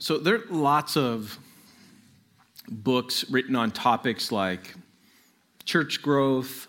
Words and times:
So 0.00 0.16
there 0.16 0.36
are 0.36 0.44
lots 0.48 0.96
of 0.96 1.36
books 2.68 3.28
written 3.30 3.56
on 3.56 3.72
topics 3.72 4.30
like 4.30 4.76
church 5.64 6.02
growth, 6.02 6.68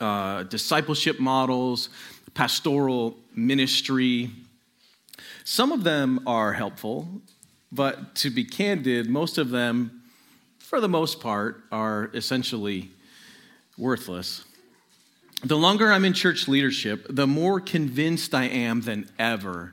uh, 0.00 0.42
discipleship 0.42 1.18
models, 1.18 1.88
pastoral 2.34 3.16
ministry. 3.34 4.30
Some 5.44 5.72
of 5.72 5.82
them 5.82 6.20
are 6.26 6.52
helpful, 6.52 7.08
but 7.72 8.14
to 8.16 8.28
be 8.28 8.44
candid, 8.44 9.08
most 9.08 9.38
of 9.38 9.48
them, 9.48 10.02
for 10.58 10.78
the 10.78 10.90
most 10.90 11.20
part, 11.20 11.64
are 11.72 12.10
essentially 12.12 12.90
worthless. 13.78 14.44
The 15.42 15.56
longer 15.56 15.90
I'm 15.90 16.04
in 16.04 16.12
church 16.12 16.48
leadership, 16.48 17.06
the 17.08 17.26
more 17.26 17.60
convinced 17.60 18.34
I 18.34 18.44
am 18.44 18.82
than 18.82 19.08
ever 19.18 19.72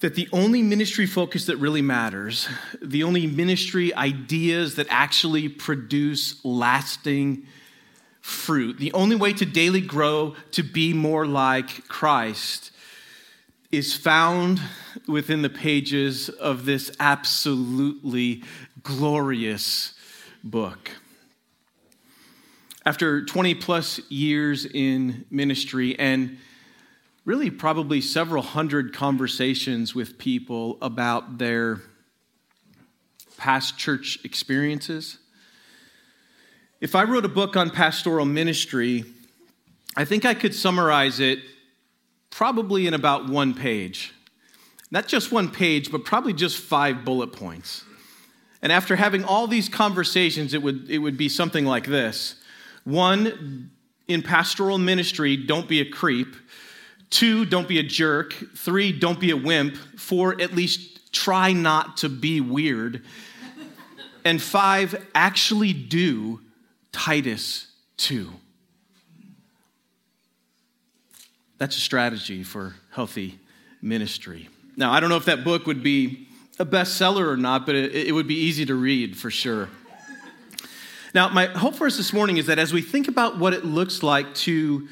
that 0.00 0.14
the 0.14 0.28
only 0.32 0.62
ministry 0.62 1.06
focus 1.06 1.46
that 1.46 1.56
really 1.56 1.82
matters, 1.82 2.48
the 2.80 3.02
only 3.02 3.26
ministry 3.26 3.92
ideas 3.94 4.76
that 4.76 4.86
actually 4.90 5.48
produce 5.48 6.44
lasting 6.44 7.44
fruit, 8.20 8.78
the 8.78 8.92
only 8.92 9.16
way 9.16 9.32
to 9.32 9.44
daily 9.44 9.80
grow 9.80 10.36
to 10.52 10.62
be 10.62 10.92
more 10.92 11.26
like 11.26 11.88
Christ 11.88 12.70
is 13.72 13.94
found 13.94 14.60
within 15.06 15.42
the 15.42 15.50
pages 15.50 16.28
of 16.28 16.64
this 16.64 16.90
absolutely 17.00 18.42
glorious 18.82 19.94
book. 20.44 20.90
After 22.86 23.24
20 23.24 23.54
plus 23.56 24.00
years 24.10 24.64
in 24.64 25.26
ministry 25.30 25.98
and 25.98 26.38
really 27.24 27.50
probably 27.50 28.00
several 28.00 28.42
hundred 28.42 28.94
conversations 28.94 29.94
with 29.94 30.18
people 30.18 30.78
about 30.80 31.38
their 31.38 31.80
past 33.36 33.78
church 33.78 34.18
experiences. 34.24 35.18
If 36.80 36.94
I 36.94 37.04
wrote 37.04 37.24
a 37.24 37.28
book 37.28 37.56
on 37.56 37.70
pastoral 37.70 38.24
ministry, 38.24 39.04
I 39.96 40.04
think 40.04 40.24
I 40.24 40.34
could 40.34 40.54
summarize 40.54 41.20
it 41.20 41.40
probably 42.30 42.86
in 42.86 42.94
about 42.94 43.28
one 43.28 43.54
page. 43.54 44.12
Not 44.90 45.06
just 45.06 45.32
one 45.32 45.50
page, 45.50 45.90
but 45.90 46.04
probably 46.04 46.32
just 46.32 46.56
five 46.58 47.04
bullet 47.04 47.32
points. 47.32 47.84
And 48.62 48.72
after 48.72 48.96
having 48.96 49.24
all 49.24 49.46
these 49.46 49.68
conversations, 49.68 50.54
it 50.54 50.62
would, 50.62 50.90
it 50.90 50.98
would 50.98 51.16
be 51.16 51.28
something 51.28 51.64
like 51.64 51.86
this 51.86 52.36
One, 52.84 53.70
in 54.06 54.22
pastoral 54.22 54.78
ministry, 54.78 55.36
don't 55.36 55.68
be 55.68 55.80
a 55.80 55.84
creep. 55.84 56.34
Two, 57.10 57.44
don't 57.44 57.66
be 57.66 57.78
a 57.78 57.82
jerk. 57.82 58.34
Three, 58.56 58.92
don't 58.92 59.18
be 59.18 59.30
a 59.30 59.36
wimp. 59.36 59.76
Four, 59.96 60.40
at 60.40 60.54
least 60.54 61.12
try 61.12 61.52
not 61.52 61.98
to 61.98 62.08
be 62.08 62.40
weird. 62.40 63.02
And 64.24 64.42
five, 64.42 65.06
actually 65.14 65.72
do 65.72 66.40
Titus 66.92 67.68
2. 67.98 68.30
That's 71.58 71.76
a 71.76 71.80
strategy 71.80 72.44
for 72.44 72.76
healthy 72.90 73.38
ministry. 73.82 74.48
Now, 74.76 74.92
I 74.92 75.00
don't 75.00 75.08
know 75.08 75.16
if 75.16 75.24
that 75.24 75.44
book 75.44 75.66
would 75.66 75.82
be 75.82 76.28
a 76.58 76.66
bestseller 76.66 77.26
or 77.26 77.36
not, 77.36 77.66
but 77.66 77.74
it, 77.74 77.94
it 77.94 78.12
would 78.12 78.28
be 78.28 78.36
easy 78.36 78.64
to 78.66 78.74
read 78.74 79.16
for 79.16 79.30
sure. 79.30 79.68
Now, 81.14 81.28
my 81.30 81.46
hope 81.46 81.74
for 81.74 81.86
us 81.86 81.96
this 81.96 82.12
morning 82.12 82.36
is 82.36 82.46
that 82.46 82.58
as 82.58 82.72
we 82.72 82.82
think 82.82 83.08
about 83.08 83.38
what 83.38 83.54
it 83.54 83.64
looks 83.64 84.02
like 84.02 84.34
to 84.36 84.88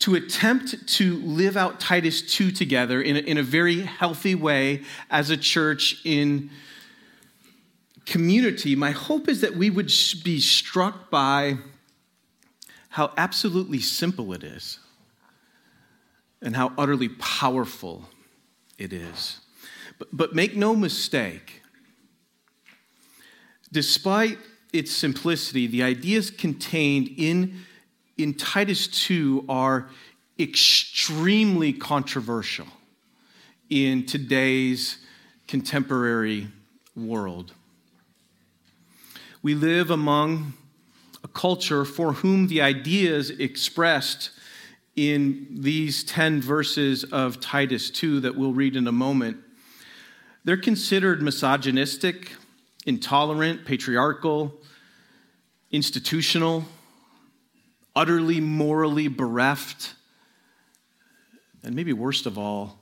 to 0.00 0.14
attempt 0.14 0.86
to 0.86 1.16
live 1.16 1.56
out 1.56 1.80
Titus 1.80 2.22
2 2.22 2.50
together 2.50 3.00
in 3.00 3.16
a, 3.16 3.20
in 3.20 3.38
a 3.38 3.42
very 3.42 3.80
healthy 3.80 4.34
way 4.34 4.82
as 5.10 5.30
a 5.30 5.36
church 5.36 6.00
in 6.04 6.50
community, 8.04 8.76
my 8.76 8.92
hope 8.92 9.28
is 9.28 9.40
that 9.40 9.56
we 9.56 9.68
would 9.68 9.90
be 10.22 10.40
struck 10.40 11.10
by 11.10 11.56
how 12.90 13.12
absolutely 13.16 13.80
simple 13.80 14.32
it 14.32 14.42
is 14.42 14.78
and 16.40 16.54
how 16.56 16.72
utterly 16.78 17.08
powerful 17.08 18.08
it 18.78 18.92
is. 18.92 19.40
But, 19.98 20.08
but 20.12 20.34
make 20.34 20.56
no 20.56 20.76
mistake, 20.76 21.62
despite 23.72 24.38
its 24.72 24.92
simplicity, 24.92 25.66
the 25.66 25.82
ideas 25.82 26.30
contained 26.30 27.10
in 27.16 27.62
in 28.16 28.34
Titus 28.34 28.86
2 28.88 29.44
are 29.48 29.88
extremely 30.38 31.72
controversial 31.72 32.66
in 33.68 34.06
today's 34.06 34.98
contemporary 35.46 36.48
world. 36.94 37.52
We 39.42 39.54
live 39.54 39.90
among 39.90 40.54
a 41.22 41.28
culture 41.28 41.84
for 41.84 42.14
whom 42.14 42.48
the 42.48 42.62
ideas 42.62 43.30
expressed 43.30 44.30
in 44.94 45.46
these 45.50 46.02
10 46.04 46.40
verses 46.40 47.04
of 47.04 47.38
Titus 47.40 47.90
2 47.90 48.20
that 48.20 48.36
we'll 48.36 48.54
read 48.54 48.76
in 48.76 48.86
a 48.86 48.92
moment, 48.92 49.36
they're 50.44 50.56
considered 50.56 51.20
misogynistic, 51.20 52.32
intolerant, 52.86 53.66
patriarchal, 53.66 54.54
institutional, 55.70 56.64
utterly 57.96 58.40
morally 58.40 59.08
bereft, 59.08 59.94
and 61.64 61.74
maybe 61.74 61.92
worst 61.92 62.26
of 62.26 62.38
all, 62.38 62.78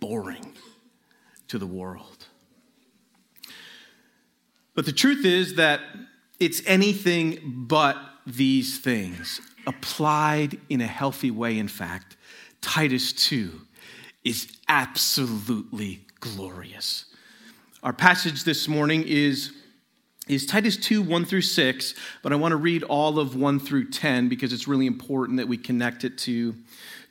boring 0.00 0.52
to 1.48 1.56
the 1.56 1.66
world. 1.66 2.26
But 4.74 4.84
the 4.84 4.92
truth 4.92 5.24
is 5.24 5.54
that 5.54 5.80
it's 6.38 6.60
anything 6.66 7.64
but 7.66 7.96
these 8.26 8.78
things 8.78 9.40
applied 9.66 10.60
in 10.68 10.80
a 10.80 10.86
healthy 10.86 11.30
way, 11.30 11.58
in 11.58 11.68
fact. 11.68 12.16
Titus 12.60 13.12
2 13.12 13.52
is 14.24 14.48
absolutely 14.68 16.04
glorious. 16.20 17.06
Our 17.82 17.92
passage 17.92 18.44
this 18.44 18.66
morning 18.66 19.04
is 19.06 19.52
is 20.28 20.44
Titus 20.44 20.76
2, 20.76 21.02
1 21.02 21.24
through 21.24 21.42
6, 21.42 21.94
but 22.22 22.32
I 22.32 22.36
want 22.36 22.50
to 22.50 22.56
read 22.56 22.82
all 22.82 23.20
of 23.20 23.36
1 23.36 23.60
through 23.60 23.90
10 23.90 24.28
because 24.28 24.52
it's 24.52 24.66
really 24.66 24.86
important 24.86 25.38
that 25.38 25.46
we 25.46 25.56
connect 25.56 26.02
it 26.02 26.18
to, 26.18 26.54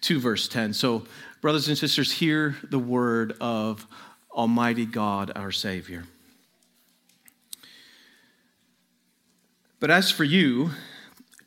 to 0.02 0.20
verse 0.20 0.50
10. 0.50 0.74
So, 0.74 1.06
brothers 1.40 1.70
and 1.70 1.78
sisters, 1.78 2.12
hear 2.12 2.58
the 2.70 2.80
word 2.80 3.38
of 3.40 3.88
Almighty 4.31 4.86
God, 4.86 5.31
our 5.34 5.53
Savior. 5.53 6.03
But 9.80 9.92
as 9.92 10.12
for 10.12 10.26
you, 10.26 10.72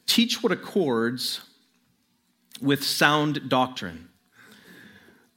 teach 0.06 0.43
what 0.43 0.53
accords 0.53 1.43
with 2.62 2.83
sound 2.83 3.50
doctrine. 3.50 4.09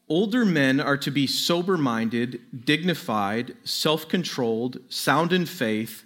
Older 0.08 0.46
men 0.46 0.80
are 0.80 0.98
to 0.98 1.12
be 1.12 1.28
sober 1.28 1.78
minded, 1.78 2.40
dignified, 2.66 3.56
self 3.66 4.08
controlled, 4.08 4.80
sound 4.88 5.34
in 5.34 5.46
faith 5.46 6.06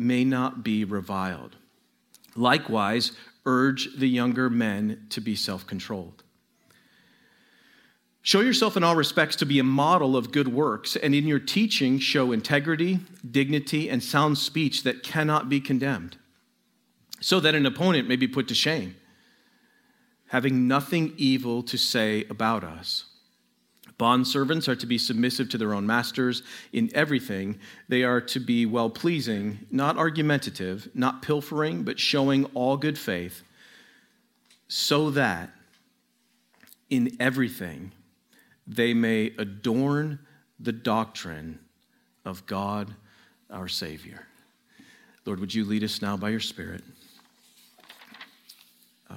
may 0.00 0.24
not 0.24 0.64
be 0.64 0.84
reviled. 0.84 1.56
Likewise, 2.34 3.12
urge 3.44 3.96
the 3.96 4.08
younger 4.08 4.50
men 4.50 5.06
to 5.10 5.20
be 5.20 5.34
self 5.34 5.66
controlled. 5.66 6.22
Show 8.22 8.40
yourself 8.40 8.76
in 8.76 8.84
all 8.84 8.96
respects 8.96 9.36
to 9.36 9.46
be 9.46 9.58
a 9.58 9.64
model 9.64 10.16
of 10.16 10.30
good 10.30 10.48
works, 10.48 10.94
and 10.94 11.14
in 11.14 11.26
your 11.26 11.38
teaching, 11.38 11.98
show 11.98 12.32
integrity, 12.32 13.00
dignity, 13.28 13.88
and 13.88 14.02
sound 14.02 14.36
speech 14.36 14.82
that 14.82 15.02
cannot 15.02 15.48
be 15.48 15.60
condemned, 15.60 16.18
so 17.20 17.40
that 17.40 17.54
an 17.54 17.64
opponent 17.64 18.08
may 18.08 18.16
be 18.16 18.28
put 18.28 18.46
to 18.48 18.54
shame, 18.54 18.94
having 20.28 20.68
nothing 20.68 21.14
evil 21.16 21.62
to 21.62 21.78
say 21.78 22.24
about 22.28 22.62
us. 22.62 23.06
Bondservants 24.00 24.66
are 24.66 24.76
to 24.76 24.86
be 24.86 24.96
submissive 24.96 25.50
to 25.50 25.58
their 25.58 25.74
own 25.74 25.86
masters 25.86 26.42
in 26.72 26.90
everything. 26.94 27.58
They 27.86 28.02
are 28.02 28.22
to 28.22 28.40
be 28.40 28.64
well 28.64 28.88
pleasing, 28.88 29.66
not 29.70 29.98
argumentative, 29.98 30.88
not 30.94 31.20
pilfering, 31.20 31.82
but 31.82 32.00
showing 32.00 32.46
all 32.46 32.78
good 32.78 32.98
faith, 32.98 33.42
so 34.68 35.10
that 35.10 35.50
in 36.88 37.14
everything 37.20 37.92
they 38.66 38.94
may 38.94 39.34
adorn 39.36 40.18
the 40.58 40.72
doctrine 40.72 41.58
of 42.24 42.46
God, 42.46 42.94
our 43.50 43.68
Savior. 43.68 44.26
Lord, 45.26 45.40
would 45.40 45.52
you 45.52 45.66
lead 45.66 45.84
us 45.84 46.00
now 46.00 46.16
by 46.16 46.30
your 46.30 46.40
Spirit? 46.40 46.82
Uh, 49.10 49.14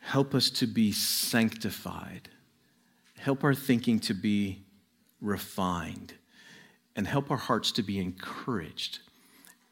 help 0.00 0.34
us 0.34 0.50
to 0.50 0.66
be 0.66 0.90
sanctified. 0.90 2.30
Help 3.26 3.42
our 3.42 3.54
thinking 3.54 3.98
to 3.98 4.14
be 4.14 4.62
refined. 5.20 6.14
And 6.94 7.08
help 7.08 7.28
our 7.28 7.36
hearts 7.36 7.72
to 7.72 7.82
be 7.82 7.98
encouraged 7.98 9.00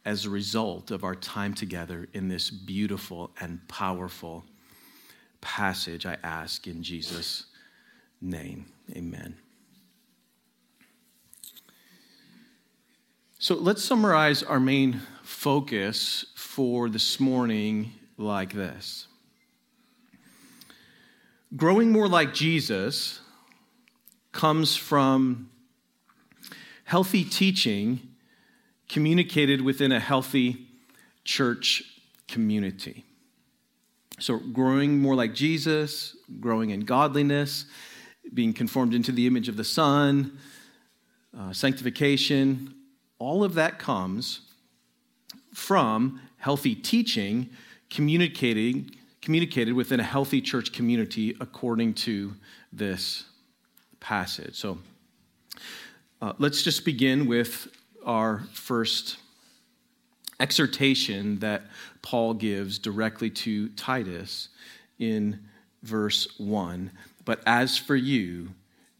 as 0.04 0.24
a 0.24 0.30
result 0.30 0.90
of 0.90 1.04
our 1.04 1.14
time 1.14 1.54
together 1.54 2.08
in 2.12 2.26
this 2.26 2.50
beautiful 2.50 3.30
and 3.40 3.60
powerful 3.68 4.44
passage, 5.40 6.04
I 6.04 6.16
ask 6.24 6.66
in 6.66 6.82
Jesus' 6.82 7.44
name. 8.20 8.66
Amen. 8.90 9.36
So 13.38 13.54
let's 13.54 13.84
summarize 13.84 14.42
our 14.42 14.58
main 14.58 15.00
focus 15.22 16.26
for 16.34 16.88
this 16.88 17.20
morning 17.20 17.92
like 18.18 18.52
this 18.52 19.06
Growing 21.54 21.92
more 21.92 22.08
like 22.08 22.34
Jesus 22.34 23.20
comes 24.34 24.76
from 24.76 25.48
healthy 26.84 27.24
teaching 27.24 28.00
communicated 28.88 29.62
within 29.62 29.92
a 29.92 30.00
healthy 30.00 30.66
church 31.24 31.82
community. 32.28 33.04
So, 34.18 34.38
growing 34.38 35.00
more 35.00 35.14
like 35.14 35.34
Jesus, 35.34 36.16
growing 36.40 36.70
in 36.70 36.80
godliness, 36.80 37.64
being 38.34 38.52
conformed 38.52 38.92
into 38.92 39.12
the 39.12 39.26
image 39.26 39.48
of 39.48 39.56
the 39.56 39.64
Son, 39.64 40.38
uh, 41.36 41.52
sanctification, 41.52 42.74
all 43.18 43.42
of 43.42 43.54
that 43.54 43.78
comes 43.78 44.42
from 45.54 46.20
healthy 46.36 46.74
teaching 46.74 47.48
communicating, 47.94 48.90
communicated 49.22 49.72
within 49.72 50.00
a 50.00 50.04
healthy 50.04 50.40
church 50.40 50.72
community 50.72 51.36
according 51.40 51.94
to 51.94 52.34
this 52.72 53.24
passage. 54.04 54.54
So 54.54 54.78
uh, 56.20 56.34
let's 56.38 56.62
just 56.62 56.84
begin 56.84 57.26
with 57.26 57.68
our 58.04 58.40
first 58.52 59.16
exhortation 60.38 61.38
that 61.38 61.62
Paul 62.02 62.34
gives 62.34 62.78
directly 62.78 63.30
to 63.30 63.70
Titus 63.70 64.50
in 64.98 65.40
verse 65.82 66.28
1. 66.38 66.90
But 67.24 67.40
as 67.46 67.78
for 67.78 67.96
you, 67.96 68.50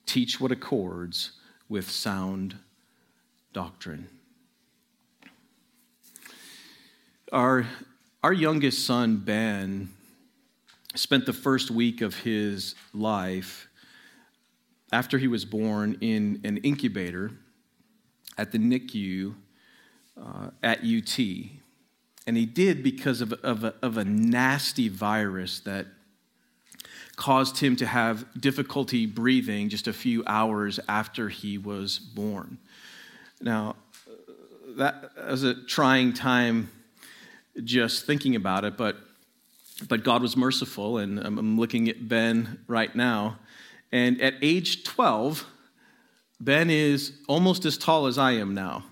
teach 0.07 0.41
what 0.41 0.51
accords 0.51 1.33
with 1.69 1.91
sound 1.91 2.57
doctrine. 3.53 4.09
Our, 7.31 7.67
our 8.23 8.33
youngest 8.33 8.87
son, 8.87 9.19
Ben, 9.19 9.91
spent 10.95 11.27
the 11.27 11.35
first 11.35 11.71
week 11.71 12.01
of 12.01 12.21
his 12.21 12.75
life 12.95 13.69
after 14.95 15.19
he 15.19 15.27
was 15.27 15.45
born 15.45 15.99
in 16.01 16.41
an 16.45 16.57
incubator 16.59 17.33
at 18.39 18.53
the 18.53 18.59
NICU 18.59 19.35
uh, 20.17 20.51
at 20.63 20.85
UT. 20.85 21.19
And 22.27 22.37
he 22.37 22.47
did 22.47 22.85
because 22.85 23.21
of, 23.21 23.33
of, 23.33 23.65
a, 23.65 23.75
of 23.83 23.99
a 23.99 24.05
nasty 24.05 24.89
virus 24.89 25.59
that 25.61 25.87
caused 27.17 27.59
him 27.59 27.75
to 27.77 27.87
have 27.87 28.25
difficulty 28.41 29.05
breathing 29.05 29.69
just 29.69 29.89
a 29.89 29.93
few 29.93 30.23
hours 30.29 30.79
after 30.89 31.29
he 31.29 31.59
was 31.59 31.99
born. 31.99 32.59
Now, 33.41 33.75
that 34.77 35.11
was 35.29 35.43
a 35.43 35.55
trying 35.65 36.13
time 36.13 36.71
just 37.65 38.07
thinking 38.07 38.37
about 38.37 38.65
it, 38.65 38.77
but, 38.77 38.97
but 39.89 40.05
God 40.05 40.23
was 40.23 40.37
merciful, 40.37 40.99
and 40.99 41.19
I'm 41.19 41.59
looking 41.59 41.89
at 41.89 42.09
Ben 42.09 42.61
right 42.69 42.95
now. 42.95 43.41
And 43.95 44.21
at 44.21 44.35
age 44.43 44.83
12, 44.83 45.47
Ben 46.41 46.69
is 46.69 47.13
almost 47.29 47.65
as 47.65 47.79
tall 47.79 48.07
as 48.07 48.19
I 48.19 48.33
am 48.33 48.53
now. 48.53 48.85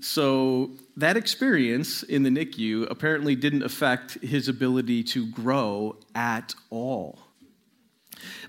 So 0.00 0.72
that 0.98 1.16
experience 1.16 2.02
in 2.02 2.22
the 2.22 2.28
NICU 2.28 2.90
apparently 2.90 3.34
didn't 3.34 3.62
affect 3.62 4.22
his 4.22 4.46
ability 4.46 5.04
to 5.04 5.26
grow 5.26 5.96
at 6.14 6.54
all. 6.68 7.18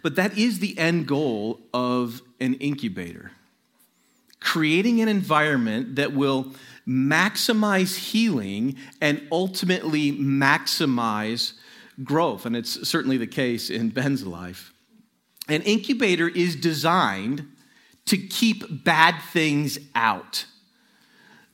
But 0.03 0.17
that 0.17 0.37
is 0.37 0.59
the 0.59 0.77
end 0.77 1.07
goal 1.07 1.61
of 1.73 2.21
an 2.41 2.55
incubator 2.55 3.31
creating 4.41 4.99
an 4.99 5.07
environment 5.07 5.95
that 5.95 6.13
will 6.13 6.51
maximize 6.85 7.95
healing 7.95 8.75
and 8.99 9.25
ultimately 9.31 10.11
maximize 10.11 11.53
growth. 12.03 12.45
And 12.47 12.55
it's 12.55 12.89
certainly 12.89 13.17
the 13.17 13.27
case 13.27 13.69
in 13.69 13.89
Ben's 13.89 14.25
life. 14.25 14.70
An 15.51 15.63
incubator 15.63 16.29
is 16.29 16.55
designed 16.55 17.45
to 18.05 18.15
keep 18.15 18.85
bad 18.85 19.21
things 19.33 19.77
out, 19.93 20.45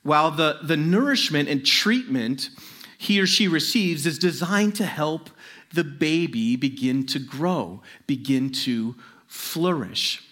while 0.04 0.30
the, 0.30 0.60
the 0.62 0.76
nourishment 0.76 1.48
and 1.48 1.66
treatment 1.66 2.50
he 2.96 3.20
or 3.20 3.26
she 3.26 3.48
receives 3.48 4.06
is 4.06 4.16
designed 4.16 4.76
to 4.76 4.86
help 4.86 5.30
the 5.74 5.82
baby 5.82 6.54
begin 6.54 7.06
to 7.06 7.18
grow, 7.18 7.82
begin 8.06 8.52
to 8.52 8.94
flourish. 9.26 10.22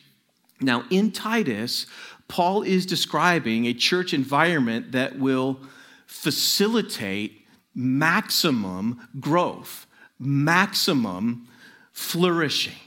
Now, 0.60 0.84
in 0.88 1.10
Titus, 1.10 1.86
Paul 2.28 2.62
is 2.62 2.86
describing 2.86 3.66
a 3.66 3.74
church 3.74 4.14
environment 4.14 4.92
that 4.92 5.18
will 5.18 5.60
facilitate 6.06 7.44
maximum 7.74 9.08
growth, 9.18 9.88
maximum 10.20 11.48
flourishing. 11.92 12.85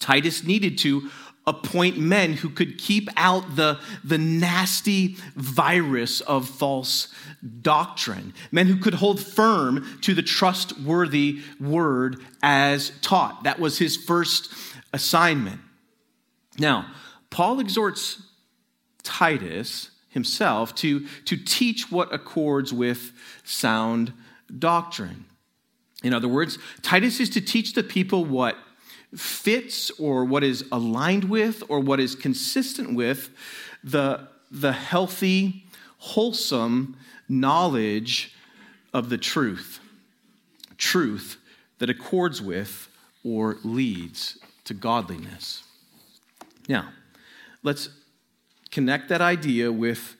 Titus 0.00 0.42
needed 0.42 0.78
to 0.78 1.10
appoint 1.46 1.98
men 1.98 2.34
who 2.34 2.50
could 2.50 2.78
keep 2.78 3.08
out 3.16 3.56
the, 3.56 3.78
the 4.04 4.18
nasty 4.18 5.16
virus 5.36 6.20
of 6.22 6.48
false 6.48 7.08
doctrine, 7.62 8.34
men 8.52 8.66
who 8.66 8.76
could 8.76 8.94
hold 8.94 9.20
firm 9.20 9.98
to 10.02 10.14
the 10.14 10.22
trustworthy 10.22 11.40
word 11.60 12.20
as 12.42 12.92
taught. 13.00 13.44
That 13.44 13.58
was 13.58 13.78
his 13.78 13.96
first 13.96 14.52
assignment. 14.92 15.60
Now, 16.58 16.92
Paul 17.30 17.60
exhorts 17.60 18.22
Titus 19.02 19.90
himself 20.08 20.74
to, 20.76 21.06
to 21.24 21.36
teach 21.36 21.90
what 21.90 22.12
accords 22.12 22.72
with 22.72 23.12
sound 23.44 24.12
doctrine. 24.58 25.26
In 26.02 26.12
other 26.12 26.28
words, 26.28 26.58
Titus 26.82 27.20
is 27.20 27.30
to 27.30 27.40
teach 27.40 27.74
the 27.74 27.82
people 27.82 28.24
what 28.24 28.56
fits 29.14 29.90
or 29.98 30.24
what 30.24 30.44
is 30.44 30.64
aligned 30.70 31.24
with 31.24 31.62
or 31.68 31.80
what 31.80 32.00
is 32.00 32.14
consistent 32.14 32.94
with 32.94 33.30
the, 33.82 34.28
the 34.50 34.72
healthy, 34.72 35.64
wholesome 35.98 36.96
knowledge 37.28 38.34
of 38.92 39.08
the 39.08 39.18
truth. 39.18 39.80
Truth 40.76 41.38
that 41.78 41.90
accords 41.90 42.40
with 42.40 42.88
or 43.24 43.58
leads 43.64 44.38
to 44.64 44.74
godliness. 44.74 45.64
Now, 46.68 46.90
let's 47.62 47.88
connect 48.70 49.08
that 49.08 49.20
idea 49.20 49.72
with, 49.72 50.16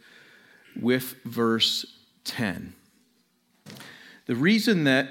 with 0.80 1.14
verse 1.24 1.86
10. 2.24 2.74
The 4.26 4.34
reason 4.34 4.84
that 4.84 5.08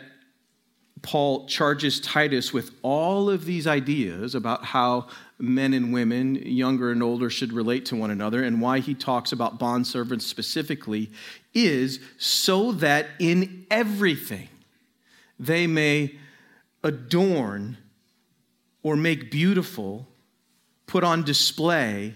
Paul 1.01 1.47
charges 1.47 1.99
Titus 1.99 2.51
with 2.53 2.71
all 2.81 3.29
of 3.29 3.45
these 3.45 3.67
ideas 3.67 4.35
about 4.35 4.65
how 4.65 5.07
men 5.37 5.73
and 5.73 5.93
women, 5.93 6.35
younger 6.35 6.91
and 6.91 7.01
older, 7.01 7.29
should 7.29 7.53
relate 7.53 7.85
to 7.85 7.95
one 7.95 8.11
another, 8.11 8.43
and 8.43 8.61
why 8.61 8.79
he 8.79 8.93
talks 8.93 9.31
about 9.31 9.59
bondservants 9.59 10.23
specifically, 10.23 11.11
is 11.53 11.99
so 12.17 12.71
that 12.73 13.07
in 13.19 13.65
everything 13.71 14.49
they 15.39 15.67
may 15.67 16.15
adorn 16.83 17.77
or 18.83 18.95
make 18.95 19.31
beautiful 19.31 20.07
put 20.85 21.03
on 21.03 21.23
display 21.23 22.15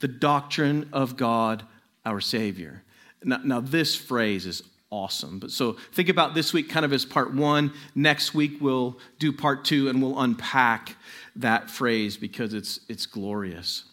the 0.00 0.08
doctrine 0.08 0.88
of 0.92 1.16
God 1.16 1.64
our 2.04 2.20
Savior. 2.20 2.82
Now, 3.24 3.40
now, 3.44 3.60
this 3.60 3.94
phrase 3.94 4.46
is 4.46 4.62
awesome. 4.92 5.38
But 5.38 5.50
so 5.50 5.72
think 5.92 6.08
about 6.08 6.34
this 6.34 6.52
week 6.52 6.68
kind 6.68 6.84
of 6.84 6.92
as 6.92 7.04
part 7.04 7.34
one. 7.34 7.72
Next 7.96 8.34
week 8.34 8.58
we'll 8.60 8.98
do 9.18 9.32
part 9.32 9.64
two 9.64 9.88
and 9.88 10.00
we'll 10.00 10.20
unpack 10.20 10.96
that 11.34 11.70
phrase 11.70 12.16
because 12.16 12.54
it's 12.54 12.80
it's 12.88 13.06
glorious. 13.06 13.84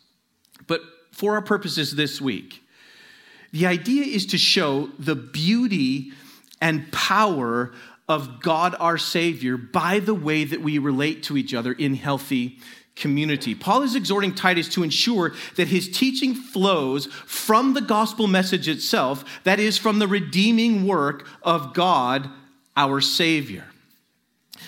But 0.68 0.82
for 1.12 1.34
our 1.34 1.42
purposes 1.42 1.96
this 1.96 2.22
week, 2.22 2.62
the 3.52 3.66
idea 3.66 4.04
is 4.04 4.28
to 4.28 4.38
show 4.38 4.90
the 5.00 5.16
beauty 5.16 6.12
and 6.62 6.92
power 6.92 7.72
of 8.08 8.42
God 8.42 8.76
our 8.80 8.98
Savior 8.98 9.56
by 9.56 10.00
the 10.00 10.14
way 10.14 10.44
that 10.44 10.62
we 10.62 10.78
relate 10.78 11.24
to 11.24 11.38
each 11.38 11.54
other 11.54 11.72
in 11.72 11.96
healthy 11.96 12.60
community. 13.00 13.56
Paul 13.56 13.84
is 13.84 13.96
exhorting 13.96 14.36
Titus 14.36 14.70
to 14.70 14.84
ensure 14.84 15.34
that 15.56 15.70
his 15.70 15.90
teaching 15.90 16.36
flows 16.36 17.08
from 17.26 17.74
the 17.74 17.82
gospel 17.82 18.28
message 18.28 18.68
itself, 18.68 19.24
that 19.44 19.60
is, 19.60 19.78
from 19.78 20.00
the 20.00 20.08
redeeming 20.08 20.86
work 20.86 21.28
of 21.42 21.74
God, 21.74 22.30
our 22.78 23.02
Savior. 23.02 23.66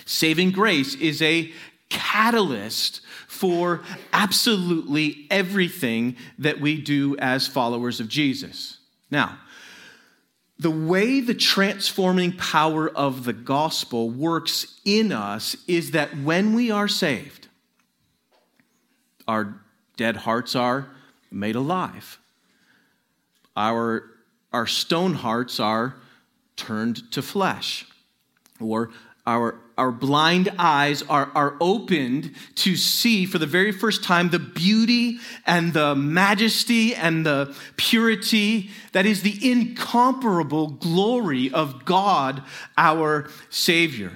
Saving 0.04 0.50
grace 0.50 0.94
is 0.94 1.22
a 1.22 1.52
catalyst 1.88 3.00
for 3.28 3.82
absolutely 4.12 5.26
everything 5.30 6.16
that 6.38 6.60
we 6.60 6.80
do 6.80 7.16
as 7.18 7.46
followers 7.46 8.00
of 8.00 8.08
Jesus. 8.08 8.78
Now, 9.10 9.38
the 10.58 10.70
way 10.70 11.20
the 11.20 11.34
transforming 11.34 12.32
power 12.36 12.88
of 12.88 13.24
the 13.24 13.32
gospel 13.32 14.10
works 14.10 14.78
in 14.84 15.10
us 15.10 15.56
is 15.66 15.90
that 15.90 16.16
when 16.18 16.54
we 16.54 16.70
are 16.70 16.88
saved, 16.88 17.41
our 19.32 19.54
dead 19.96 20.14
hearts 20.14 20.54
are 20.54 20.88
made 21.30 21.56
alive. 21.56 22.18
Our, 23.56 24.10
our 24.52 24.66
stone 24.66 25.14
hearts 25.14 25.58
are 25.58 25.96
turned 26.56 27.10
to 27.12 27.22
flesh. 27.22 27.86
Or 28.60 28.90
our, 29.26 29.58
our 29.78 29.90
blind 29.90 30.50
eyes 30.58 31.02
are, 31.04 31.30
are 31.34 31.56
opened 31.62 32.34
to 32.56 32.76
see 32.76 33.24
for 33.24 33.38
the 33.38 33.46
very 33.46 33.72
first 33.72 34.04
time 34.04 34.28
the 34.28 34.38
beauty 34.38 35.18
and 35.46 35.72
the 35.72 35.94
majesty 35.94 36.94
and 36.94 37.24
the 37.24 37.56
purity 37.78 38.68
that 38.92 39.06
is 39.06 39.22
the 39.22 39.50
incomparable 39.50 40.66
glory 40.68 41.50
of 41.50 41.86
God, 41.86 42.42
our 42.76 43.30
Savior. 43.48 44.12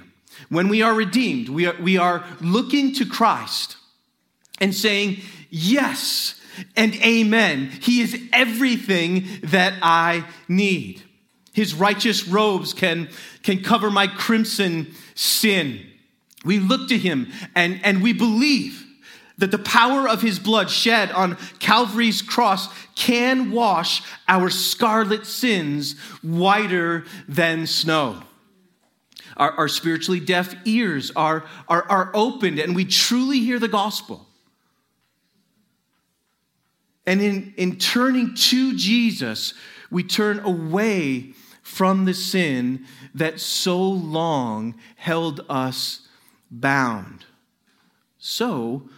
When 0.51 0.69
we 0.69 0.83
are 0.83 0.93
redeemed, 0.93 1.49
we 1.49 1.65
are, 1.65 1.77
we 1.81 1.97
are 1.97 2.23
looking 2.43 2.93
to 2.97 3.07
Christ 3.07 3.77
and 4.61 4.75
saying, 4.75 5.19
Yes 5.51 6.41
and 6.77 6.95
amen. 6.97 7.71
He 7.83 8.01
is 8.01 8.21
everything 8.33 9.27
that 9.45 9.75
I 9.83 10.25
need. 10.49 11.03
His 11.53 11.75
righteous 11.75 12.29
robes 12.29 12.75
can, 12.75 13.09
can 13.43 13.63
cover 13.63 13.91
my 13.91 14.07
crimson 14.07 14.95
sin. 15.15 15.87
We 16.45 16.59
look 16.59 16.89
to 16.89 16.99
him 16.99 17.33
and, 17.55 17.81
and 17.83 18.03
we 18.03 18.13
believe 18.13 18.85
that 19.39 19.51
the 19.51 19.59
power 19.59 20.09
of 20.09 20.23
his 20.23 20.39
blood 20.39 20.71
shed 20.71 21.11
on 21.13 21.37
Calvary's 21.59 22.23
cross 22.23 22.69
can 22.95 23.51
wash 23.51 24.03
our 24.29 24.49
scarlet 24.49 25.27
sins 25.27 25.99
whiter 26.23 27.05
than 27.29 27.67
snow. 27.67 28.23
Our, 29.37 29.53
our 29.53 29.69
spiritually 29.69 30.21
deaf 30.21 30.55
ears 30.65 31.13
are, 31.15 31.45
are, 31.69 31.85
are 31.91 32.11
opened 32.15 32.59
and 32.59 32.75
we 32.75 32.87
truly 32.87 33.41
hear 33.41 33.59
the 33.59 33.69
gospel. 33.69 34.27
And 37.07 37.21
in, 37.21 37.55
in 37.57 37.77
turning 37.77 38.35
to 38.35 38.77
Jesus, 38.77 39.55
we 39.91 40.03
turn 40.03 40.41
away 40.41 41.35
from 41.63 42.05
the 42.05 42.15
sin 42.15 42.85
that 43.15 43.41
so 43.41 43.81
long 43.81 44.75
held 44.97 45.45
us 45.49 46.09
bound. 46.51 47.25
So, 48.19 48.89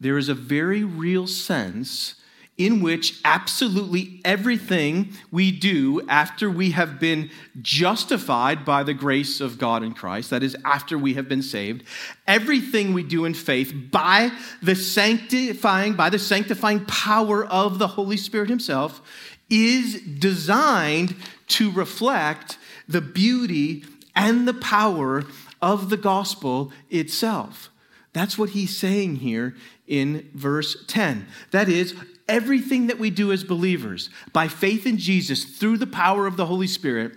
there 0.00 0.18
is 0.18 0.28
a 0.28 0.34
very 0.34 0.84
real 0.84 1.26
sense 1.26 2.16
in 2.56 2.80
which 2.80 3.20
absolutely 3.24 4.20
everything 4.24 5.12
we 5.32 5.50
do 5.50 6.00
after 6.08 6.48
we 6.48 6.70
have 6.70 7.00
been 7.00 7.28
justified 7.60 8.64
by 8.64 8.82
the 8.84 8.94
grace 8.94 9.40
of 9.40 9.58
God 9.58 9.82
in 9.82 9.92
Christ, 9.92 10.30
that 10.30 10.44
is, 10.44 10.56
after 10.64 10.96
we 10.96 11.14
have 11.14 11.28
been 11.28 11.42
saved, 11.42 11.82
everything 12.28 12.94
we 12.94 13.02
do 13.02 13.24
in 13.24 13.34
faith 13.34 13.74
by 13.90 14.30
the 14.62 14.76
sanctifying, 14.76 15.94
by 15.94 16.10
the 16.10 16.18
sanctifying 16.18 16.84
power 16.84 17.44
of 17.44 17.78
the 17.78 17.88
Holy 17.88 18.16
Spirit 18.16 18.48
Himself, 18.48 19.02
is 19.50 20.00
designed 20.00 21.16
to 21.48 21.72
reflect 21.72 22.56
the 22.86 23.00
beauty 23.00 23.84
and 24.14 24.46
the 24.46 24.54
power 24.54 25.24
of 25.60 25.90
the 25.90 25.96
gospel 25.96 26.70
itself. 26.88 27.70
That's 28.12 28.38
what 28.38 28.50
he's 28.50 28.76
saying 28.76 29.16
here 29.16 29.56
in 29.86 30.30
verse 30.34 30.84
10. 30.86 31.26
That 31.50 31.68
is, 31.68 31.94
everything 32.28 32.86
that 32.88 32.98
we 32.98 33.10
do 33.10 33.32
as 33.32 33.44
believers 33.44 34.10
by 34.32 34.48
faith 34.48 34.86
in 34.86 34.98
Jesus 34.98 35.44
through 35.44 35.78
the 35.78 35.86
power 35.86 36.26
of 36.26 36.36
the 36.36 36.46
Holy 36.46 36.66
Spirit 36.66 37.12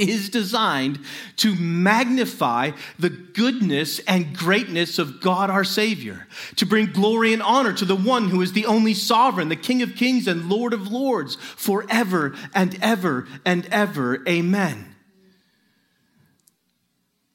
is 0.00 0.30
designed 0.30 0.98
to 1.36 1.54
magnify 1.54 2.70
the 2.98 3.10
goodness 3.10 3.98
and 4.00 4.36
greatness 4.36 4.98
of 4.98 5.20
God 5.20 5.50
our 5.50 5.64
Savior, 5.64 6.26
to 6.56 6.64
bring 6.64 6.86
glory 6.86 7.32
and 7.32 7.42
honor 7.42 7.72
to 7.74 7.84
the 7.84 7.96
one 7.96 8.30
who 8.30 8.40
is 8.40 8.52
the 8.52 8.66
only 8.66 8.94
sovereign, 8.94 9.50
the 9.50 9.56
King 9.56 9.82
of 9.82 9.94
kings 9.94 10.26
and 10.26 10.48
Lord 10.48 10.72
of 10.72 10.90
lords, 10.90 11.36
forever 11.36 12.34
and 12.54 12.78
ever 12.80 13.28
and 13.44 13.66
ever. 13.66 14.26
Amen. 14.26 14.94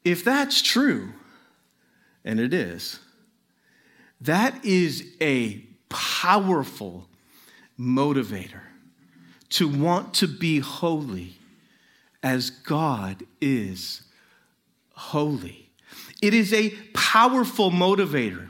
If 0.03 0.23
that's 0.23 0.61
true, 0.61 1.13
and 2.23 2.39
it 2.39 2.53
is, 2.53 2.99
that 4.21 4.65
is 4.65 5.05
a 5.21 5.63
powerful 5.89 7.07
motivator 7.79 8.61
to 9.49 9.67
want 9.67 10.13
to 10.15 10.27
be 10.27 10.59
holy 10.59 11.37
as 12.23 12.49
God 12.49 13.23
is 13.39 14.01
holy. 14.93 15.69
It 16.21 16.33
is 16.33 16.51
a 16.53 16.71
powerful 16.93 17.71
motivator 17.71 18.49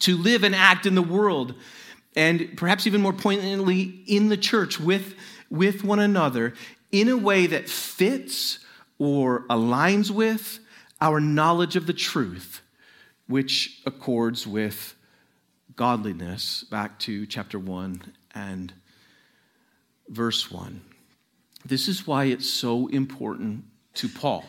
to 0.00 0.16
live 0.16 0.44
and 0.44 0.54
act 0.54 0.86
in 0.86 0.94
the 0.94 1.02
world, 1.02 1.54
and 2.14 2.56
perhaps 2.56 2.86
even 2.86 3.02
more 3.02 3.12
poignantly 3.12 4.02
in 4.06 4.28
the 4.28 4.36
church 4.36 4.80
with, 4.80 5.14
with 5.50 5.84
one 5.84 5.98
another 5.98 6.54
in 6.90 7.08
a 7.08 7.16
way 7.16 7.46
that 7.46 7.68
fits 7.68 8.60
or 8.98 9.46
aligns 9.48 10.10
with 10.10 10.58
our 11.00 11.20
knowledge 11.20 11.76
of 11.76 11.86
the 11.86 11.92
truth, 11.92 12.62
which 13.26 13.82
accords 13.84 14.46
with 14.46 14.95
godliness, 15.76 16.64
back 16.64 16.98
to 16.98 17.26
chapter 17.26 17.58
1 17.58 18.00
and 18.34 18.72
verse 20.08 20.50
1. 20.50 20.80
This 21.66 21.86
is 21.86 22.06
why 22.06 22.24
it's 22.24 22.48
so 22.48 22.86
important 22.88 23.64
to 23.94 24.08
Paul 24.08 24.46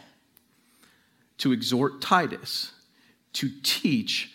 to 1.40 1.52
exhort 1.52 2.02
Titus 2.02 2.72
to 3.34 3.52
teach 3.62 4.34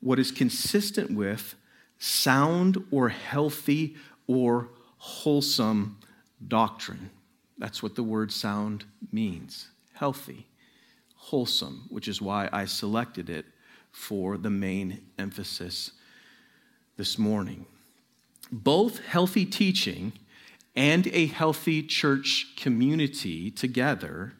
what 0.00 0.18
is 0.18 0.32
consistent 0.32 1.12
with 1.12 1.54
sound 1.98 2.84
or 2.90 3.08
healthy 3.08 3.96
or 4.26 4.68
wholesome 4.98 5.98
doctrine. 6.46 7.10
That's 7.56 7.82
what 7.82 7.94
the 7.94 8.02
word 8.02 8.32
sound 8.32 8.84
means 9.12 9.68
healthy, 9.94 10.48
wholesome, 11.14 11.84
which 11.88 12.08
is 12.08 12.20
why 12.20 12.48
I 12.52 12.64
selected 12.64 13.30
it 13.30 13.46
for 13.92 14.36
the 14.36 14.50
main 14.50 15.06
emphasis 15.18 15.92
this 17.02 17.18
morning. 17.18 17.66
Both 18.52 19.04
healthy 19.04 19.44
teaching 19.44 20.12
and 20.76 21.08
a 21.08 21.26
healthy 21.26 21.82
church 21.82 22.54
community 22.56 23.50
together 23.50 24.34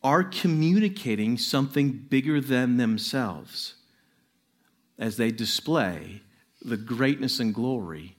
are 0.00 0.22
communicating 0.22 1.36
something 1.36 1.90
bigger 1.90 2.40
than 2.40 2.76
themselves 2.76 3.74
as 5.00 5.16
they 5.16 5.32
display 5.32 6.22
the 6.62 6.76
greatness 6.76 7.40
and 7.40 7.52
glory 7.52 8.14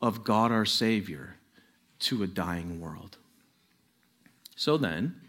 of 0.00 0.22
God 0.22 0.52
our 0.52 0.64
Savior 0.64 1.34
to 1.98 2.22
a 2.22 2.28
dying 2.28 2.80
world. 2.80 3.16
So 4.54 4.76
then, 4.76 5.22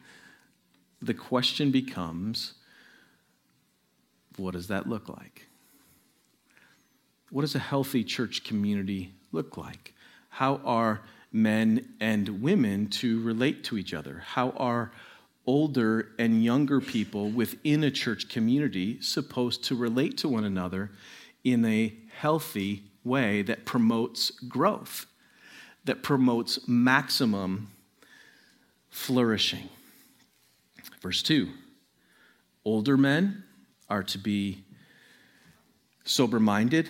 the 1.02 1.16
question 1.16 1.72
becomes 1.72 2.54
what 4.36 4.54
does 4.54 4.68
that 4.68 4.88
look 4.88 5.10
like? 5.10 5.47
What 7.30 7.42
does 7.42 7.56
a 7.56 7.60
healthy 7.60 8.04
church 8.04 8.44
community 8.44 9.14
look 9.32 9.58
like? 9.58 9.94
How 10.30 10.62
are 10.64 11.02
men 11.32 11.94
and 12.00 12.42
women 12.42 12.88
to 12.88 13.22
relate 13.22 13.64
to 13.66 13.78
each 13.78 13.94
other? 13.94 14.24
How 14.26 14.52
are 14.52 14.92
older 15.46 16.10
and 16.18 16.44
younger 16.44 16.80
people 16.80 17.30
within 17.30 17.84
a 17.84 17.92
church 17.92 18.30
community 18.30 19.02
supposed 19.02 19.64
to 19.66 19.76
relate 19.76 20.18
to 20.20 20.30
one 20.30 20.46
another 20.46 20.92
in 21.44 21.66
a 21.66 21.94
healthy 22.18 22.84
way 23.04 23.42
that 23.42 23.66
promotes 23.66 24.32
growth, 24.32 25.06
that 25.86 26.04
promotes 26.04 26.66
maximum 26.68 27.72
flourishing? 28.90 29.70
Verse 31.02 31.22
2 31.24 31.50
Older 32.64 32.98
men 32.98 33.44
are 33.90 34.04
to 34.04 34.18
be 34.18 34.64
sober 36.04 36.40
minded, 36.40 36.90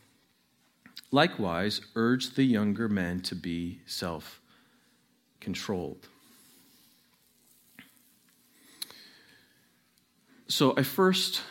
Likewise, 1.11 1.81
urge 1.95 2.35
the 2.35 2.43
younger 2.43 2.87
men 2.87 3.19
to 3.21 3.35
be 3.35 3.81
self 3.85 4.41
controlled. 5.39 6.07
So, 10.47 10.73
I 10.77 10.83
first 10.83 11.41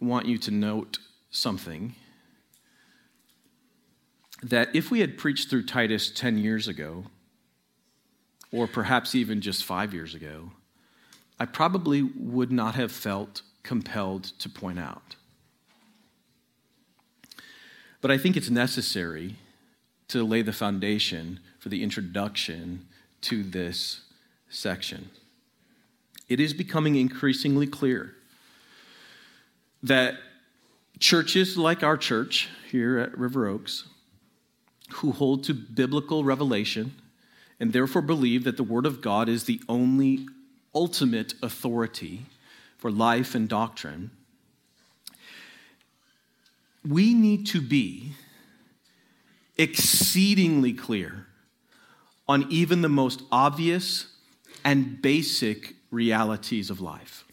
want 0.00 0.26
you 0.26 0.38
to 0.38 0.50
note 0.50 0.98
something 1.30 1.94
that 4.42 4.74
if 4.74 4.90
we 4.90 5.00
had 5.00 5.16
preached 5.16 5.48
through 5.48 5.64
Titus 5.66 6.10
10 6.10 6.38
years 6.38 6.66
ago, 6.66 7.04
or 8.50 8.66
perhaps 8.66 9.14
even 9.14 9.40
just 9.40 9.64
five 9.64 9.94
years 9.94 10.14
ago, 10.14 10.52
I 11.38 11.46
probably 11.46 12.02
would 12.02 12.52
not 12.52 12.74
have 12.74 12.92
felt 12.92 13.42
compelled 13.62 14.24
to 14.24 14.48
point 14.48 14.78
out. 14.78 15.16
But 18.02 18.10
I 18.10 18.18
think 18.18 18.36
it's 18.36 18.50
necessary 18.50 19.36
to 20.08 20.22
lay 20.24 20.42
the 20.42 20.52
foundation 20.52 21.40
for 21.58 21.70
the 21.70 21.82
introduction 21.82 22.86
to 23.22 23.42
this 23.42 24.02
section. 24.50 25.08
It 26.28 26.40
is 26.40 26.52
becoming 26.52 26.96
increasingly 26.96 27.66
clear 27.66 28.14
that 29.82 30.16
churches 30.98 31.56
like 31.56 31.82
our 31.82 31.96
church 31.96 32.48
here 32.70 32.98
at 32.98 33.16
River 33.16 33.46
Oaks, 33.46 33.84
who 34.94 35.12
hold 35.12 35.44
to 35.44 35.54
biblical 35.54 36.24
revelation 36.24 36.94
and 37.58 37.72
therefore 37.72 38.02
believe 38.02 38.44
that 38.44 38.56
the 38.56 38.62
Word 38.64 38.86
of 38.86 39.00
God 39.00 39.28
is 39.28 39.44
the 39.44 39.60
only 39.68 40.26
ultimate 40.74 41.34
authority 41.42 42.26
for 42.76 42.90
life 42.90 43.34
and 43.34 43.48
doctrine, 43.48 44.10
we 46.86 47.14
need 47.14 47.46
to 47.48 47.60
be 47.60 48.12
exceedingly 49.56 50.72
clear 50.72 51.26
on 52.28 52.46
even 52.50 52.82
the 52.82 52.88
most 52.88 53.22
obvious 53.30 54.06
and 54.64 55.02
basic 55.02 55.74
realities 55.90 56.70
of 56.70 56.80
life, 56.80 57.24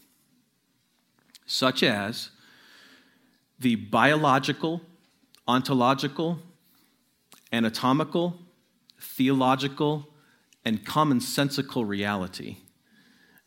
such 1.46 1.82
as 1.82 2.30
the 3.58 3.74
biological, 3.76 4.80
ontological, 5.46 6.38
anatomical, 7.52 8.38
theological, 9.00 10.08
and 10.64 10.84
commonsensical 10.84 11.86
reality 11.86 12.58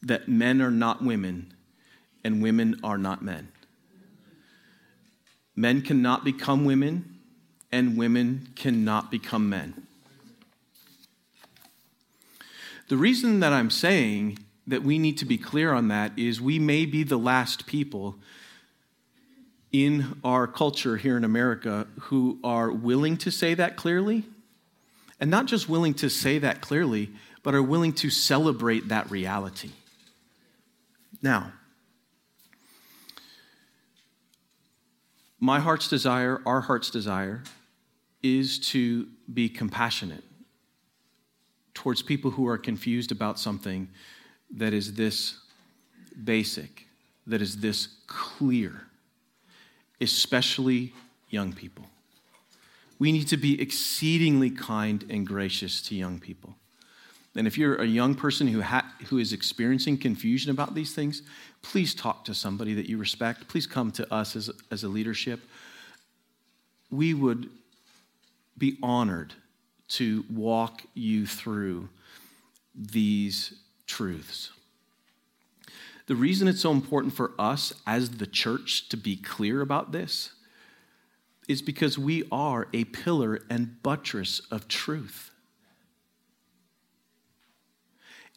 that 0.02 0.28
men 0.28 0.62
are 0.62 0.72
not 0.72 1.04
women 1.04 1.54
and 2.24 2.42
women 2.42 2.80
are 2.84 2.98
not 2.98 3.22
men. 3.22 3.53
Men 5.56 5.82
cannot 5.82 6.24
become 6.24 6.66
women 6.66 7.20
and 7.72 7.98
women 7.98 8.50
cannot 8.56 9.12
become 9.12 9.50
men. 9.50 9.88
The 12.88 12.98
reason 12.98 13.40
that 13.40 13.54
I'm 13.54 13.70
saying 13.70 14.40
that 14.68 14.84
we 14.84 15.00
need 15.00 15.18
to 15.18 15.26
be 15.26 15.38
clear 15.38 15.74
on 15.74 15.88
that 15.88 16.12
is 16.18 16.40
we 16.40 16.60
may 16.60 16.86
be 16.86 17.04
the 17.04 17.18
last 17.18 17.66
people 17.66 18.16
in 19.72 20.20
our 20.24 20.46
culture 20.46 20.98
here 20.98 21.18
in 21.18 21.24
America 21.24 21.88
who 22.02 22.40
are 22.44 22.72
willing 22.72 23.18
to 23.18 23.32
say 23.32 23.56
that 23.56 23.76
clearly 23.76 24.24
and 25.20 25.32
not 25.32 25.46
just 25.46 25.70
willing 25.70 25.94
to 25.96 26.10
say 26.10 26.38
that 26.40 26.62
clearly, 26.62 27.10
but 27.44 27.56
are 27.56 27.64
willing 27.64 27.94
to 27.94 28.10
celebrate 28.10 28.90
that 28.90 29.10
reality. 29.10 29.72
Now, 31.22 31.54
my 35.44 35.60
heart's 35.60 35.88
desire, 35.88 36.42
our 36.46 36.62
heart's 36.62 36.90
desire, 36.90 37.44
is 38.22 38.60
to 38.72 39.08
be 39.34 39.50
compassionate 39.50 40.24
towards 41.74 42.02
people 42.02 42.32
who 42.32 42.48
are 42.48 42.58
confused 42.58 43.12
about 43.12 43.38
something 43.38 43.90
that 44.56 44.74
is 44.74 44.94
this 44.94 45.40
basic, 46.24 46.88
that 47.28 47.42
is 47.42 47.58
this 47.58 47.88
clear, 48.08 48.84
especially 50.00 50.94
young 51.30 51.52
people 51.52 51.86
we 53.04 53.12
need 53.12 53.28
to 53.28 53.36
be 53.36 53.62
exceedingly 53.62 54.50
kind 54.50 55.06
and 55.10 55.28
gracious 55.28 55.82
to 55.82 55.94
young 55.94 56.22
people. 56.22 56.56
And 57.36 57.46
if 57.46 57.58
you're 57.58 57.76
a 57.76 57.86
young 57.86 58.16
person 58.16 58.48
who, 58.48 58.62
ha- 58.62 58.94
who 59.08 59.18
is 59.18 59.34
experiencing 59.34 59.98
confusion 59.98 60.52
about 60.52 60.74
these 60.74 60.94
things, 60.94 61.22
please 61.64 61.96
talk 61.96 62.26
to 62.26 62.34
somebody 62.36 62.76
that 62.76 62.88
you 62.88 62.98
respect. 62.98 63.48
Please 63.48 63.66
come 63.66 63.92
to 63.94 64.14
us 64.14 64.36
as, 64.36 64.52
as 64.70 64.84
a 64.84 64.88
leadership. 64.88 65.40
We 66.92 67.16
would 67.16 67.50
be 68.58 68.78
honored 68.84 69.34
to 69.88 70.24
walk 70.30 70.84
you 70.94 71.26
through 71.26 71.90
these 72.76 73.56
truths. 73.88 74.52
The 76.06 76.16
reason 76.16 76.48
it's 76.48 76.62
so 76.62 76.72
important 76.72 77.14
for 77.14 77.32
us 77.40 77.74
as 77.88 78.12
the 78.12 78.28
church 78.28 78.90
to 78.90 78.98
be 78.98 79.16
clear 79.16 79.62
about 79.62 79.92
this 79.92 80.32
is 81.48 81.62
because 81.62 81.98
we 81.98 82.24
are 82.32 82.68
a 82.74 82.84
pillar 82.86 83.40
and 83.50 83.82
buttress 83.82 84.42
of 84.52 84.68
truth. 84.68 85.32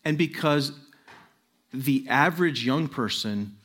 And 0.05 0.17
because 0.17 0.73
the 1.77 2.07
average 2.09 2.65
young 2.65 2.89
person 2.89 3.57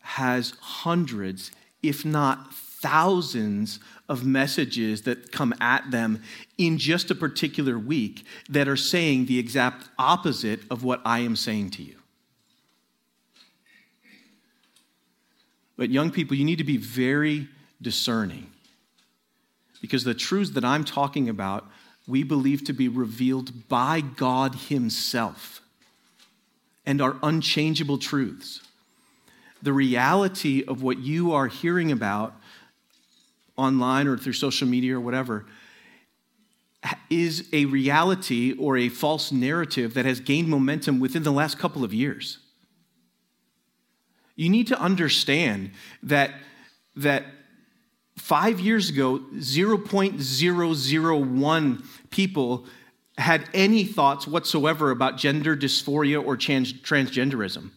has 0.00 0.54
hundreds, 0.60 1.50
if 1.82 2.04
not 2.04 2.54
thousands, 2.54 3.80
of 4.08 4.24
messages 4.24 5.02
that 5.02 5.32
come 5.32 5.54
at 5.60 5.90
them 5.90 6.22
in 6.58 6.76
just 6.76 7.10
a 7.10 7.14
particular 7.14 7.78
week 7.78 8.24
that 8.50 8.68
are 8.68 8.76
saying 8.76 9.24
the 9.24 9.38
exact 9.38 9.88
opposite 9.98 10.60
of 10.70 10.84
what 10.84 11.00
I 11.06 11.20
am 11.20 11.36
saying 11.36 11.70
to 11.70 11.82
you. 11.82 11.96
But, 15.76 15.90
young 15.90 16.10
people, 16.10 16.36
you 16.36 16.44
need 16.44 16.58
to 16.58 16.64
be 16.64 16.76
very 16.76 17.48
discerning 17.80 18.50
because 19.80 20.04
the 20.04 20.14
truths 20.14 20.50
that 20.50 20.64
I'm 20.64 20.84
talking 20.84 21.28
about, 21.28 21.66
we 22.06 22.22
believe 22.22 22.64
to 22.64 22.72
be 22.72 22.88
revealed 22.88 23.68
by 23.68 24.02
God 24.02 24.54
Himself 24.54 25.62
and 26.86 27.00
are 27.00 27.16
unchangeable 27.22 27.98
truths. 27.98 28.60
The 29.62 29.72
reality 29.72 30.62
of 30.66 30.82
what 30.82 30.98
you 30.98 31.32
are 31.32 31.46
hearing 31.46 31.90
about 31.90 32.34
online 33.56 34.06
or 34.06 34.18
through 34.18 34.34
social 34.34 34.68
media 34.68 34.96
or 34.96 35.00
whatever 35.00 35.46
is 37.08 37.48
a 37.52 37.64
reality 37.64 38.54
or 38.58 38.76
a 38.76 38.90
false 38.90 39.32
narrative 39.32 39.94
that 39.94 40.04
has 40.04 40.20
gained 40.20 40.48
momentum 40.48 41.00
within 41.00 41.22
the 41.22 41.32
last 41.32 41.58
couple 41.58 41.82
of 41.82 41.94
years. 41.94 42.38
You 44.36 44.50
need 44.50 44.66
to 44.66 44.78
understand 44.78 45.70
that, 46.02 46.34
that 46.96 47.24
Five 48.16 48.60
years 48.60 48.90
ago, 48.90 49.18
0.001 49.34 51.84
people 52.10 52.66
had 53.18 53.48
any 53.54 53.84
thoughts 53.84 54.26
whatsoever 54.26 54.90
about 54.90 55.16
gender 55.16 55.56
dysphoria 55.56 56.24
or 56.24 56.36
trans- 56.36 56.72
transgenderism. 56.72 57.70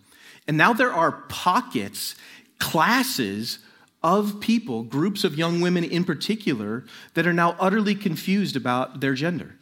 And 0.47 0.57
now 0.57 0.73
there 0.73 0.93
are 0.93 1.11
pockets, 1.29 2.15
classes 2.59 3.59
of 4.01 4.39
people, 4.39 4.83
groups 4.83 5.23
of 5.23 5.37
young 5.37 5.61
women 5.61 5.83
in 5.83 6.03
particular, 6.03 6.85
that 7.13 7.27
are 7.27 7.33
now 7.33 7.55
utterly 7.59 7.93
confused 7.93 8.55
about 8.55 8.99
their 8.99 9.13
gender. 9.13 9.55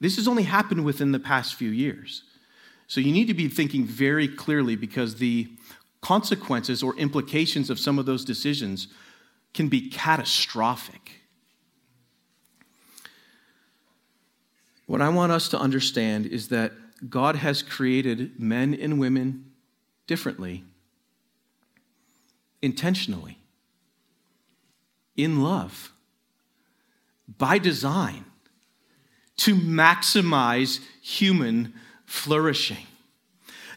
This 0.00 0.16
has 0.16 0.26
only 0.26 0.44
happened 0.44 0.84
within 0.84 1.12
the 1.12 1.20
past 1.20 1.54
few 1.54 1.70
years. 1.70 2.22
So 2.86 3.00
you 3.00 3.12
need 3.12 3.26
to 3.26 3.34
be 3.34 3.48
thinking 3.48 3.84
very 3.84 4.26
clearly 4.26 4.74
because 4.74 5.16
the 5.16 5.48
consequences 6.00 6.82
or 6.82 6.96
implications 6.96 7.70
of 7.70 7.78
some 7.78 7.98
of 7.98 8.06
those 8.06 8.24
decisions 8.24 8.88
can 9.52 9.68
be 9.68 9.90
catastrophic. 9.90 11.19
What 14.90 15.00
I 15.00 15.08
want 15.08 15.30
us 15.30 15.48
to 15.50 15.56
understand 15.56 16.26
is 16.26 16.48
that 16.48 16.72
God 17.08 17.36
has 17.36 17.62
created 17.62 18.40
men 18.40 18.74
and 18.74 18.98
women 18.98 19.52
differently, 20.08 20.64
intentionally, 22.60 23.38
in 25.16 25.44
love, 25.44 25.92
by 27.38 27.58
design, 27.58 28.24
to 29.36 29.54
maximize 29.54 30.80
human 31.00 31.72
flourishing. 32.04 32.88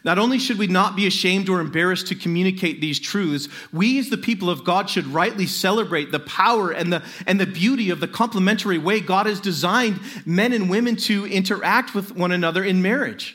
Not 0.04 0.18
only 0.18 0.38
should 0.38 0.58
we 0.58 0.66
not 0.66 0.96
be 0.96 1.06
ashamed 1.06 1.48
or 1.48 1.60
embarrassed 1.60 2.08
to 2.08 2.14
communicate 2.14 2.82
these 2.82 3.00
truths, 3.00 3.48
we 3.72 3.98
as 3.98 4.10
the 4.10 4.18
people 4.18 4.50
of 4.50 4.62
God 4.62 4.90
should 4.90 5.06
rightly 5.06 5.46
celebrate 5.46 6.12
the 6.12 6.20
power 6.20 6.70
and 6.70 6.92
the, 6.92 7.02
and 7.26 7.40
the 7.40 7.46
beauty 7.46 7.88
of 7.88 8.00
the 8.00 8.08
complementary 8.08 8.76
way 8.76 9.00
God 9.00 9.24
has 9.24 9.40
designed 9.40 9.98
men 10.26 10.52
and 10.52 10.68
women 10.68 10.96
to 10.96 11.26
interact 11.26 11.94
with 11.94 12.14
one 12.14 12.32
another 12.32 12.62
in 12.62 12.82
marriage 12.82 13.34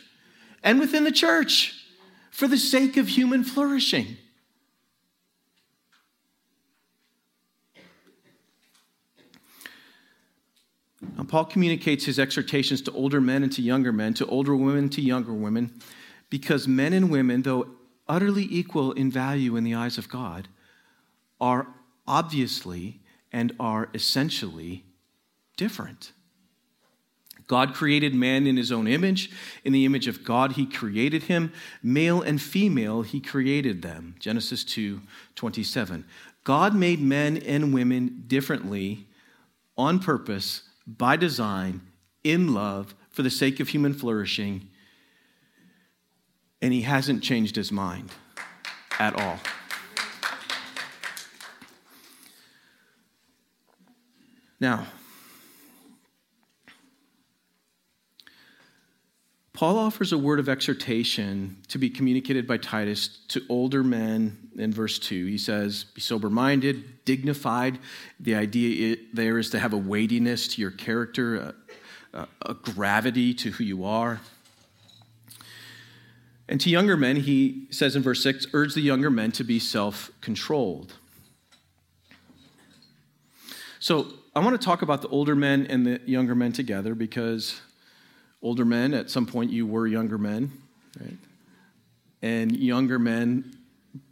and 0.63 0.79
within 0.79 1.05
the 1.05 1.11
church 1.11 1.73
for 2.29 2.47
the 2.47 2.57
sake 2.57 2.97
of 2.97 3.07
human 3.07 3.43
flourishing. 3.43 4.17
Now, 11.17 11.23
Paul 11.23 11.45
communicates 11.45 12.05
his 12.05 12.19
exhortations 12.19 12.81
to 12.83 12.91
older 12.91 13.19
men 13.19 13.41
and 13.41 13.51
to 13.53 13.61
younger 13.63 13.91
men, 13.91 14.13
to 14.15 14.25
older 14.27 14.55
women 14.55 14.83
and 14.83 14.91
to 14.93 15.01
younger 15.01 15.33
women, 15.33 15.73
because 16.29 16.67
men 16.67 16.93
and 16.93 17.09
women, 17.09 17.41
though 17.41 17.67
utterly 18.07 18.47
equal 18.49 18.91
in 18.91 19.11
value 19.11 19.55
in 19.55 19.63
the 19.63 19.75
eyes 19.75 19.97
of 19.97 20.09
God, 20.09 20.47
are 21.39 21.67
obviously 22.07 22.99
and 23.31 23.53
are 23.59 23.89
essentially 23.93 24.83
different. 25.57 26.11
God 27.47 27.73
created 27.73 28.13
man 28.13 28.45
in 28.45 28.57
his 28.57 28.71
own 28.71 28.87
image. 28.87 29.31
In 29.63 29.73
the 29.73 29.83
image 29.83 30.07
of 30.07 30.23
God, 30.23 30.51
he 30.53 30.67
created 30.67 31.23
him. 31.23 31.51
Male 31.81 32.21
and 32.21 32.39
female, 32.39 33.01
he 33.01 33.19
created 33.19 33.81
them. 33.81 34.15
Genesis 34.19 34.63
2 34.63 35.01
27. 35.35 36.05
God 36.43 36.75
made 36.75 37.01
men 37.01 37.37
and 37.37 37.73
women 37.73 38.23
differently 38.27 39.07
on 39.77 39.99
purpose, 39.99 40.63
by 40.85 41.15
design, 41.15 41.81
in 42.23 42.53
love, 42.53 42.93
for 43.09 43.23
the 43.23 43.29
sake 43.29 43.59
of 43.59 43.69
human 43.69 43.93
flourishing 43.93 44.69
and 46.61 46.73
he 46.73 46.81
hasn't 46.81 47.23
changed 47.23 47.55
his 47.55 47.71
mind 47.71 48.11
at 48.99 49.15
all. 49.15 49.39
Now, 54.59 54.87
Paul 59.53 59.77
offers 59.77 60.13
a 60.13 60.17
word 60.17 60.39
of 60.39 60.47
exhortation 60.47 61.57
to 61.67 61.77
be 61.77 61.89
communicated 61.89 62.47
by 62.47 62.57
Titus 62.57 63.19
to 63.27 63.41
older 63.49 63.83
men 63.83 64.49
in 64.57 64.71
verse 64.71 64.97
2. 64.99 65.25
He 65.25 65.37
says, 65.37 65.83
Be 65.83 65.99
sober 65.99 66.29
minded, 66.29 67.03
dignified. 67.03 67.77
The 68.21 68.35
idea 68.35 68.95
there 69.13 69.37
is 69.37 69.49
to 69.49 69.59
have 69.59 69.73
a 69.73 69.77
weightiness 69.77 70.47
to 70.55 70.61
your 70.61 70.71
character, 70.71 71.35
a, 71.35 71.55
a, 72.13 72.27
a 72.45 72.53
gravity 72.53 73.33
to 73.33 73.51
who 73.51 73.65
you 73.65 73.83
are. 73.83 74.21
And 76.49 76.59
to 76.61 76.69
younger 76.71 76.97
men, 76.97 77.17
he 77.17 77.67
says 77.69 77.95
in 77.95 78.01
verse 78.01 78.23
6 78.23 78.47
urge 78.53 78.73
the 78.73 78.81
younger 78.81 79.11
men 79.11 79.31
to 79.33 79.43
be 79.43 79.59
self 79.59 80.11
controlled. 80.19 80.93
So 83.79 84.07
I 84.35 84.39
want 84.39 84.59
to 84.59 84.65
talk 84.65 84.81
about 84.81 85.03
the 85.03 85.07
older 85.09 85.35
men 85.35 85.67
and 85.69 85.85
the 85.85 86.01
younger 86.05 86.33
men 86.33 86.51
together 86.51 86.95
because 86.95 87.61
older 88.41 88.65
men, 88.65 88.95
at 88.95 89.11
some 89.11 89.27
point, 89.27 89.51
you 89.51 89.67
were 89.67 89.85
younger 89.85 90.17
men, 90.17 90.51
right? 90.99 91.17
And 92.23 92.57
younger 92.57 92.97
men, 92.97 93.55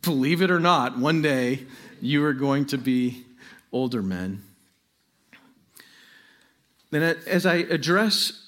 believe 0.04 0.44
it 0.44 0.52
or 0.52 0.60
not, 0.60 0.98
one 0.98 1.24
day 1.24 1.66
you 2.02 2.24
are 2.24 2.34
going 2.34 2.66
to 2.68 2.78
be 2.78 3.26
older 3.72 4.04
men. 4.04 4.44
Then, 6.92 7.18
as 7.26 7.48
I 7.48 7.56
address 7.56 8.44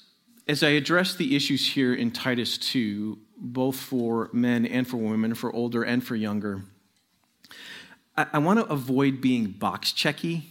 as 0.50 0.64
I 0.64 0.70
address 0.70 1.14
the 1.14 1.36
issues 1.36 1.74
here 1.74 1.94
in 1.94 2.10
Titus 2.10 2.58
2, 2.58 3.16
both 3.40 3.76
for 3.76 4.28
men 4.32 4.66
and 4.66 4.86
for 4.86 4.98
women, 4.98 5.34
for 5.34 5.52
older 5.52 5.82
and 5.82 6.04
for 6.04 6.14
younger. 6.14 6.62
I, 8.16 8.26
I 8.34 8.38
want 8.38 8.60
to 8.60 8.66
avoid 8.66 9.20
being 9.20 9.46
box 9.46 9.92
checky. 9.92 10.42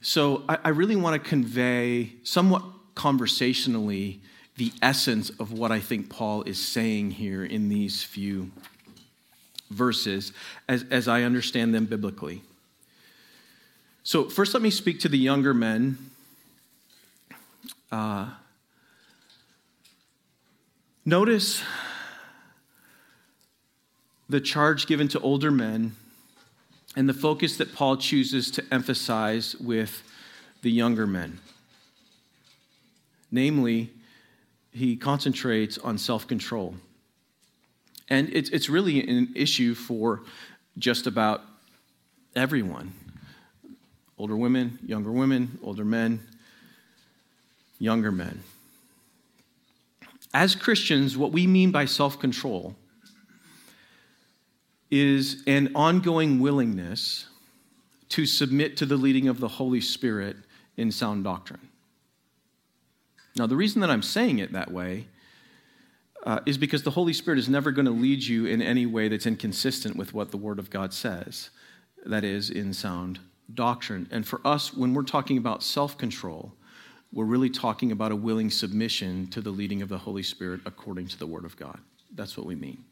So 0.00 0.42
I, 0.48 0.58
I 0.64 0.68
really 0.70 0.96
want 0.96 1.22
to 1.22 1.28
convey 1.28 2.14
somewhat 2.22 2.62
conversationally 2.94 4.20
the 4.56 4.72
essence 4.82 5.30
of 5.30 5.52
what 5.52 5.70
I 5.70 5.80
think 5.80 6.10
Paul 6.10 6.42
is 6.42 6.58
saying 6.58 7.12
here 7.12 7.44
in 7.44 7.68
these 7.68 8.02
few 8.02 8.50
verses 9.70 10.32
as, 10.68 10.84
as 10.90 11.08
I 11.08 11.22
understand 11.22 11.74
them 11.74 11.86
biblically. 11.86 12.42
So, 14.02 14.28
first, 14.28 14.54
let 14.54 14.62
me 14.62 14.70
speak 14.70 15.00
to 15.00 15.08
the 15.08 15.18
younger 15.18 15.54
men. 15.54 15.98
Uh, 17.92 18.30
notice 21.04 21.62
the 24.30 24.40
charge 24.40 24.86
given 24.86 25.08
to 25.08 25.18
older 25.20 25.50
men 25.50 25.96
and 26.94 27.08
the 27.08 27.14
focus 27.14 27.56
that 27.56 27.74
Paul 27.74 27.96
chooses 27.96 28.50
to 28.52 28.64
emphasize 28.72 29.56
with 29.56 30.02
the 30.62 30.70
younger 30.70 31.06
men. 31.06 31.40
Namely, 33.32 33.90
he 34.72 34.96
concentrates 34.96 35.78
on 35.78 35.98
self 35.98 36.28
control. 36.28 36.76
And 38.08 38.28
it's, 38.32 38.50
it's 38.50 38.68
really 38.68 39.06
an 39.08 39.32
issue 39.34 39.74
for 39.74 40.22
just 40.78 41.06
about 41.06 41.42
everyone 42.36 42.92
older 44.16 44.36
women, 44.36 44.78
younger 44.84 45.10
women, 45.10 45.58
older 45.62 45.84
men, 45.84 46.20
younger 47.78 48.12
men. 48.12 48.42
As 50.32 50.54
Christians, 50.54 51.16
what 51.16 51.32
we 51.32 51.48
mean 51.48 51.72
by 51.72 51.84
self 51.84 52.20
control 52.20 52.76
is 54.90 55.42
an 55.46 55.72
ongoing 55.74 56.40
willingness 56.40 57.26
to 58.10 58.26
submit 58.26 58.76
to 58.76 58.86
the 58.86 58.96
leading 58.96 59.28
of 59.28 59.40
the 59.40 59.48
Holy 59.48 59.80
Spirit 59.80 60.36
in 60.76 60.90
sound 60.90 61.24
doctrine. 61.24 61.68
Now, 63.36 63.46
the 63.46 63.56
reason 63.56 63.80
that 63.80 63.90
I'm 63.90 64.02
saying 64.02 64.40
it 64.40 64.52
that 64.52 64.70
way 64.72 65.06
uh, 66.24 66.40
is 66.44 66.58
because 66.58 66.82
the 66.82 66.90
Holy 66.90 67.12
Spirit 67.12 67.38
is 67.38 67.48
never 67.48 67.70
going 67.70 67.86
to 67.86 67.92
lead 67.92 68.22
you 68.22 68.46
in 68.46 68.60
any 68.60 68.86
way 68.86 69.08
that's 69.08 69.26
inconsistent 69.26 69.96
with 69.96 70.12
what 70.12 70.30
the 70.30 70.36
Word 70.36 70.58
of 70.58 70.70
God 70.70 70.92
says, 70.92 71.50
that 72.04 72.24
is, 72.24 72.50
in 72.50 72.74
sound 72.74 73.20
doctrine. 73.54 74.08
And 74.10 74.26
for 74.26 74.40
us, 74.44 74.74
when 74.74 74.92
we're 74.92 75.02
talking 75.02 75.38
about 75.38 75.62
self 75.62 75.96
control, 75.96 76.52
we're 77.12 77.24
really 77.24 77.50
talking 77.50 77.92
about 77.92 78.12
a 78.12 78.16
willing 78.16 78.50
submission 78.50 79.28
to 79.28 79.40
the 79.40 79.50
leading 79.50 79.82
of 79.82 79.88
the 79.88 79.98
Holy 79.98 80.22
Spirit 80.22 80.60
according 80.66 81.08
to 81.08 81.18
the 81.18 81.26
Word 81.26 81.44
of 81.44 81.56
God. 81.56 81.78
That's 82.14 82.36
what 82.36 82.46
we 82.46 82.54
mean. 82.54 82.84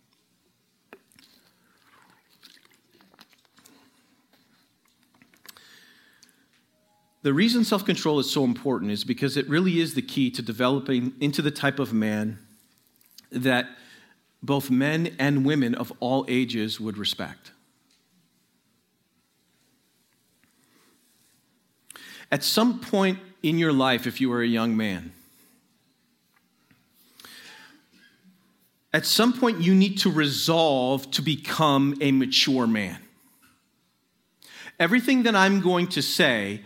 The 7.22 7.32
reason 7.32 7.64
self 7.64 7.84
control 7.84 8.18
is 8.18 8.30
so 8.30 8.44
important 8.44 8.92
is 8.92 9.04
because 9.04 9.36
it 9.36 9.48
really 9.48 9.80
is 9.80 9.94
the 9.94 10.02
key 10.02 10.30
to 10.32 10.42
developing 10.42 11.14
into 11.20 11.42
the 11.42 11.50
type 11.50 11.78
of 11.78 11.92
man 11.92 12.38
that 13.30 13.66
both 14.42 14.70
men 14.70 15.16
and 15.18 15.44
women 15.44 15.74
of 15.74 15.92
all 16.00 16.24
ages 16.28 16.80
would 16.80 16.96
respect. 16.96 17.50
At 22.30 22.44
some 22.44 22.78
point 22.78 23.18
in 23.42 23.58
your 23.58 23.72
life, 23.72 24.06
if 24.06 24.20
you 24.20 24.32
are 24.32 24.42
a 24.42 24.46
young 24.46 24.76
man, 24.76 25.12
at 28.92 29.04
some 29.04 29.32
point 29.32 29.60
you 29.60 29.74
need 29.74 29.98
to 29.98 30.10
resolve 30.10 31.10
to 31.12 31.22
become 31.22 31.96
a 32.00 32.12
mature 32.12 32.66
man. 32.66 32.98
Everything 34.78 35.24
that 35.24 35.34
I'm 35.34 35.60
going 35.60 35.88
to 35.88 36.02
say 36.02 36.62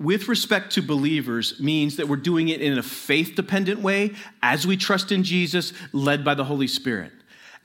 with 0.00 0.28
respect 0.28 0.72
to 0.72 0.82
believers 0.82 1.58
means 1.58 1.96
that 1.96 2.08
we're 2.08 2.16
doing 2.16 2.48
it 2.48 2.60
in 2.60 2.78
a 2.78 2.82
faith 2.82 3.34
dependent 3.34 3.80
way 3.80 4.14
as 4.42 4.66
we 4.66 4.76
trust 4.76 5.10
in 5.10 5.24
Jesus, 5.24 5.72
led 5.92 6.24
by 6.24 6.34
the 6.34 6.44
Holy 6.44 6.68
Spirit. 6.68 7.12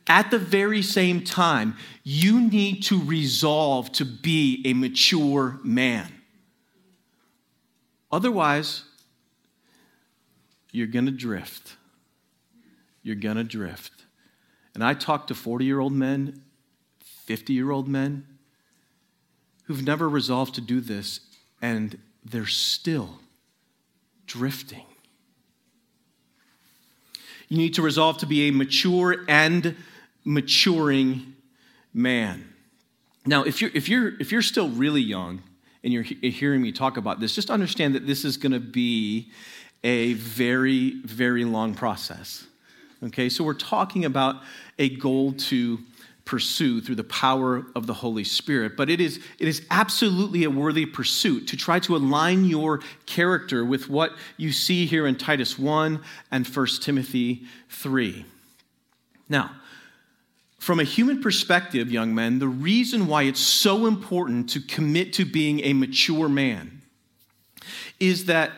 At 0.07 0.31
the 0.31 0.39
very 0.39 0.81
same 0.81 1.23
time, 1.23 1.77
you 2.03 2.41
need 2.41 2.83
to 2.83 3.01
resolve 3.01 3.91
to 3.93 4.05
be 4.05 4.61
a 4.65 4.73
mature 4.73 5.59
man. 5.63 6.11
Otherwise, 8.11 8.83
you're 10.71 10.87
going 10.87 11.05
to 11.05 11.11
drift. 11.11 11.77
You're 13.03 13.15
going 13.15 13.37
to 13.37 13.43
drift. 13.43 13.91
And 14.73 14.83
I 14.83 14.93
talk 14.93 15.27
to 15.27 15.35
40 15.35 15.65
year 15.65 15.79
old 15.79 15.93
men, 15.93 16.41
50 17.25 17.53
year 17.53 17.71
old 17.71 17.87
men 17.87 18.25
who've 19.65 19.83
never 19.83 20.09
resolved 20.09 20.55
to 20.55 20.61
do 20.61 20.81
this, 20.81 21.21
and 21.61 21.97
they're 22.25 22.45
still 22.45 23.19
drifting. 24.25 24.85
You 27.49 27.57
need 27.57 27.75
to 27.75 27.81
resolve 27.81 28.17
to 28.19 28.25
be 28.25 28.47
a 28.47 28.51
mature 28.51 29.25
and 29.27 29.75
maturing 30.25 31.35
man. 31.93 32.47
Now, 33.25 33.43
if 33.43 33.61
you're, 33.61 33.71
if 33.73 33.87
you're, 33.87 34.19
if 34.19 34.31
you're 34.31 34.41
still 34.41 34.69
really 34.69 35.01
young 35.01 35.43
and 35.83 35.93
you're 35.93 36.03
hearing 36.03 36.61
me 36.61 36.71
talk 36.71 36.97
about 36.97 37.19
this, 37.19 37.35
just 37.35 37.49
understand 37.49 37.95
that 37.95 38.07
this 38.07 38.25
is 38.25 38.37
going 38.37 38.53
to 38.53 38.59
be 38.59 39.29
a 39.83 40.13
very, 40.13 41.01
very 41.01 41.45
long 41.45 41.73
process. 41.75 42.47
Okay, 43.03 43.27
so 43.27 43.43
we're 43.43 43.53
talking 43.53 44.05
about 44.05 44.37
a 44.79 44.89
goal 44.89 45.33
to 45.33 45.79
pursue 46.25 46.79
through 46.79 46.95
the 46.95 47.03
power 47.03 47.65
of 47.75 47.85
the 47.85 47.93
Holy 47.93 48.23
Spirit. 48.23 48.77
But 48.77 48.89
it 48.89 49.01
is, 49.01 49.19
it 49.39 49.47
is 49.47 49.65
absolutely 49.69 50.43
a 50.45 50.49
worthy 50.49 50.85
pursuit 50.85 51.47
to 51.49 51.57
try 51.57 51.79
to 51.79 51.95
align 51.95 52.45
your 52.45 52.79
character 53.05 53.65
with 53.65 53.89
what 53.89 54.13
you 54.37 54.51
see 54.51 54.85
here 54.85 55.05
in 55.05 55.15
Titus 55.15 55.59
1 55.59 56.01
and 56.31 56.47
1 56.47 56.67
Timothy 56.81 57.43
3. 57.69 58.25
Now, 59.27 59.51
from 60.59 60.79
a 60.79 60.85
human 60.85 61.21
perspective, 61.21 61.91
young 61.91 62.15
men, 62.15 62.39
the 62.39 62.47
reason 62.47 63.07
why 63.07 63.23
it's 63.23 63.41
so 63.41 63.85
important 63.85 64.49
to 64.51 64.61
commit 64.61 65.11
to 65.13 65.25
being 65.25 65.59
a 65.59 65.73
mature 65.73 66.29
man 66.29 66.81
is 67.99 68.25
that 68.25 68.51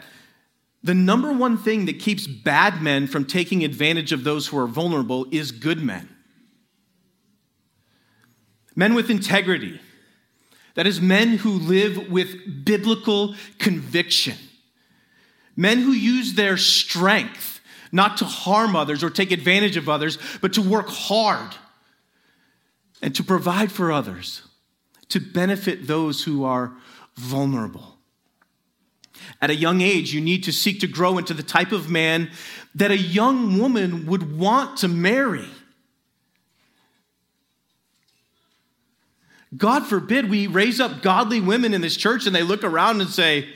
the 0.84 0.94
number 0.94 1.34
one 1.34 1.58
thing 1.58 1.86
that 1.86 1.98
keeps 1.98 2.28
bad 2.28 2.80
men 2.80 3.08
from 3.08 3.26
taking 3.26 3.64
advantage 3.64 4.12
of 4.12 4.24
those 4.24 4.46
who 4.48 4.58
are 4.60 4.68
vulnerable 4.68 5.26
is 5.32 5.52
good 5.52 5.82
men 5.82 6.15
men 8.76 8.94
with 8.94 9.10
integrity. 9.10 9.80
That 10.76 10.88
is, 10.88 11.00
men 11.00 11.38
who 11.38 11.52
live 11.52 12.10
with 12.10 12.66
biblical 12.66 13.36
conviction. 13.60 14.38
Men 15.56 15.80
who 15.80 15.92
use 15.92 16.34
their 16.34 16.58
strength 16.58 17.62
not 17.92 18.18
to 18.18 18.26
harm 18.26 18.76
others 18.76 19.04
or 19.04 19.10
take 19.10 19.32
advantage 19.32 19.78
of 19.78 19.88
others, 19.88 20.18
but 20.42 20.54
to 20.54 20.62
work 20.62 20.88
hard 20.90 21.56
and 23.02 23.16
to 23.16 23.24
provide 23.24 23.72
for 23.72 23.92
others, 23.92 24.42
to 25.10 25.20
benefit 25.20 25.88
those 25.88 26.24
who 26.24 26.44
are 26.44 26.74
vulnerable. 27.16 27.96
At 29.42 29.50
a 29.50 29.56
young 29.56 29.82
age, 29.82 30.14
you 30.14 30.20
need 30.20 30.44
to 30.44 30.52
seek 30.52 30.82
to 30.82 30.88
grow 30.88 31.18
into 31.18 31.34
the 31.34 31.44
type 31.44 31.72
of 31.72 31.90
man 31.90 32.30
that 32.74 32.92
a 32.92 32.98
young 32.98 33.60
woman 33.60 34.06
would 34.08 34.38
want 34.38 34.78
to 34.80 34.88
marry. 34.88 35.48
God 39.56 39.86
forbid 39.86 40.30
we 40.30 40.48
raise 40.48 40.80
up 40.80 41.02
godly 41.02 41.40
women 41.40 41.74
in 41.74 41.82
this 41.82 41.96
church 41.96 42.26
and 42.26 42.36
they 42.36 42.44
look 42.44 42.64
around 42.64 43.02
and 43.02 43.10
say, 43.10 43.50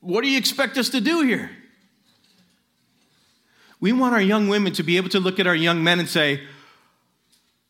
What 0.00 0.22
do 0.22 0.30
you 0.30 0.38
expect 0.38 0.76
us 0.76 0.88
to 0.90 1.00
do 1.00 1.22
here? 1.22 1.50
We 3.78 3.92
want 3.92 4.14
our 4.14 4.20
young 4.20 4.48
women 4.48 4.72
to 4.74 4.82
be 4.82 4.96
able 4.96 5.08
to 5.10 5.20
look 5.20 5.38
at 5.38 5.46
our 5.46 5.54
young 5.54 5.82
men 5.82 6.00
and 6.00 6.08
say, 6.08 6.42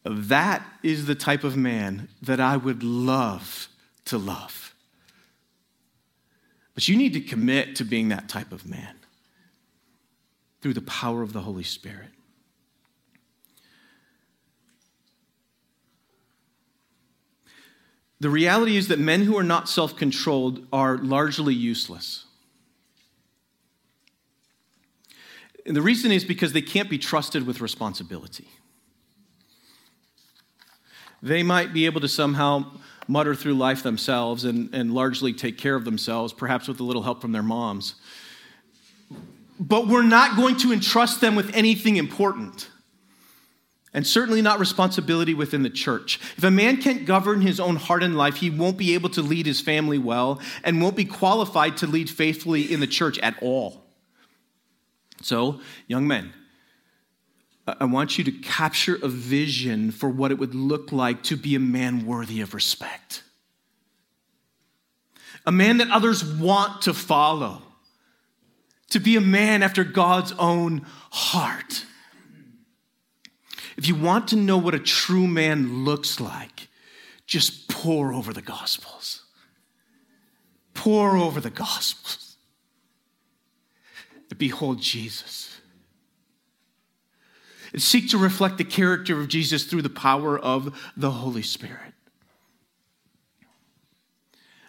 That 0.05 0.65
is 0.83 1.07
the 1.07 1.15
type 1.15 1.45
of 1.45 1.57
man 1.57 2.09
that 2.23 2.41
I 2.41 2.57
would 2.57 2.83
love 2.83 3.69
to 4.07 4.19
love. 4.19 4.75
But 6.75 6.89
you 6.89 6.97
need 6.97 7.13
to 7.13 7.21
commit 7.21 7.77
to 7.77 7.85
being 7.85 8.09
that 8.09 8.29
type 8.29 8.53
of 8.53 8.67
man 8.67 8.97
through 10.63 10.75
the 10.75 10.81
power 10.83 11.23
of 11.23 11.33
the 11.33 11.41
Holy 11.41 11.63
Spirit. 11.63 12.09
The 18.21 18.31
reality 18.31 18.77
is 18.77 18.89
that 18.89 18.99
men 18.99 19.23
who 19.23 19.37
are 19.39 19.43
not 19.43 19.69
self 19.69 19.97
controlled 19.97 20.67
are 20.73 20.99
largely 20.99 21.55
useless. 21.55 22.27
And 25.67 25.75
the 25.77 25.83
reason 25.83 26.13
is 26.13 26.25
because 26.25 26.53
they 26.53 26.63
can't 26.63 26.91
be 26.91 26.99
trusted 26.99 27.47
with 27.47 27.61
responsibility. 27.61 28.49
They 31.23 31.43
might 31.43 31.73
be 31.73 31.87
able 31.87 32.01
to 32.01 32.09
somehow 32.09 32.73
mutter 33.07 33.35
through 33.35 33.55
life 33.55 33.83
themselves 33.83 34.45
and, 34.45 34.75
and 34.75 34.95
largely 34.95 35.33
take 35.33 35.59
care 35.59 35.75
of 35.75 35.85
themselves, 35.85 36.33
perhaps 36.33 36.69
with 36.69 36.81
a 36.81 36.85
little 36.85 37.03
help 37.03 37.21
from 37.21 37.33
their 37.33 37.43
moms. 37.43 37.95
But 39.59 39.89
we're 39.89 40.03
not 40.03 40.37
going 40.37 40.57
to 40.59 40.73
entrust 40.73 41.21
them 41.21 41.35
with 41.35 41.55
anything 41.55 41.97
important 41.97 42.69
and 43.93 44.07
certainly 44.07 44.41
not 44.41 44.61
responsibility 44.61 45.35
within 45.35 45.63
the 45.63 45.71
church. 45.71 46.21
If 46.37 46.45
a 46.45 46.51
man 46.51 46.77
can't 46.77 47.07
govern 47.07 47.41
his 47.41 47.59
own 47.59 47.77
heart 47.77 48.03
and 48.03 48.17
life, 48.17 48.37
he 48.37 48.51
won't 48.51 48.79
be 48.79 48.95
able 48.95 49.11
to 49.11 49.23
lead 49.23 49.47
his 49.47 49.61
family 49.61 49.99
well 49.99 50.41
and 50.63 50.81
won't 50.81 50.97
be 50.97 51.05
qualified 51.05 51.77
to 51.79 51.87
lead 51.87 52.09
faithfully 52.09 52.73
in 52.73 52.81
the 52.81 52.87
church 52.87 53.19
at 53.19 53.43
all. 53.43 53.85
So, 55.23 55.61
young 55.87 56.07
men, 56.07 56.33
I 57.67 57.85
want 57.85 58.17
you 58.17 58.25
to 58.25 58.33
capture 58.33 58.99
a 59.03 59.09
vision 59.09 59.91
for 59.91 60.09
what 60.09 60.31
it 60.31 60.39
would 60.39 60.55
look 60.55 60.93
like 60.93 61.23
to 61.25 61.37
be 61.37 61.55
a 61.55 61.61
man 61.61 62.07
worthy 62.07 62.41
of 62.41 62.55
respect. 62.55 63.23
A 65.47 65.53
man 65.53 65.79
that 65.79 65.91
others 65.91 66.25
want 66.25 66.83
to 66.83 66.95
follow. 66.95 67.63
To 68.91 69.01
be 69.01 69.17
a 69.17 69.21
man 69.21 69.63
after 69.63 69.85
God's 69.85 70.33
own 70.33 70.85
heart. 71.11 71.85
If 73.81 73.89
you 73.89 73.95
want 73.95 74.29
to 74.29 74.37
know 74.37 74.59
what 74.59 74.75
a 74.75 74.79
true 74.79 75.27
man 75.27 75.87
looks 75.87 76.21
like, 76.21 76.69
just 77.27 77.67
pore 77.71 78.13
over 78.13 78.31
the 78.31 78.43
Gospels. 78.43 79.23
Pore 80.75 81.17
over 81.17 81.41
the 81.41 81.49
Gospels. 81.49 82.37
Behold 84.37 84.83
Jesus. 84.83 85.63
And 87.73 87.81
seek 87.81 88.11
to 88.11 88.19
reflect 88.19 88.59
the 88.59 88.65
character 88.65 89.19
of 89.19 89.29
Jesus 89.29 89.65
through 89.65 89.81
the 89.81 89.89
power 89.89 90.39
of 90.39 90.79
the 90.95 91.13
Holy 91.13 91.41
Spirit. 91.41 91.95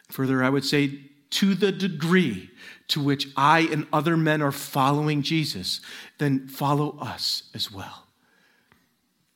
Further, 0.07 0.41
I 0.41 0.47
would 0.47 0.63
say, 0.63 1.01
to 1.31 1.53
the 1.53 1.73
degree 1.73 2.49
to 2.87 3.03
which 3.03 3.27
I 3.35 3.67
and 3.73 3.87
other 3.91 4.15
men 4.15 4.41
are 4.41 4.53
following 4.53 5.21
Jesus, 5.21 5.81
then 6.17 6.47
follow 6.47 6.97
us 6.97 7.49
as 7.53 7.69
well 7.69 8.07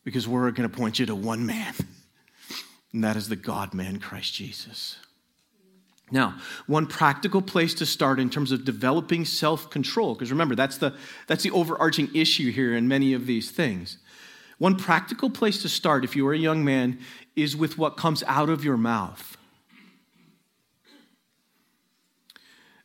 because 0.05 0.27
we're 0.27 0.51
going 0.51 0.69
to 0.69 0.77
point 0.77 0.99
you 0.99 1.05
to 1.07 1.15
one 1.15 1.45
man, 1.45 1.73
and 2.93 3.03
that 3.03 3.17
is 3.17 3.27
the 3.27 3.35
God 3.35 3.73
man, 3.73 3.99
Christ 3.99 4.33
Jesus. 4.33 4.97
Now, 6.11 6.35
one 6.67 6.85
practical 6.85 7.41
place 7.41 7.73
to 7.73 7.85
start 7.85 8.19
in 8.19 8.29
terms 8.29 8.51
of 8.51 8.63
developing 8.63 9.25
self 9.25 9.69
control, 9.69 10.13
because 10.13 10.31
remember, 10.31 10.55
that's 10.55 10.77
the, 10.77 10.95
that's 11.27 11.43
the 11.43 11.51
overarching 11.51 12.09
issue 12.13 12.51
here 12.51 12.75
in 12.75 12.87
many 12.87 13.13
of 13.13 13.25
these 13.25 13.51
things. 13.51 13.97
One 14.59 14.77
practical 14.77 15.29
place 15.29 15.61
to 15.63 15.69
start, 15.69 16.05
if 16.05 16.15
you 16.15 16.25
are 16.27 16.33
a 16.33 16.37
young 16.37 16.63
man, 16.63 16.99
is 17.35 17.57
with 17.57 17.77
what 17.77 17.97
comes 17.97 18.23
out 18.27 18.49
of 18.49 18.63
your 18.63 18.77
mouth. 18.77 19.35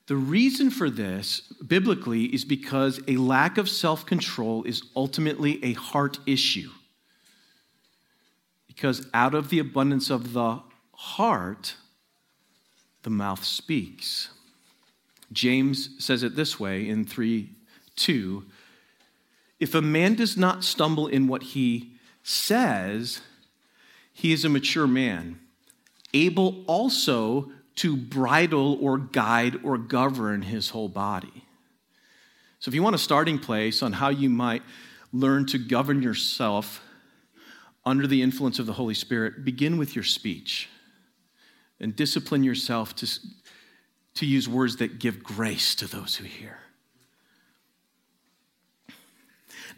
The 0.06 0.16
reason 0.16 0.70
for 0.70 0.90
this, 0.90 1.42
biblically, 1.64 2.24
is 2.24 2.44
because 2.44 3.00
a 3.06 3.16
lack 3.18 3.58
of 3.58 3.68
self 3.68 4.06
control 4.06 4.64
is 4.64 4.82
ultimately 4.96 5.62
a 5.62 5.74
heart 5.74 6.18
issue. 6.26 6.70
Because 8.80 9.06
out 9.12 9.34
of 9.34 9.50
the 9.50 9.58
abundance 9.58 10.08
of 10.08 10.32
the 10.32 10.62
heart, 10.94 11.74
the 13.02 13.10
mouth 13.10 13.44
speaks. 13.44 14.30
James 15.30 15.90
says 15.98 16.22
it 16.22 16.34
this 16.34 16.58
way 16.58 16.88
in 16.88 17.04
3 17.04 17.50
2 17.96 18.42
If 19.58 19.74
a 19.74 19.82
man 19.82 20.14
does 20.14 20.38
not 20.38 20.64
stumble 20.64 21.08
in 21.08 21.28
what 21.28 21.42
he 21.42 21.92
says, 22.22 23.20
he 24.14 24.32
is 24.32 24.46
a 24.46 24.48
mature 24.48 24.86
man, 24.86 25.38
able 26.14 26.64
also 26.66 27.52
to 27.76 27.98
bridle 27.98 28.78
or 28.80 28.96
guide 28.96 29.58
or 29.62 29.76
govern 29.76 30.40
his 30.40 30.70
whole 30.70 30.88
body. 30.88 31.44
So, 32.60 32.70
if 32.70 32.74
you 32.74 32.82
want 32.82 32.94
a 32.94 32.98
starting 32.98 33.38
place 33.38 33.82
on 33.82 33.92
how 33.92 34.08
you 34.08 34.30
might 34.30 34.62
learn 35.12 35.44
to 35.48 35.58
govern 35.58 36.00
yourself 36.00 36.80
under 37.84 38.06
the 38.06 38.22
influence 38.22 38.58
of 38.58 38.66
the 38.66 38.74
Holy 38.74 38.94
Spirit, 38.94 39.44
begin 39.44 39.78
with 39.78 39.94
your 39.94 40.04
speech 40.04 40.68
and 41.80 41.96
discipline 41.96 42.44
yourself 42.44 42.94
to, 42.96 43.08
to 44.14 44.26
use 44.26 44.48
words 44.48 44.76
that 44.76 44.98
give 44.98 45.22
grace 45.22 45.74
to 45.76 45.86
those 45.86 46.16
who 46.16 46.24
hear. 46.24 46.58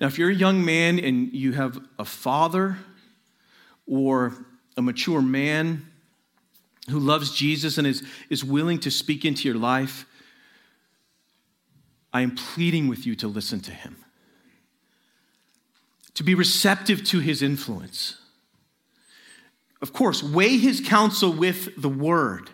Now, 0.01 0.09
if 0.09 0.19
you're 0.19 0.31
a 0.31 0.35
young 0.35 0.65
man 0.65 0.99
and 0.99 1.33
you 1.33 1.53
have 1.53 1.79
a 1.99 2.05
father 2.05 2.77
or 3.87 4.35
a 4.77 4.83
mature 4.83 5.23
man 5.23 5.87
who 6.91 6.99
loves 6.99 7.33
Jesus 7.33 7.79
and 7.79 7.87
is, 7.87 8.03
is 8.29 8.43
willing 8.43 8.81
to 8.81 8.91
speak 8.91 9.25
into 9.25 9.47
your 9.47 9.57
life, 9.57 10.07
I 12.13 12.23
am 12.23 12.35
pleading 12.35 12.89
with 12.89 13.07
you 13.07 13.15
to 13.17 13.29
listen 13.29 13.61
to 13.61 13.71
him 13.71 14.02
to 16.15 16.23
be 16.23 16.35
receptive 16.35 17.05
to 17.05 17.21
his 17.21 17.43
influence. 17.43 18.19
Of 19.81 19.93
course, 19.93 20.23
weigh 20.23 20.59
his 20.59 20.81
counsel 20.81 21.33
with 21.33 21.81
the 21.81 21.89
word. 21.89 22.51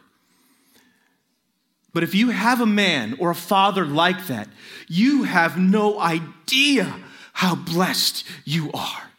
But 1.92 2.02
if 2.02 2.14
you 2.14 2.30
have 2.30 2.60
a 2.60 2.66
man 2.66 3.16
or 3.18 3.30
a 3.30 3.34
father 3.34 3.84
like 3.84 4.26
that, 4.28 4.48
you 4.86 5.24
have 5.24 5.58
no 5.58 5.98
idea 5.98 6.96
how 7.32 7.54
blessed 7.54 8.24
you 8.44 8.70
are. 8.72 9.10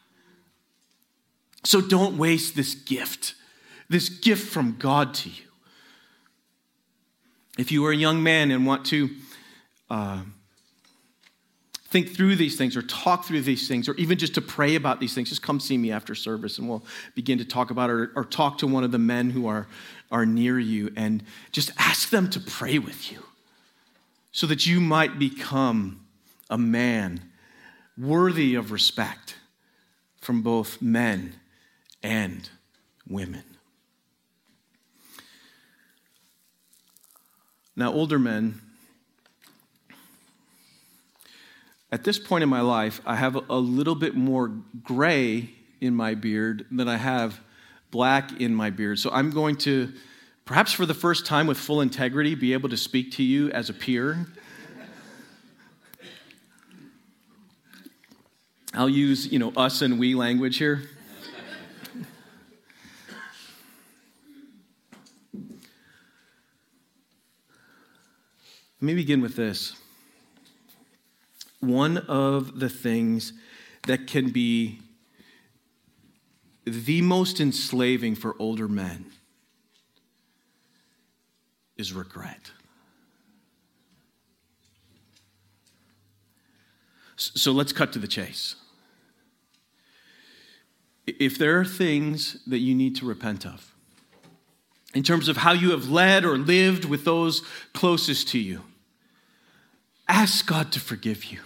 So 1.63 1.81
don't 1.81 2.17
waste 2.17 2.55
this 2.55 2.73
gift, 2.73 3.35
this 3.89 4.09
gift 4.09 4.47
from 4.51 4.77
God 4.79 5.13
to 5.15 5.29
you. 5.29 5.43
If 7.57 7.71
you 7.71 7.85
are 7.85 7.91
a 7.91 7.95
young 7.95 8.23
man 8.23 8.51
and 8.51 8.65
want 8.65 8.85
to 8.87 9.09
uh, 9.89 10.21
think 11.89 12.15
through 12.15 12.35
these 12.35 12.55
things 12.55 12.77
or 12.77 12.81
talk 12.83 13.25
through 13.25 13.41
these 13.41 13.67
things 13.67 13.89
or 13.89 13.95
even 13.95 14.17
just 14.17 14.35
to 14.35 14.41
pray 14.41 14.75
about 14.75 14.99
these 14.99 15.13
things, 15.15 15.29
just 15.29 15.41
come 15.41 15.59
see 15.59 15.77
me 15.77 15.91
after 15.91 16.13
service 16.13 16.59
and 16.59 16.69
we'll 16.69 16.83
begin 17.15 17.39
to 17.39 17.45
talk 17.45 17.71
about 17.71 17.89
it 17.89 17.93
or, 17.93 18.11
or 18.15 18.23
talk 18.23 18.59
to 18.59 18.67
one 18.67 18.83
of 18.83 18.91
the 18.91 18.99
men 18.99 19.31
who 19.31 19.47
are, 19.47 19.67
are 20.11 20.25
near 20.25 20.59
you 20.59 20.91
and 20.95 21.23
just 21.51 21.71
ask 21.77 22.09
them 22.09 22.29
to 22.29 22.39
pray 22.39 22.77
with 22.77 23.11
you 23.11 23.23
so 24.31 24.45
that 24.45 24.67
you 24.67 24.79
might 24.79 25.17
become 25.17 26.05
a 26.49 26.57
man 26.57 27.21
worthy 27.97 28.53
of 28.53 28.71
respect 28.71 29.35
from 30.21 30.41
both 30.41 30.81
men 30.81 31.33
and 32.03 32.49
women. 33.07 33.43
Now, 37.75 37.91
older 37.93 38.19
men, 38.19 38.61
at 41.91 42.03
this 42.03 42.19
point 42.19 42.43
in 42.43 42.49
my 42.49 42.61
life, 42.61 43.01
I 43.05 43.15
have 43.15 43.35
a 43.49 43.57
little 43.57 43.95
bit 43.95 44.15
more 44.15 44.49
gray 44.83 45.49
in 45.81 45.95
my 45.95 46.13
beard 46.13 46.65
than 46.69 46.87
I 46.87 46.97
have 46.97 47.39
black 47.89 48.39
in 48.39 48.53
my 48.53 48.69
beard. 48.69 48.99
So 48.99 49.09
I'm 49.11 49.31
going 49.31 49.55
to, 49.57 49.91
perhaps 50.45 50.71
for 50.71 50.85
the 50.85 50.93
first 50.93 51.25
time 51.25 51.47
with 51.47 51.57
full 51.57 51.81
integrity, 51.81 52.35
be 52.35 52.53
able 52.53 52.69
to 52.69 52.77
speak 52.77 53.13
to 53.13 53.23
you 53.23 53.49
as 53.51 53.69
a 53.69 53.73
peer. 53.73 54.27
I'll 58.73 58.89
use, 58.89 59.31
you 59.31 59.39
know, 59.39 59.51
us 59.57 59.81
and 59.81 59.97
we 59.99 60.13
language 60.13 60.57
here. 60.57 60.83
Let 68.81 68.85
me 68.85 68.93
begin 68.93 69.21
with 69.21 69.35
this. 69.35 69.78
One 71.59 71.97
of 71.97 72.59
the 72.59 72.69
things 72.69 73.33
that 73.87 74.07
can 74.07 74.29
be 74.31 74.79
the 76.65 77.01
most 77.01 77.39
enslaving 77.39 78.15
for 78.15 78.35
older 78.39 78.67
men 78.67 79.05
is 81.77 81.93
regret. 81.93 82.51
So 87.15 87.51
let's 87.51 87.73
cut 87.73 87.91
to 87.93 87.99
the 87.99 88.07
chase. 88.07 88.55
If 91.05 91.37
there 91.37 91.59
are 91.59 91.65
things 91.65 92.41
that 92.45 92.59
you 92.59 92.75
need 92.75 92.95
to 92.97 93.05
repent 93.05 93.45
of, 93.45 93.73
in 94.93 95.03
terms 95.03 95.27
of 95.27 95.37
how 95.37 95.53
you 95.53 95.71
have 95.71 95.89
led 95.89 96.23
or 96.23 96.37
lived 96.37 96.85
with 96.85 97.03
those 97.05 97.41
closest 97.73 98.29
to 98.29 98.39
you, 98.39 98.61
ask 100.07 100.45
God 100.45 100.71
to 100.73 100.79
forgive 100.79 101.25
you. 101.25 101.39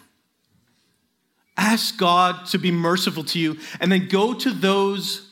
Ask 1.57 1.97
God 1.97 2.45
to 2.47 2.57
be 2.57 2.71
merciful 2.71 3.23
to 3.25 3.39
you, 3.39 3.57
and 3.79 3.91
then 3.91 4.07
go 4.07 4.33
to 4.33 4.51
those 4.51 5.29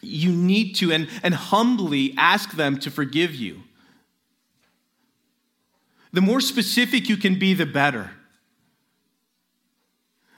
you 0.00 0.30
need 0.30 0.74
to 0.74 0.92
and, 0.92 1.08
and 1.22 1.34
humbly 1.34 2.14
ask 2.16 2.52
them 2.52 2.78
to 2.80 2.90
forgive 2.90 3.34
you. 3.34 3.62
The 6.12 6.20
more 6.20 6.40
specific 6.40 7.08
you 7.08 7.16
can 7.16 7.38
be, 7.38 7.54
the 7.54 7.66
better. 7.66 8.12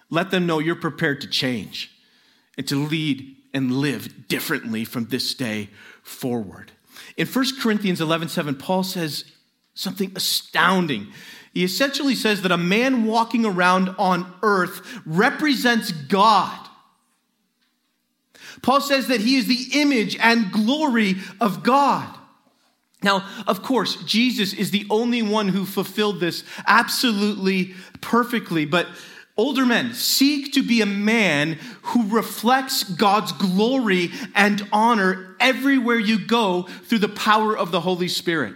Let 0.09 0.31
them 0.31 0.47
know 0.47 0.59
you're 0.59 0.75
prepared 0.75 1.21
to 1.23 1.27
change 1.27 1.91
and 2.57 2.67
to 2.69 2.77
lead 2.77 3.37
and 3.53 3.73
live 3.73 4.29
differently 4.29 4.85
from 4.85 5.07
this 5.07 5.35
day 5.35 5.69
forward. 6.03 6.73
In 7.17 7.27
1 7.27 7.45
Corinthians 7.61 8.01
11 8.01 8.29
7, 8.29 8.55
Paul 8.55 8.85
says 8.85 9.25
something 9.75 10.13
astounding. 10.15 11.09
He 11.57 11.65
essentially 11.65 12.15
says 12.15 12.43
that 12.43 12.53
a 12.53 12.59
man 12.59 13.07
walking 13.07 13.47
around 13.47 13.89
on 13.99 14.31
earth 14.43 15.01
represents 15.07 15.91
God. 15.91 16.69
Paul 18.61 18.83
says 18.83 19.07
that 19.07 19.23
he 19.23 19.37
is 19.37 19.47
the 19.47 19.81
image 19.81 20.19
and 20.21 20.53
glory 20.53 21.15
of 21.41 21.63
God. 21.63 22.15
Now, 23.03 23.27
of 23.47 23.63
course, 23.63 23.97
Jesus 24.05 24.53
is 24.53 24.71
the 24.71 24.87
only 24.91 25.23
one 25.23 25.49
who 25.49 25.65
fulfilled 25.65 26.21
this 26.21 26.45
absolutely 26.67 27.75
perfectly, 28.03 28.67
but 28.67 28.87
Older 29.39 29.67
men, 29.67 29.93
seek 29.93 30.55
to 30.55 30.63
be 30.63 30.81
a 30.81 30.87
man 30.87 31.59
who 31.83 32.09
reflects 32.09 32.85
God's 32.85 33.33
glory 33.33 34.11
and 34.35 34.67
honor 34.73 35.37
everywhere 35.39 35.99
you 35.99 36.19
go 36.19 36.63
through 36.63 37.01
the 37.01 37.09
power 37.11 37.55
of 37.57 37.71
the 37.71 37.83
Holy 37.83 38.09
Spirit. 38.09 38.55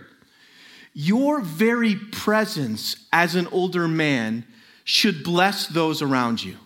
Your 0.92 1.40
very 1.40 1.94
presence 1.94 3.06
as 3.12 3.34
an 3.34 3.46
older 3.48 3.86
man 3.86 4.44
should 4.84 5.22
bless 5.22 5.66
those 5.66 6.02
around 6.02 6.42
you. 6.42 6.56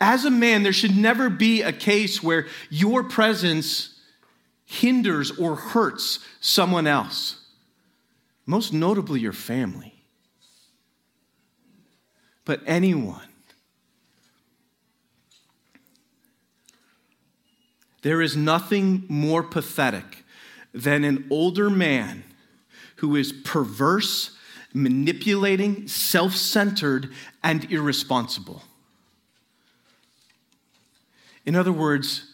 As 0.00 0.24
a 0.24 0.30
man, 0.30 0.62
there 0.62 0.72
should 0.72 0.96
never 0.96 1.28
be 1.28 1.62
a 1.62 1.72
case 1.72 2.22
where 2.22 2.46
your 2.70 3.02
presence 3.02 3.98
hinders 4.64 5.32
or 5.32 5.56
hurts 5.56 6.20
someone 6.40 6.86
else, 6.86 7.44
most 8.46 8.72
notably 8.72 9.18
your 9.18 9.32
family 9.32 9.98
but 12.48 12.62
anyone. 12.64 13.28
There 18.00 18.22
is 18.22 18.38
nothing 18.38 19.04
more 19.06 19.42
pathetic 19.42 20.24
than 20.82 21.04
an 21.04 21.26
older 21.30 21.68
man 21.68 22.24
who 22.96 23.16
is 23.16 23.32
perverse, 23.32 24.36
manipulating, 24.72 25.88
self 25.88 26.34
centered, 26.34 27.10
and 27.42 27.70
irresponsible. 27.70 28.62
In 31.44 31.56
other 31.56 31.72
words, 31.72 32.30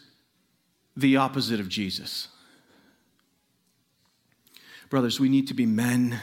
the 0.97 1.17
opposite 1.17 1.59
of 1.59 1.69
Jesus. 1.69 2.27
Brothers, 4.89 5.19
we 5.19 5.29
need 5.29 5.47
to 5.47 5.53
be 5.53 5.65
men 5.65 6.19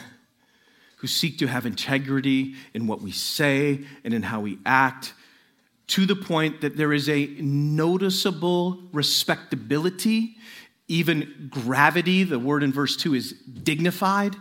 who 0.97 1.07
seek 1.07 1.37
to 1.39 1.47
have 1.47 1.65
integrity 1.65 2.55
in 2.73 2.87
what 2.87 3.01
we 3.01 3.11
say 3.11 3.81
and 4.03 4.13
in 4.13 4.23
how 4.23 4.39
we 4.39 4.57
act, 4.65 5.13
to 5.87 6.05
the 6.05 6.15
point 6.15 6.61
that 6.61 6.77
there 6.77 6.93
is 6.93 7.09
a 7.09 7.27
noticeable 7.39 8.79
respectability, 8.93 10.37
even 10.87 11.49
gravity. 11.49 12.23
The 12.23 12.39
word 12.39 12.63
in 12.63 12.71
verse 12.71 12.95
2 12.95 13.13
is 13.13 13.31
dignified. 13.31 14.35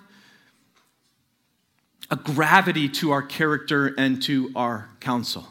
A 2.10 2.16
gravity 2.16 2.88
to 2.88 3.12
our 3.12 3.22
character 3.22 3.94
and 3.96 4.22
to 4.24 4.52
our 4.54 4.90
counsel. 5.00 5.46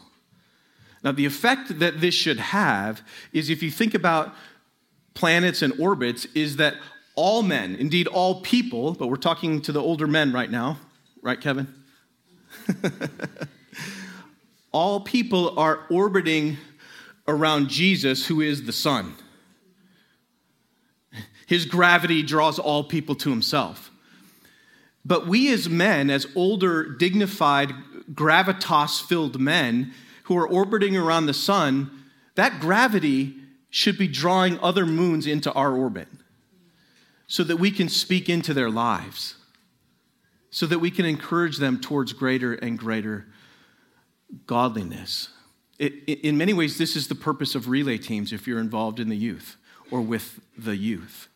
Now, 1.02 1.12
the 1.12 1.26
effect 1.26 1.80
that 1.80 2.00
this 2.00 2.14
should 2.14 2.38
have 2.38 3.02
is 3.32 3.50
if 3.50 3.62
you 3.62 3.70
think 3.70 3.94
about 3.94 4.32
planets 5.14 5.62
and 5.62 5.72
orbits, 5.80 6.26
is 6.34 6.56
that 6.56 6.76
all 7.16 7.42
men, 7.42 7.74
indeed 7.74 8.06
all 8.06 8.40
people, 8.40 8.94
but 8.94 9.08
we're 9.08 9.16
talking 9.16 9.60
to 9.62 9.72
the 9.72 9.82
older 9.82 10.06
men 10.06 10.32
right 10.32 10.50
now, 10.50 10.78
Right, 11.22 11.40
Kevin? 11.40 11.72
all 14.72 15.00
people 15.00 15.56
are 15.56 15.86
orbiting 15.88 16.58
around 17.28 17.68
Jesus, 17.68 18.26
who 18.26 18.40
is 18.40 18.64
the 18.64 18.72
Son. 18.72 19.14
His 21.52 21.66
gravity 21.66 22.22
draws 22.22 22.58
all 22.58 22.82
people 22.82 23.14
to 23.16 23.28
himself. 23.28 23.90
But 25.04 25.26
we, 25.26 25.52
as 25.52 25.68
men, 25.68 26.08
as 26.08 26.26
older, 26.34 26.84
dignified, 26.84 27.74
gravitas 28.14 29.02
filled 29.02 29.38
men 29.38 29.92
who 30.22 30.38
are 30.38 30.48
orbiting 30.48 30.96
around 30.96 31.26
the 31.26 31.34
sun, 31.34 31.90
that 32.36 32.58
gravity 32.58 33.34
should 33.68 33.98
be 33.98 34.08
drawing 34.08 34.58
other 34.60 34.86
moons 34.86 35.26
into 35.26 35.52
our 35.52 35.76
orbit 35.76 36.08
so 37.26 37.44
that 37.44 37.58
we 37.58 37.70
can 37.70 37.90
speak 37.90 38.30
into 38.30 38.54
their 38.54 38.70
lives 38.70 39.34
so 40.50 40.64
that 40.64 40.78
we 40.78 40.90
can 40.90 41.04
encourage 41.04 41.58
them 41.58 41.78
towards 41.78 42.14
greater 42.14 42.54
and 42.54 42.78
greater 42.78 43.26
godliness. 44.46 45.28
It, 45.78 45.92
in 46.06 46.38
many 46.38 46.54
ways, 46.54 46.78
this 46.78 46.96
is 46.96 47.08
the 47.08 47.14
purpose 47.14 47.54
of 47.54 47.68
relay 47.68 47.98
teams 47.98 48.32
if 48.32 48.46
you're 48.46 48.58
involved 48.58 48.98
in 49.00 49.10
the 49.10 49.16
youth 49.16 49.58
or 49.90 50.00
with 50.00 50.40
the 50.56 50.76
youth. 50.76 51.28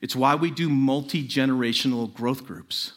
It's 0.00 0.14
why 0.14 0.34
we 0.34 0.50
do 0.50 0.68
multi 0.68 1.26
generational 1.26 2.12
growth 2.12 2.46
groups. 2.46 2.92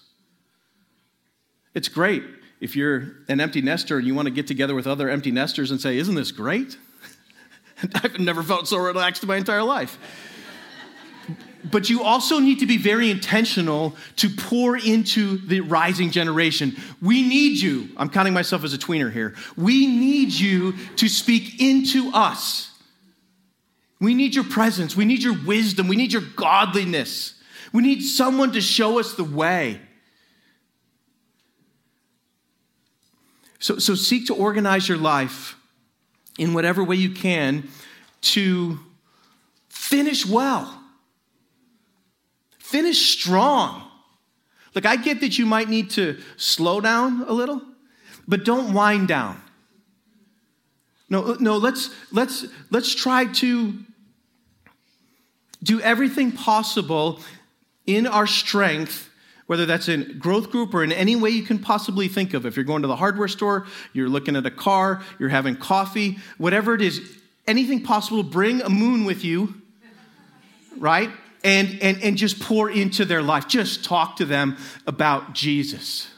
It's 1.73 1.87
great 1.87 2.23
if 2.59 2.75
you're 2.75 3.13
an 3.27 3.39
empty 3.39 3.61
nester 3.61 3.97
and 3.97 4.05
you 4.05 4.13
want 4.13 4.27
to 4.27 4.33
get 4.33 4.45
together 4.47 4.75
with 4.75 4.85
other 4.85 5.09
empty 5.09 5.31
nesters 5.31 5.71
and 5.71 5.81
say, 5.81 5.97
Isn't 5.97 6.15
this 6.15 6.31
great? 6.31 6.77
I've 7.95 8.19
never 8.19 8.43
felt 8.43 8.67
so 8.67 8.77
relaxed 8.77 9.23
in 9.23 9.27
my 9.27 9.37
entire 9.37 9.63
life 9.63 9.97
but 11.69 11.89
you 11.89 12.03
also 12.03 12.39
need 12.39 12.59
to 12.59 12.65
be 12.65 12.77
very 12.77 13.11
intentional 13.11 13.95
to 14.17 14.29
pour 14.29 14.77
into 14.77 15.37
the 15.37 15.61
rising 15.61 16.11
generation. 16.11 16.75
We 17.01 17.21
need 17.27 17.59
you. 17.59 17.89
I'm 17.97 18.09
counting 18.09 18.33
myself 18.33 18.63
as 18.63 18.73
a 18.73 18.77
tweener 18.77 19.11
here. 19.11 19.35
We 19.55 19.87
need 19.87 20.31
you 20.31 20.73
to 20.97 21.07
speak 21.07 21.61
into 21.61 22.11
us. 22.13 22.70
We 24.01 24.15
need 24.15 24.33
your 24.33 24.43
presence. 24.43 24.95
We 24.95 25.05
need 25.05 25.21
your 25.21 25.37
wisdom. 25.45 25.87
We 25.87 25.95
need 25.95 26.11
your 26.11 26.23
godliness. 26.35 27.35
We 27.71 27.83
need 27.83 28.01
someone 28.01 28.51
to 28.53 28.61
show 28.61 28.99
us 28.99 29.13
the 29.13 29.23
way. 29.23 29.79
So, 33.59 33.77
so 33.77 33.93
seek 33.93 34.25
to 34.25 34.33
organize 34.33 34.89
your 34.89 34.97
life 34.97 35.55
in 36.39 36.55
whatever 36.55 36.83
way 36.83 36.95
you 36.95 37.11
can 37.11 37.69
to 38.21 38.79
finish 39.69 40.25
well, 40.25 40.81
finish 42.57 43.17
strong. 43.19 43.83
Look, 44.73 44.87
I 44.87 44.95
get 44.95 45.21
that 45.21 45.37
you 45.37 45.45
might 45.45 45.69
need 45.69 45.91
to 45.91 46.19
slow 46.37 46.81
down 46.81 47.21
a 47.27 47.33
little, 47.33 47.61
but 48.27 48.45
don't 48.45 48.73
wind 48.73 49.09
down. 49.09 49.39
No, 51.07 51.35
no, 51.39 51.57
let's 51.57 51.93
let's 52.11 52.45
let's 52.71 52.95
try 52.95 53.25
to 53.25 53.77
do 55.63 55.79
everything 55.81 56.31
possible 56.31 57.19
in 57.85 58.07
our 58.07 58.27
strength 58.27 59.09
whether 59.51 59.65
that's 59.65 59.89
in 59.89 60.17
growth 60.17 60.49
group 60.49 60.73
or 60.73 60.81
in 60.81 60.93
any 60.93 61.13
way 61.13 61.29
you 61.29 61.43
can 61.43 61.59
possibly 61.59 62.07
think 62.07 62.33
of. 62.33 62.45
If 62.45 62.55
you're 62.55 62.63
going 62.63 62.83
to 62.83 62.87
the 62.87 62.95
hardware 62.95 63.27
store, 63.27 63.67
you're 63.91 64.07
looking 64.07 64.37
at 64.37 64.45
a 64.45 64.49
car, 64.49 65.03
you're 65.19 65.27
having 65.27 65.57
coffee, 65.57 66.19
whatever 66.37 66.73
it 66.73 66.81
is, 66.81 67.19
anything 67.45 67.83
possible, 67.83 68.23
bring 68.23 68.61
a 68.61 68.69
moon 68.69 69.03
with 69.03 69.25
you, 69.25 69.55
right? 70.77 71.09
And, 71.43 71.77
and, 71.81 72.01
and 72.01 72.15
just 72.15 72.39
pour 72.39 72.69
into 72.69 73.03
their 73.03 73.21
life. 73.21 73.45
Just 73.49 73.83
talk 73.83 74.15
to 74.15 74.25
them 74.25 74.55
about 74.87 75.33
Jesus. 75.33 76.09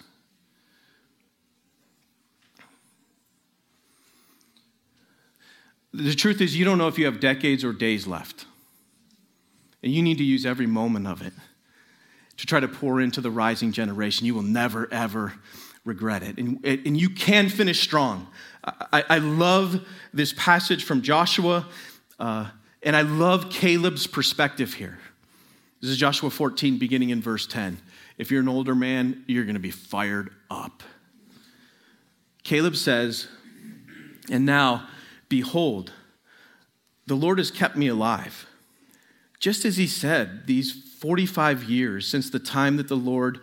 The 5.91 6.13
truth 6.13 6.39
is, 6.39 6.55
you 6.55 6.65
don't 6.65 6.77
know 6.77 6.87
if 6.87 6.99
you 6.99 7.05
have 7.05 7.19
decades 7.19 7.63
or 7.63 7.73
days 7.73 8.05
left. 8.05 8.45
And 9.83 9.91
you 9.91 10.01
need 10.01 10.17
to 10.17 10.23
use 10.23 10.45
every 10.45 10.65
moment 10.65 11.05
of 11.07 11.21
it 11.21 11.33
to 12.37 12.45
try 12.47 12.59
to 12.59 12.67
pour 12.67 13.01
into 13.01 13.21
the 13.21 13.29
rising 13.29 13.71
generation. 13.71 14.25
You 14.25 14.33
will 14.33 14.41
never, 14.41 14.91
ever 14.91 15.33
regret 15.85 16.23
it. 16.23 16.37
And, 16.37 16.65
and 16.65 16.99
you 16.99 17.09
can 17.09 17.49
finish 17.49 17.81
strong. 17.81 18.27
I, 18.63 19.03
I 19.09 19.17
love 19.17 19.85
this 20.13 20.33
passage 20.33 20.85
from 20.85 21.01
Joshua, 21.01 21.67
uh, 22.17 22.49
and 22.81 22.95
I 22.95 23.01
love 23.01 23.49
Caleb's 23.49 24.07
perspective 24.07 24.73
here. 24.73 24.99
This 25.81 25.91
is 25.91 25.97
Joshua 25.97 26.29
14, 26.29 26.77
beginning 26.77 27.09
in 27.09 27.21
verse 27.21 27.45
10. 27.45 27.77
If 28.17 28.31
you're 28.31 28.41
an 28.41 28.47
older 28.47 28.75
man, 28.75 29.25
you're 29.27 29.43
going 29.43 29.55
to 29.55 29.59
be 29.59 29.71
fired 29.71 30.29
up. 30.49 30.81
Caleb 32.43 32.77
says, 32.77 33.27
And 34.29 34.45
now, 34.45 34.87
behold, 35.27 35.91
the 37.05 37.15
Lord 37.15 37.37
has 37.37 37.51
kept 37.51 37.75
me 37.75 37.87
alive. 37.87 38.47
Just 39.43 39.65
as 39.65 39.75
he 39.75 39.87
said, 39.87 40.47
these 40.47 40.71
45 40.71 41.65
years 41.65 42.07
since 42.07 42.29
the 42.29 42.39
time 42.39 42.77
that 42.77 42.87
the 42.87 42.95
Lord 42.95 43.41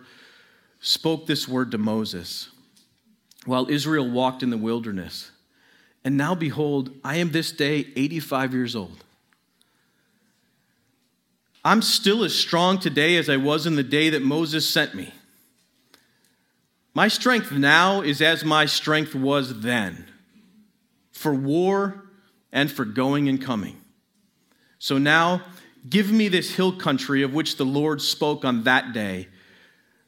spoke 0.79 1.27
this 1.27 1.47
word 1.47 1.69
to 1.69 1.77
Moses 1.77 2.49
while 3.45 3.69
Israel 3.69 4.09
walked 4.09 4.41
in 4.41 4.49
the 4.49 4.57
wilderness. 4.57 5.29
And 6.03 6.17
now, 6.17 6.33
behold, 6.33 6.89
I 7.03 7.17
am 7.17 7.33
this 7.33 7.51
day 7.51 7.85
85 7.95 8.51
years 8.51 8.75
old. 8.75 9.03
I'm 11.63 11.83
still 11.83 12.23
as 12.23 12.33
strong 12.33 12.79
today 12.79 13.15
as 13.17 13.29
I 13.29 13.37
was 13.37 13.67
in 13.67 13.75
the 13.75 13.83
day 13.83 14.09
that 14.09 14.23
Moses 14.23 14.67
sent 14.67 14.95
me. 14.95 15.13
My 16.95 17.09
strength 17.09 17.51
now 17.51 18.01
is 18.01 18.23
as 18.23 18.43
my 18.43 18.65
strength 18.65 19.13
was 19.13 19.61
then, 19.61 20.07
for 21.11 21.35
war 21.35 22.05
and 22.51 22.71
for 22.71 22.85
going 22.85 23.29
and 23.29 23.39
coming. 23.39 23.79
So 24.79 24.97
now, 24.97 25.43
Give 25.89 26.11
me 26.11 26.27
this 26.27 26.55
hill 26.55 26.73
country 26.73 27.23
of 27.23 27.33
which 27.33 27.57
the 27.57 27.65
Lord 27.65 28.01
spoke 28.01 28.45
on 28.45 28.63
that 28.63 28.93
day. 28.93 29.27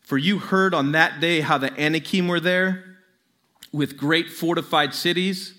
For 0.02 0.18
you 0.18 0.38
heard 0.40 0.74
on 0.74 0.92
that 0.92 1.20
day 1.20 1.42
how 1.42 1.58
the 1.58 1.74
Anakim 1.80 2.28
were 2.28 2.40
there 2.40 2.98
with 3.72 3.98
great 3.98 4.30
fortified 4.30 4.94
cities. 4.94 5.54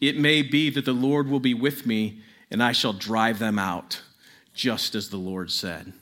It 0.00 0.18
may 0.18 0.42
be 0.42 0.68
that 0.70 0.84
the 0.84 0.92
Lord 0.92 1.28
will 1.28 1.40
be 1.40 1.54
with 1.54 1.86
me, 1.86 2.20
and 2.50 2.62
I 2.62 2.72
shall 2.72 2.92
drive 2.92 3.38
them 3.38 3.58
out, 3.58 4.02
just 4.52 4.94
as 4.94 5.08
the 5.08 5.16
Lord 5.16 5.50
said. 5.50 5.92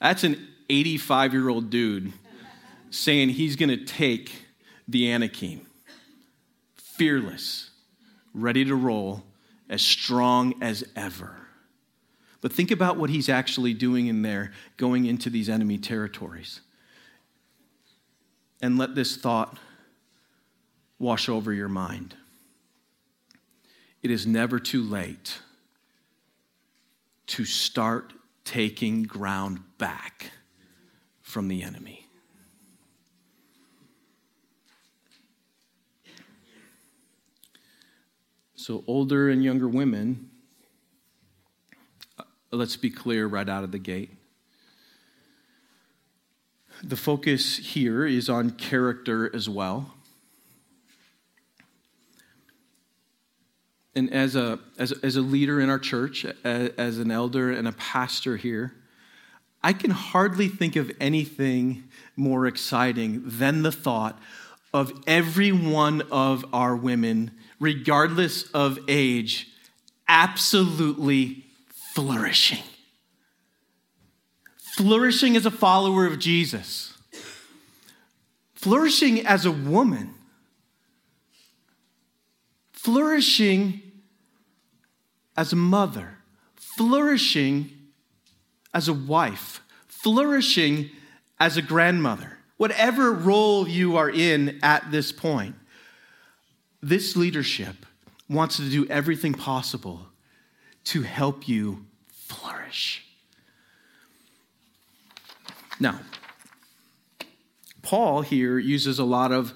That's 0.00 0.24
an 0.24 0.48
85 0.68 1.32
year 1.32 1.48
old 1.48 1.70
dude 1.70 2.12
saying 2.90 3.30
he's 3.30 3.56
going 3.56 3.68
to 3.68 3.84
take 3.84 4.46
the 4.88 5.12
Anakim. 5.12 5.66
Fearless, 6.74 7.70
ready 8.34 8.64
to 8.64 8.74
roll, 8.74 9.22
as 9.68 9.82
strong 9.82 10.54
as 10.62 10.84
ever. 10.96 11.45
But 12.46 12.52
think 12.52 12.70
about 12.70 12.96
what 12.96 13.10
he's 13.10 13.28
actually 13.28 13.74
doing 13.74 14.06
in 14.06 14.22
there, 14.22 14.52
going 14.76 15.06
into 15.06 15.28
these 15.28 15.48
enemy 15.48 15.78
territories. 15.78 16.60
And 18.62 18.78
let 18.78 18.94
this 18.94 19.16
thought 19.16 19.58
wash 21.00 21.28
over 21.28 21.52
your 21.52 21.68
mind. 21.68 22.14
It 24.00 24.12
is 24.12 24.28
never 24.28 24.60
too 24.60 24.80
late 24.84 25.40
to 27.26 27.44
start 27.44 28.12
taking 28.44 29.02
ground 29.02 29.58
back 29.76 30.30
from 31.22 31.48
the 31.48 31.64
enemy. 31.64 32.06
So, 38.54 38.84
older 38.86 39.30
and 39.30 39.42
younger 39.42 39.66
women 39.66 40.30
let's 42.50 42.76
be 42.76 42.90
clear 42.90 43.26
right 43.26 43.48
out 43.48 43.64
of 43.64 43.72
the 43.72 43.78
gate. 43.78 44.10
The 46.82 46.96
focus 46.96 47.56
here 47.56 48.06
is 48.06 48.28
on 48.28 48.50
character 48.50 49.34
as 49.34 49.48
well. 49.48 49.94
And 53.94 54.12
as 54.12 54.36
a, 54.36 54.58
as, 54.78 54.92
as 54.92 55.16
a 55.16 55.22
leader 55.22 55.58
in 55.58 55.70
our 55.70 55.78
church, 55.78 56.26
as, 56.44 56.68
as 56.76 56.98
an 56.98 57.10
elder 57.10 57.50
and 57.50 57.66
a 57.66 57.72
pastor 57.72 58.36
here, 58.36 58.74
I 59.62 59.72
can 59.72 59.90
hardly 59.90 60.48
think 60.48 60.76
of 60.76 60.92
anything 61.00 61.84
more 62.14 62.46
exciting 62.46 63.22
than 63.24 63.62
the 63.62 63.72
thought 63.72 64.20
of 64.74 64.92
every 65.06 65.50
one 65.50 66.02
of 66.10 66.44
our 66.52 66.76
women, 66.76 67.30
regardless 67.58 68.50
of 68.50 68.78
age, 68.86 69.48
absolutely 70.06 71.45
flourishing. 71.96 72.62
Flourishing 74.74 75.34
as 75.34 75.46
a 75.46 75.50
follower 75.50 76.04
of 76.04 76.18
Jesus. 76.18 76.92
Flourishing 78.54 79.26
as 79.26 79.46
a 79.46 79.50
woman. 79.50 80.12
Flourishing 82.70 83.80
as 85.38 85.54
a 85.54 85.56
mother. 85.56 86.18
Flourishing 86.54 87.70
as 88.74 88.88
a 88.88 88.92
wife. 88.92 89.62
Flourishing 89.88 90.90
as 91.40 91.56
a 91.56 91.62
grandmother. 91.62 92.36
Whatever 92.58 93.10
role 93.10 93.66
you 93.66 93.96
are 93.96 94.10
in 94.10 94.58
at 94.62 94.90
this 94.90 95.12
point, 95.12 95.54
this 96.82 97.16
leadership 97.16 97.86
wants 98.28 98.58
to 98.58 98.68
do 98.68 98.86
everything 98.88 99.32
possible 99.32 100.08
to 100.84 101.00
help 101.02 101.48
you 101.48 101.85
flourish. 102.26 103.04
Now, 105.78 106.00
Paul 107.82 108.22
here 108.22 108.58
uses 108.58 108.98
a 108.98 109.04
lot 109.04 109.30
of 109.30 109.54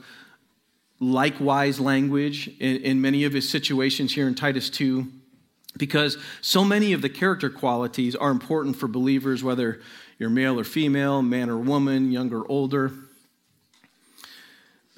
likewise 1.00 1.80
language 1.80 2.48
in, 2.60 2.76
in, 2.76 3.00
many 3.00 3.24
of 3.24 3.32
his 3.32 3.48
situations 3.48 4.14
here 4.14 4.28
in 4.28 4.34
Titus 4.34 4.68
2 4.70 5.06
because 5.78 6.18
so 6.40 6.62
many 6.62 6.92
of 6.92 7.00
the 7.00 7.08
character 7.08 7.48
qualities 7.48 8.14
are 8.14 8.30
important 8.30 8.76
for 8.76 8.86
believers, 8.86 9.42
whether 9.42 9.80
you're 10.18 10.30
male 10.30 10.60
or 10.60 10.64
female, 10.64 11.22
man 11.22 11.48
or 11.48 11.56
woman, 11.56 12.12
young 12.12 12.32
or 12.32 12.44
older. 12.48 12.92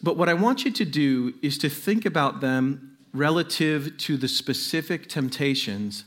But 0.02 0.16
what 0.16 0.28
I 0.28 0.34
want 0.34 0.64
you 0.64 0.72
to 0.72 0.84
do 0.84 1.34
is 1.40 1.56
to 1.58 1.68
think 1.68 2.04
about 2.04 2.40
them 2.40 2.98
relative 3.14 3.96
to 3.98 4.16
the 4.16 4.28
specific 4.28 5.08
temptations 5.08 6.04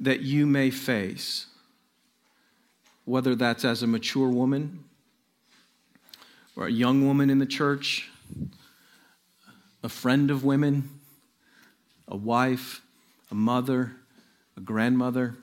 that 0.00 0.20
you 0.20 0.46
may 0.46 0.70
face, 0.70 1.46
whether 3.04 3.34
that's 3.34 3.64
as 3.64 3.82
a 3.82 3.86
mature 3.86 4.28
woman 4.28 4.84
or 6.56 6.66
a 6.66 6.70
young 6.70 7.06
woman 7.06 7.30
in 7.30 7.38
the 7.38 7.46
church, 7.46 8.10
a 9.82 9.88
friend 9.88 10.30
of 10.30 10.44
women, 10.44 10.88
a 12.06 12.16
wife, 12.16 12.82
a 13.30 13.34
mother, 13.34 13.92
a 14.56 14.60
grandmother. 14.60 15.34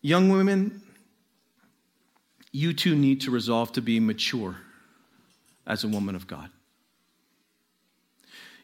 Young 0.00 0.28
women, 0.28 0.82
you 2.52 2.72
too 2.72 2.94
need 2.94 3.20
to 3.22 3.30
resolve 3.30 3.72
to 3.72 3.82
be 3.82 4.00
mature 4.00 4.56
as 5.66 5.84
a 5.84 5.88
woman 5.88 6.14
of 6.14 6.26
God. 6.26 6.50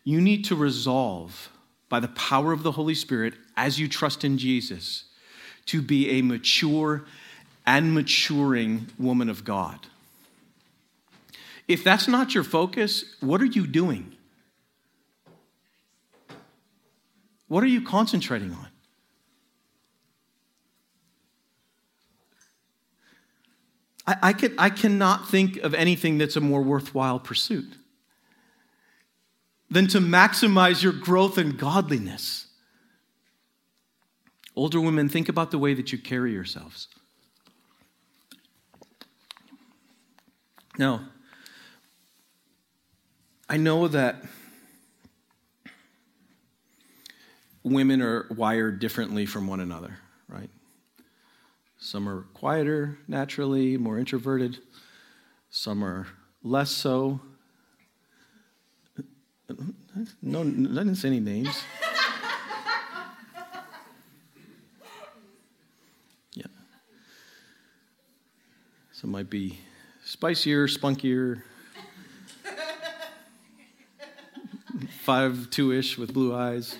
You 0.04 0.20
need 0.20 0.44
to 0.46 0.54
resolve 0.54 1.50
by 1.88 1.98
the 1.98 2.08
power 2.08 2.52
of 2.52 2.62
the 2.62 2.72
Holy 2.72 2.94
Spirit 2.94 3.34
as 3.56 3.80
you 3.80 3.88
trust 3.88 4.22
in 4.22 4.36
Jesus 4.36 5.04
to 5.66 5.80
be 5.80 6.10
a 6.10 6.22
mature 6.22 7.06
and 7.66 7.94
maturing 7.94 8.88
woman 8.98 9.30
of 9.30 9.44
God. 9.44 9.80
If 11.66 11.82
that's 11.82 12.06
not 12.06 12.34
your 12.34 12.44
focus, 12.44 13.16
what 13.20 13.40
are 13.40 13.46
you 13.46 13.66
doing? 13.66 14.12
What 17.48 17.64
are 17.64 17.68
you 17.68 17.80
concentrating 17.80 18.52
on? 18.52 18.68
I, 24.06 24.16
I, 24.22 24.32
can, 24.34 24.54
I 24.58 24.68
cannot 24.68 25.28
think 25.28 25.56
of 25.58 25.72
anything 25.72 26.18
that's 26.18 26.36
a 26.36 26.40
more 26.40 26.60
worthwhile 26.60 27.18
pursuit 27.18 27.78
than 29.70 29.86
to 29.88 29.98
maximize 29.98 30.82
your 30.82 30.92
growth 30.92 31.38
in 31.38 31.56
godliness. 31.56 32.46
Older 34.56 34.80
women, 34.80 35.08
think 35.08 35.28
about 35.28 35.50
the 35.50 35.58
way 35.58 35.74
that 35.74 35.90
you 35.90 35.98
carry 35.98 36.32
yourselves. 36.32 36.88
Now, 40.78 41.08
I 43.48 43.56
know 43.56 43.88
that 43.88 44.22
women 47.62 48.02
are 48.02 48.26
wired 48.30 48.78
differently 48.78 49.26
from 49.26 49.46
one 49.46 49.60
another, 49.60 49.98
right? 50.28 50.50
Some 51.78 52.08
are 52.08 52.22
quieter 52.34 52.98
naturally, 53.08 53.76
more 53.76 53.98
introverted. 53.98 54.58
Some 55.50 55.84
are 55.84 56.06
less 56.42 56.70
so. 56.70 57.20
No, 60.22 60.40
I 60.40 60.44
didn't 60.44 60.96
say 60.96 61.08
any 61.08 61.20
names. 61.20 61.62
Yeah. 66.32 66.46
Some 68.92 69.10
might 69.10 69.28
be 69.28 69.58
spicier, 70.04 70.66
spunkier, 70.66 71.42
five 75.02 75.50
two 75.50 75.72
ish 75.72 75.98
with 75.98 76.14
blue 76.14 76.34
eyes. 76.34 76.76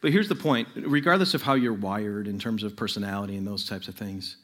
But 0.00 0.10
here's 0.10 0.28
the 0.28 0.34
point 0.34 0.68
regardless 0.74 1.34
of 1.34 1.42
how 1.42 1.54
you're 1.54 1.72
wired 1.72 2.26
in 2.26 2.38
terms 2.38 2.62
of 2.62 2.76
personality 2.76 3.36
and 3.36 3.46
those 3.46 3.66
types 3.66 3.88
of 3.88 3.94
things, 3.94 4.36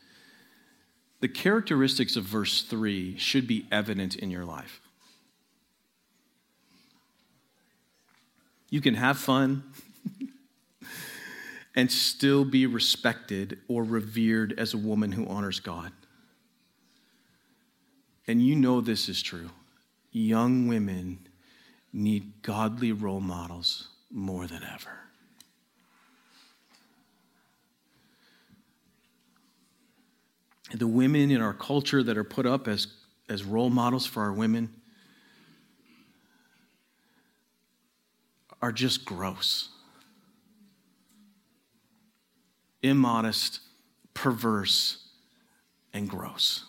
the 1.20 1.28
characteristics 1.28 2.16
of 2.16 2.24
verse 2.24 2.62
3 2.62 3.18
should 3.18 3.46
be 3.46 3.66
evident 3.70 4.16
in 4.16 4.30
your 4.30 4.44
life. 4.44 4.80
You 8.70 8.80
can 8.80 8.94
have 8.94 9.18
fun 9.18 9.64
and 11.74 11.90
still 11.90 12.44
be 12.44 12.66
respected 12.66 13.58
or 13.66 13.82
revered 13.82 14.54
as 14.58 14.74
a 14.74 14.78
woman 14.78 15.12
who 15.12 15.26
honors 15.26 15.60
God. 15.60 15.92
And 18.26 18.42
you 18.42 18.54
know 18.54 18.80
this 18.80 19.08
is 19.08 19.22
true. 19.22 19.50
Young 20.12 20.68
women 20.68 21.26
need 21.92 22.42
godly 22.42 22.92
role 22.92 23.20
models 23.20 23.88
more 24.10 24.46
than 24.46 24.62
ever. 24.62 25.08
The 30.74 30.86
women 30.86 31.30
in 31.30 31.40
our 31.40 31.54
culture 31.54 32.02
that 32.02 32.18
are 32.18 32.24
put 32.24 32.46
up 32.46 32.68
as, 32.68 32.88
as 33.28 33.44
role 33.44 33.70
models 33.70 34.06
for 34.06 34.22
our 34.22 34.32
women 34.32 34.70
are 38.60 38.72
just 38.72 39.04
gross, 39.04 39.70
immodest, 42.82 43.60
perverse, 44.14 45.08
and 45.92 46.08
gross. 46.08 46.64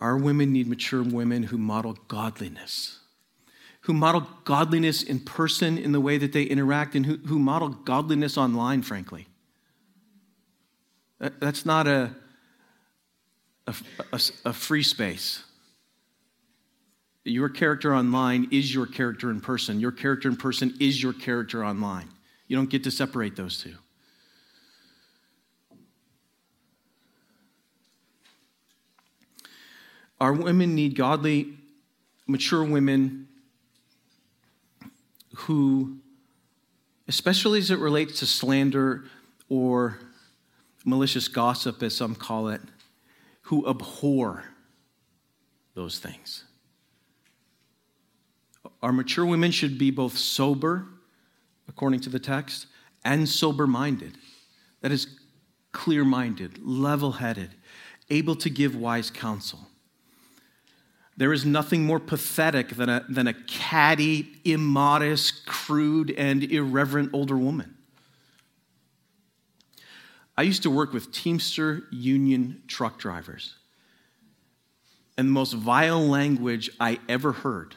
Our 0.00 0.18
women 0.18 0.52
need 0.52 0.66
mature 0.66 1.02
women 1.02 1.44
who 1.44 1.56
model 1.56 1.96
godliness 2.08 2.98
who 3.84 3.92
model 3.92 4.26
godliness 4.44 5.02
in 5.02 5.20
person 5.20 5.76
in 5.76 5.92
the 5.92 6.00
way 6.00 6.16
that 6.16 6.32
they 6.32 6.42
interact 6.42 6.94
and 6.94 7.04
who, 7.04 7.16
who 7.18 7.38
model 7.38 7.68
godliness 7.68 8.38
online, 8.38 8.80
frankly. 8.80 9.26
That's 11.18 11.66
not 11.66 11.86
a, 11.86 12.10
a, 13.66 13.74
a, 14.12 14.20
a 14.46 14.52
free 14.54 14.82
space. 14.82 15.44
Your 17.24 17.50
character 17.50 17.94
online 17.94 18.48
is 18.50 18.74
your 18.74 18.86
character 18.86 19.30
in 19.30 19.42
person. 19.42 19.80
Your 19.80 19.92
character 19.92 20.30
in 20.30 20.36
person 20.36 20.74
is 20.80 21.02
your 21.02 21.12
character 21.12 21.62
online. 21.62 22.08
You 22.48 22.56
don't 22.56 22.70
get 22.70 22.84
to 22.84 22.90
separate 22.90 23.36
those 23.36 23.62
two. 23.62 23.74
Our 30.22 30.32
women 30.32 30.74
need 30.74 30.96
godly, 30.96 31.52
mature 32.26 32.64
women 32.64 33.28
who, 35.34 35.98
especially 37.08 37.58
as 37.58 37.70
it 37.70 37.78
relates 37.78 38.18
to 38.20 38.26
slander 38.26 39.04
or 39.48 39.98
malicious 40.84 41.28
gossip, 41.28 41.82
as 41.82 41.94
some 41.94 42.14
call 42.14 42.48
it, 42.48 42.60
who 43.42 43.68
abhor 43.68 44.44
those 45.74 45.98
things. 45.98 46.44
Our 48.82 48.92
mature 48.92 49.26
women 49.26 49.50
should 49.50 49.78
be 49.78 49.90
both 49.90 50.16
sober, 50.16 50.86
according 51.68 52.00
to 52.00 52.10
the 52.10 52.18
text, 52.18 52.66
and 53.04 53.28
sober 53.28 53.66
minded. 53.66 54.16
That 54.80 54.92
is, 54.92 55.06
clear 55.72 56.04
minded, 56.04 56.58
level 56.62 57.12
headed, 57.12 57.50
able 58.10 58.36
to 58.36 58.50
give 58.50 58.76
wise 58.76 59.10
counsel. 59.10 59.68
There 61.16 61.32
is 61.32 61.44
nothing 61.44 61.84
more 61.84 62.00
pathetic 62.00 62.70
than 62.70 62.88
a, 62.88 63.04
than 63.08 63.26
a 63.26 63.34
catty, 63.34 64.28
immodest, 64.44 65.46
crude, 65.46 66.10
and 66.10 66.42
irreverent 66.42 67.10
older 67.12 67.36
woman. 67.36 67.76
I 70.36 70.42
used 70.42 70.64
to 70.64 70.70
work 70.70 70.92
with 70.92 71.12
Teamster 71.12 71.84
union 71.92 72.62
truck 72.66 72.98
drivers. 72.98 73.54
And 75.16 75.28
the 75.28 75.32
most 75.32 75.52
vile 75.52 76.04
language 76.04 76.70
I 76.80 76.98
ever 77.08 77.30
heard, 77.30 77.76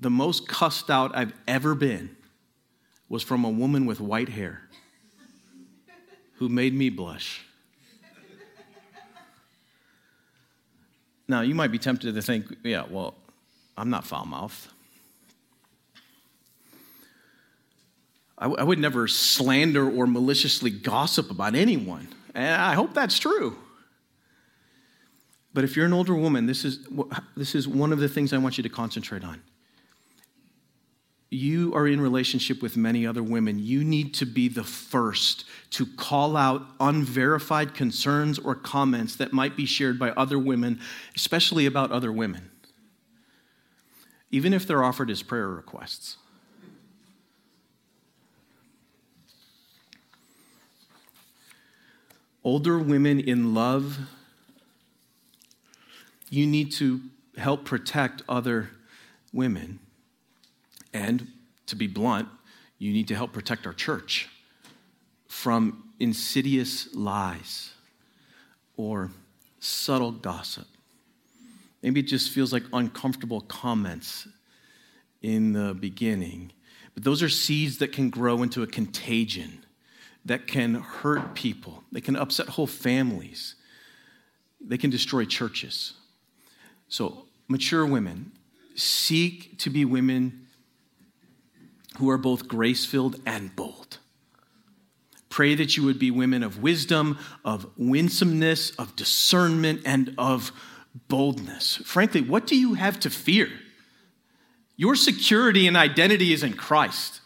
the 0.00 0.10
most 0.10 0.46
cussed 0.46 0.90
out 0.90 1.16
I've 1.16 1.32
ever 1.48 1.74
been, 1.74 2.14
was 3.08 3.22
from 3.22 3.44
a 3.44 3.50
woman 3.50 3.86
with 3.86 4.00
white 4.00 4.28
hair 4.28 4.68
who 6.34 6.50
made 6.50 6.74
me 6.74 6.90
blush. 6.90 7.46
Now, 11.26 11.40
you 11.40 11.54
might 11.54 11.72
be 11.72 11.78
tempted 11.78 12.14
to 12.14 12.22
think, 12.22 12.46
yeah, 12.62 12.84
well, 12.88 13.14
I'm 13.76 13.90
not 13.90 14.04
foul 14.04 14.26
mouthed. 14.26 14.68
I, 18.36 18.44
w- 18.44 18.60
I 18.60 18.64
would 18.64 18.78
never 18.78 19.08
slander 19.08 19.88
or 19.88 20.06
maliciously 20.06 20.70
gossip 20.70 21.30
about 21.30 21.54
anyone. 21.54 22.08
And 22.34 22.60
I 22.60 22.74
hope 22.74 22.92
that's 22.94 23.18
true. 23.18 23.56
But 25.54 25.64
if 25.64 25.76
you're 25.76 25.86
an 25.86 25.92
older 25.92 26.14
woman, 26.14 26.46
this 26.46 26.64
is, 26.64 26.86
this 27.36 27.54
is 27.54 27.68
one 27.68 27.92
of 27.92 28.00
the 28.00 28.08
things 28.08 28.32
I 28.32 28.38
want 28.38 28.58
you 28.58 28.62
to 28.62 28.68
concentrate 28.68 29.24
on 29.24 29.40
you 31.30 31.74
are 31.74 31.86
in 31.86 32.00
relationship 32.00 32.62
with 32.62 32.76
many 32.76 33.06
other 33.06 33.22
women, 33.22 33.58
you 33.58 33.82
need 33.82 34.14
to 34.14 34.26
be 34.26 34.48
the 34.48 34.64
first 34.64 35.44
to 35.70 35.86
call 35.86 36.36
out 36.36 36.62
unverified 36.78 37.74
concerns 37.74 38.38
or 38.38 38.54
comments 38.54 39.16
that 39.16 39.32
might 39.32 39.56
be 39.56 39.66
shared 39.66 39.98
by 39.98 40.10
other 40.10 40.38
women, 40.38 40.80
especially 41.16 41.66
about 41.66 41.90
other 41.90 42.12
women, 42.12 42.50
even 44.30 44.52
if 44.52 44.66
they're 44.66 44.84
offered 44.84 45.10
as 45.10 45.22
prayer 45.22 45.48
requests. 45.48 46.16
Older 52.44 52.78
women 52.78 53.18
in 53.18 53.54
love, 53.54 53.98
you 56.28 56.46
need 56.46 56.70
to 56.72 57.00
help 57.38 57.64
protect 57.64 58.22
other 58.28 58.70
women 59.32 59.80
and 60.94 61.26
to 61.66 61.76
be 61.76 61.86
blunt, 61.86 62.28
you 62.78 62.92
need 62.92 63.08
to 63.08 63.14
help 63.14 63.32
protect 63.32 63.66
our 63.66 63.74
church 63.74 64.30
from 65.26 65.90
insidious 65.98 66.94
lies 66.94 67.72
or 68.76 69.10
subtle 69.58 70.12
gossip. 70.12 70.66
Maybe 71.82 72.00
it 72.00 72.04
just 72.04 72.30
feels 72.30 72.52
like 72.52 72.62
uncomfortable 72.72 73.42
comments 73.42 74.26
in 75.20 75.52
the 75.52 75.74
beginning. 75.74 76.52
But 76.94 77.04
those 77.04 77.22
are 77.22 77.28
seeds 77.28 77.78
that 77.78 77.92
can 77.92 78.08
grow 78.08 78.42
into 78.42 78.62
a 78.62 78.66
contagion 78.66 79.64
that 80.24 80.46
can 80.46 80.76
hurt 80.76 81.34
people, 81.34 81.84
they 81.92 82.00
can 82.00 82.16
upset 82.16 82.48
whole 82.48 82.66
families, 82.66 83.56
they 84.58 84.78
can 84.78 84.88
destroy 84.88 85.26
churches. 85.26 85.92
So, 86.88 87.26
mature 87.46 87.84
women, 87.84 88.32
seek 88.74 89.58
to 89.58 89.68
be 89.68 89.84
women 89.84 90.43
who 91.98 92.10
are 92.10 92.18
both 92.18 92.48
grace 92.48 92.84
filled 92.84 93.20
and 93.24 93.54
bold. 93.54 93.98
Pray 95.28 95.54
that 95.54 95.76
you 95.76 95.84
would 95.84 95.98
be 95.98 96.10
women 96.10 96.42
of 96.42 96.62
wisdom, 96.62 97.18
of 97.44 97.66
winsomeness, 97.76 98.70
of 98.72 98.94
discernment, 98.94 99.82
and 99.84 100.14
of 100.16 100.52
boldness. 101.08 101.76
Frankly, 101.84 102.20
what 102.20 102.46
do 102.46 102.56
you 102.56 102.74
have 102.74 103.00
to 103.00 103.10
fear? 103.10 103.48
Your 104.76 104.94
security 104.94 105.66
and 105.66 105.76
identity 105.76 106.32
is 106.32 106.42
in 106.42 106.54
Christ. 106.54 107.20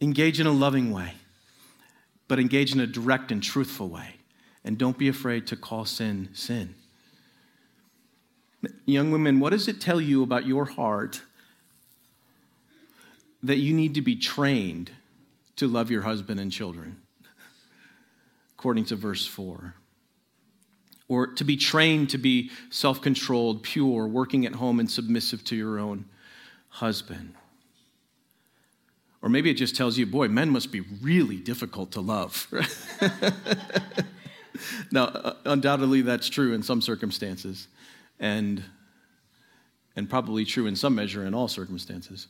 Engage 0.00 0.40
in 0.40 0.46
a 0.46 0.52
loving 0.52 0.92
way, 0.92 1.14
but 2.28 2.38
engage 2.38 2.72
in 2.72 2.80
a 2.80 2.86
direct 2.86 3.32
and 3.32 3.42
truthful 3.42 3.88
way. 3.88 4.16
And 4.64 4.76
don't 4.76 4.98
be 4.98 5.08
afraid 5.08 5.46
to 5.48 5.56
call 5.56 5.84
sin 5.84 6.30
sin. 6.32 6.74
Young 8.84 9.10
women, 9.10 9.40
what 9.40 9.50
does 9.50 9.68
it 9.68 9.80
tell 9.80 10.00
you 10.00 10.22
about 10.22 10.46
your 10.46 10.64
heart 10.64 11.22
that 13.42 13.58
you 13.58 13.72
need 13.72 13.94
to 13.94 14.02
be 14.02 14.16
trained 14.16 14.90
to 15.56 15.66
love 15.66 15.90
your 15.90 16.02
husband 16.02 16.38
and 16.40 16.52
children, 16.52 17.00
according 18.58 18.84
to 18.86 18.96
verse 18.96 19.26
4. 19.26 19.74
Or 21.08 21.28
to 21.28 21.44
be 21.44 21.56
trained 21.56 22.10
to 22.10 22.18
be 22.18 22.50
self 22.68 23.00
controlled, 23.00 23.62
pure, 23.62 24.06
working 24.06 24.44
at 24.44 24.56
home, 24.56 24.80
and 24.80 24.90
submissive 24.90 25.44
to 25.44 25.56
your 25.56 25.78
own 25.78 26.06
husband. 26.68 27.34
Or 29.22 29.28
maybe 29.28 29.50
it 29.50 29.54
just 29.54 29.76
tells 29.76 29.96
you, 29.96 30.06
boy, 30.06 30.28
men 30.28 30.50
must 30.50 30.72
be 30.72 30.80
really 30.80 31.36
difficult 31.36 31.92
to 31.92 32.00
love. 32.00 32.48
now, 34.92 35.04
uh, 35.04 35.34
undoubtedly, 35.44 36.02
that's 36.02 36.28
true 36.28 36.52
in 36.52 36.62
some 36.62 36.80
circumstances, 36.80 37.68
and, 38.18 38.62
and 39.94 40.08
probably 40.08 40.44
true 40.44 40.66
in 40.66 40.76
some 40.76 40.94
measure 40.94 41.24
in 41.24 41.34
all 41.34 41.48
circumstances. 41.48 42.28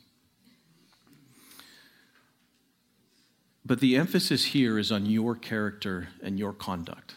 But 3.65 3.81
the 3.81 3.97
emphasis 3.97 4.45
here 4.45 4.77
is 4.77 4.91
on 4.91 5.05
your 5.05 5.35
character 5.35 6.07
and 6.23 6.39
your 6.39 6.53
conduct. 6.53 7.15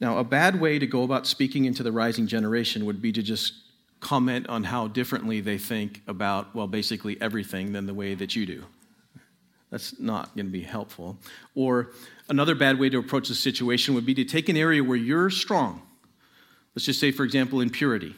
Now, 0.00 0.18
a 0.18 0.24
bad 0.24 0.60
way 0.60 0.78
to 0.78 0.86
go 0.86 1.04
about 1.04 1.26
speaking 1.26 1.64
into 1.64 1.82
the 1.82 1.92
rising 1.92 2.26
generation 2.26 2.84
would 2.84 3.00
be 3.00 3.12
to 3.12 3.22
just 3.22 3.54
comment 4.00 4.48
on 4.48 4.64
how 4.64 4.88
differently 4.88 5.40
they 5.40 5.56
think 5.56 6.02
about, 6.06 6.54
well, 6.54 6.66
basically 6.66 7.18
everything 7.20 7.72
than 7.72 7.86
the 7.86 7.94
way 7.94 8.14
that 8.14 8.36
you 8.36 8.44
do. 8.44 8.64
That's 9.70 9.98
not 9.98 10.34
going 10.34 10.46
to 10.46 10.52
be 10.52 10.62
helpful. 10.62 11.18
Or 11.54 11.92
another 12.28 12.54
bad 12.54 12.78
way 12.78 12.88
to 12.90 12.98
approach 12.98 13.28
the 13.28 13.34
situation 13.34 13.94
would 13.94 14.06
be 14.06 14.14
to 14.14 14.24
take 14.24 14.48
an 14.48 14.56
area 14.56 14.82
where 14.82 14.96
you're 14.96 15.30
strong. 15.30 15.82
Let's 16.76 16.84
just 16.84 17.00
say, 17.00 17.10
for 17.10 17.24
example, 17.24 17.62
in 17.62 17.70
purity 17.70 18.14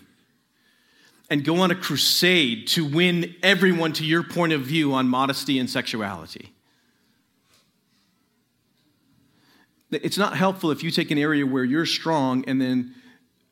and 1.31 1.45
go 1.45 1.61
on 1.61 1.71
a 1.71 1.77
crusade 1.77 2.67
to 2.69 2.85
win 2.85 3.37
everyone 3.43 3.93
to 3.95 4.05
your 4.05 4.25
point 4.25 4.53
of 4.53 4.63
view 4.63 4.95
on 4.95 5.09
modesty 5.09 5.61
and 5.61 5.71
sexuality. 5.71 6.53
It's 9.91 10.19
not 10.19 10.37
helpful 10.37 10.73
if 10.73 10.83
you 10.83 10.91
take 10.91 11.11
an 11.13 11.19
area 11.19 11.47
where 11.47 11.65
you're 11.65 11.87
strong 11.87 12.45
and 12.47 12.61
then 12.61 12.95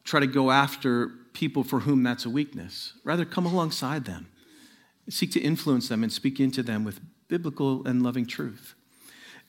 try 0.05 0.21
to 0.21 0.27
go 0.27 0.51
after 0.51 1.11
people 1.33 1.63
for 1.63 1.81
whom 1.81 2.03
that's 2.03 2.25
a 2.25 2.31
weakness. 2.31 2.95
Rather, 3.05 3.25
come 3.25 3.47
alongside 3.47 4.07
them, 4.07 4.27
seek 5.09 5.31
to 5.33 5.41
influence 5.41 5.89
them, 5.89 6.03
and 6.03 6.13
speak 6.13 6.41
into 6.41 6.63
them 6.63 6.83
with 6.85 7.01
biblical 7.29 7.87
and 7.87 8.03
loving 8.03 8.27
truth 8.27 8.76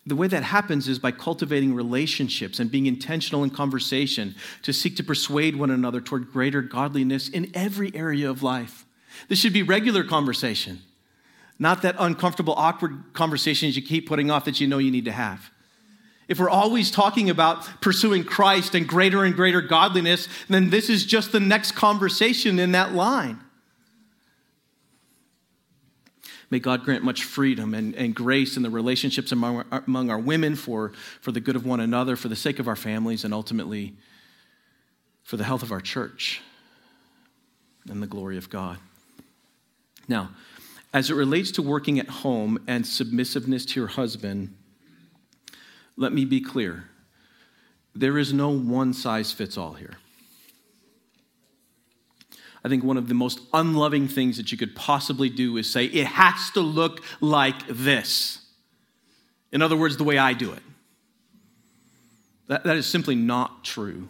the 0.08 0.16
way 0.16 0.28
that 0.28 0.43
happens 0.43 0.88
is 0.88 0.99
by 0.99 1.12
cultivating 1.12 1.74
relationships 1.74 2.60
and 2.60 2.72
being 2.72 2.86
intentional 2.86 3.43
in 3.43 3.49
conversation 3.49 4.36
to 4.64 4.72
seek 4.72 4.95
to 4.95 5.03
persuade 5.03 5.55
one 5.55 5.70
another 5.70 5.99
toward 5.99 6.32
greater 6.32 6.62
godliness 6.62 7.28
in 7.28 7.51
every 7.53 7.93
area 7.93 8.30
of 8.30 8.41
life. 8.41 8.86
This 9.28 9.39
should 9.39 9.53
be 9.53 9.64
regular 9.64 10.03
conversation, 10.03 10.82
not 11.60 11.82
that 11.82 11.95
uncomfortable, 11.99 12.53
awkward 12.55 13.03
conversations 13.14 13.76
you 13.76 13.82
keep 13.82 14.08
putting 14.08 14.32
off 14.32 14.45
that 14.45 14.62
you 14.62 14.68
know 14.68 14.78
you 14.78 14.91
need 14.91 15.05
to 15.05 15.12
have. 15.12 15.51
If 16.28 16.39
we're 16.39 16.49
always 16.49 16.91
talking 16.91 17.30
about 17.30 17.82
pursuing 17.82 18.24
Christ 18.24 18.76
and 18.76 18.88
greater 18.88 19.24
and 19.24 19.36
greater 19.36 19.62
godliness, 19.62 20.28
then 20.49 20.70
this 20.70 20.89
is 20.89 21.05
just 21.05 21.32
the 21.32 21.39
next 21.39 21.72
conversation 21.74 22.60
in 22.60 22.74
that 22.74 22.93
line. 22.93 23.39
May 26.49 26.59
God 26.59 26.83
grant 26.83 27.03
much 27.03 27.23
freedom 27.23 27.73
and, 27.73 27.93
and 27.95 28.15
grace 28.15 28.55
in 28.55 28.63
the 28.63 28.69
relationships 28.69 29.31
among 29.31 29.65
our, 29.71 29.83
among 29.85 30.09
our 30.09 30.19
women 30.19 30.55
for, 30.55 30.93
for 31.19 31.31
the 31.31 31.41
good 31.41 31.55
of 31.55 31.65
one 31.65 31.79
another, 31.79 32.15
for 32.15 32.29
the 32.29 32.35
sake 32.35 32.59
of 32.59 32.67
our 32.67 32.75
families, 32.75 33.25
and 33.25 33.33
ultimately 33.33 33.95
for 35.23 35.35
the 35.35 35.43
health 35.43 35.61
of 35.61 35.73
our 35.73 35.81
church 35.81 36.41
and 37.89 38.01
the 38.01 38.07
glory 38.07 38.37
of 38.37 38.49
God. 38.49 38.77
Now, 40.07 40.29
as 40.93 41.09
it 41.09 41.15
relates 41.15 41.51
to 41.51 41.61
working 41.61 41.99
at 41.99 42.07
home 42.07 42.59
and 42.65 42.85
submissiveness 42.85 43.65
to 43.65 43.79
your 43.79 43.87
husband, 43.87 44.55
let 45.97 46.13
me 46.13 46.23
be 46.23 46.39
clear. 46.39 46.85
There 47.93 48.17
is 48.17 48.31
no 48.31 48.49
one 48.49 48.93
size 48.93 49.33
fits 49.33 49.57
all 49.57 49.73
here. 49.73 49.97
I 52.64 52.70
think 52.70 52.84
one 52.84 52.97
of 52.97 53.08
the 53.08 53.14
most 53.14 53.39
unloving 53.53 54.08
things 54.08 54.38
that 54.38 54.51
you 54.51 54.58
could 54.58 54.76
possibly 54.76 55.30
do 55.30 55.58
is 55.58 55.72
say, 55.72 55.86
it 55.86 56.08
has 56.08 56.51
to 56.51 56.62
look 56.62 57.03
like 57.22 57.68
this. 57.68 58.39
In 59.51 59.62
other 59.62 59.78
words, 59.78 59.97
the 59.97 60.03
way 60.03 60.18
I 60.18 60.34
do 60.34 60.51
it. 60.51 60.64
That, 62.47 62.64
that 62.64 62.78
is 62.78 62.86
simply 62.86 63.16
not 63.16 63.64
true. 63.64 64.08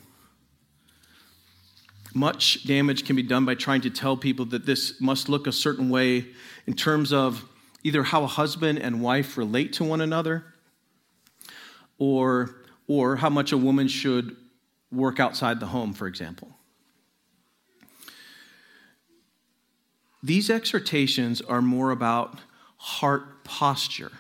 Much 2.13 2.65
damage 2.65 3.05
can 3.05 3.15
be 3.15 3.23
done 3.23 3.45
by 3.45 3.55
trying 3.55 3.81
to 3.81 3.89
tell 3.89 4.17
people 4.17 4.45
that 4.45 4.65
this 4.65 4.99
must 4.99 5.29
look 5.29 5.45
a 5.45 5.51
certain 5.51 5.89
way 5.89 6.25
in 6.65 6.73
terms 6.73 7.13
of 7.13 7.45
either 7.83 8.03
how 8.03 8.23
a 8.23 8.27
husband 8.27 8.79
and 8.79 9.01
wife 9.01 9.37
relate 9.37 9.73
to 9.73 9.83
one 9.83 10.01
another 10.01 10.45
or, 11.97 12.55
or 12.87 13.17
how 13.17 13.29
much 13.29 13.51
a 13.51 13.57
woman 13.57 13.87
should 13.87 14.35
work 14.91 15.19
outside 15.19 15.59
the 15.59 15.67
home, 15.67 15.93
for 15.93 16.07
example. 16.07 16.56
These 20.27 20.49
exhortations 20.49 21.39
are 21.39 21.61
more 21.61 21.91
about 21.91 22.37
heart 22.75 23.45
posture 23.45 24.11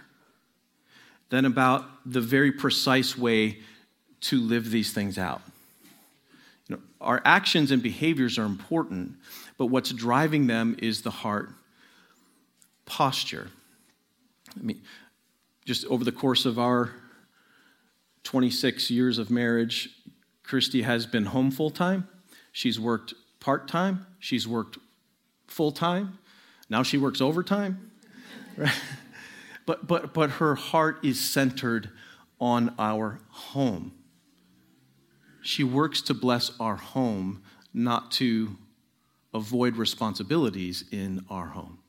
than 1.27 1.43
about 1.43 1.83
the 2.05 2.21
very 2.21 2.53
precise 2.53 3.17
way 3.17 3.57
to 4.21 4.39
live 4.39 4.71
these 4.71 4.93
things 4.93 5.17
out. 5.17 5.41
You 6.69 6.77
know, 6.77 6.81
our 7.01 7.21
actions 7.25 7.71
and 7.71 7.83
behaviors 7.83 8.39
are 8.39 8.45
important, 8.45 9.15
but 9.57 9.65
what's 9.65 9.91
driving 9.91 10.47
them 10.47 10.77
is 10.81 11.01
the 11.01 11.11
heart 11.11 11.49
posture. 12.85 13.49
I 14.57 14.63
mean, 14.63 14.81
just 15.65 15.85
over 15.87 16.05
the 16.05 16.13
course 16.13 16.45
of 16.45 16.57
our 16.57 16.93
26 18.23 18.89
years 18.89 19.17
of 19.17 19.29
marriage, 19.29 19.89
Christy 20.43 20.83
has 20.83 21.05
been 21.05 21.25
home 21.25 21.51
full 21.51 21.69
time. 21.69 22.07
She's 22.53 22.79
worked 22.79 23.13
part 23.41 23.67
time. 23.67 24.07
She's 24.19 24.47
worked 24.47 24.77
full 25.57 25.71
time. 25.71 26.19
Now 26.69 26.83
she 26.83 26.97
works 26.97 27.19
overtime. 27.19 27.91
But, 29.65 29.85
but, 29.85 30.13
but 30.13 30.29
her 30.29 30.55
heart 30.55 31.03
is 31.03 31.19
centered 31.19 31.89
on 32.39 32.73
our 32.79 33.19
home. 33.27 33.91
She 35.41 35.61
works 35.61 36.01
to 36.03 36.13
bless 36.13 36.57
our 36.57 36.77
home, 36.77 37.43
not 37.73 38.09
to 38.13 38.55
avoid 39.33 39.75
responsibilities 39.75 40.85
in 40.89 41.25
our 41.29 41.47
home. 41.47 41.79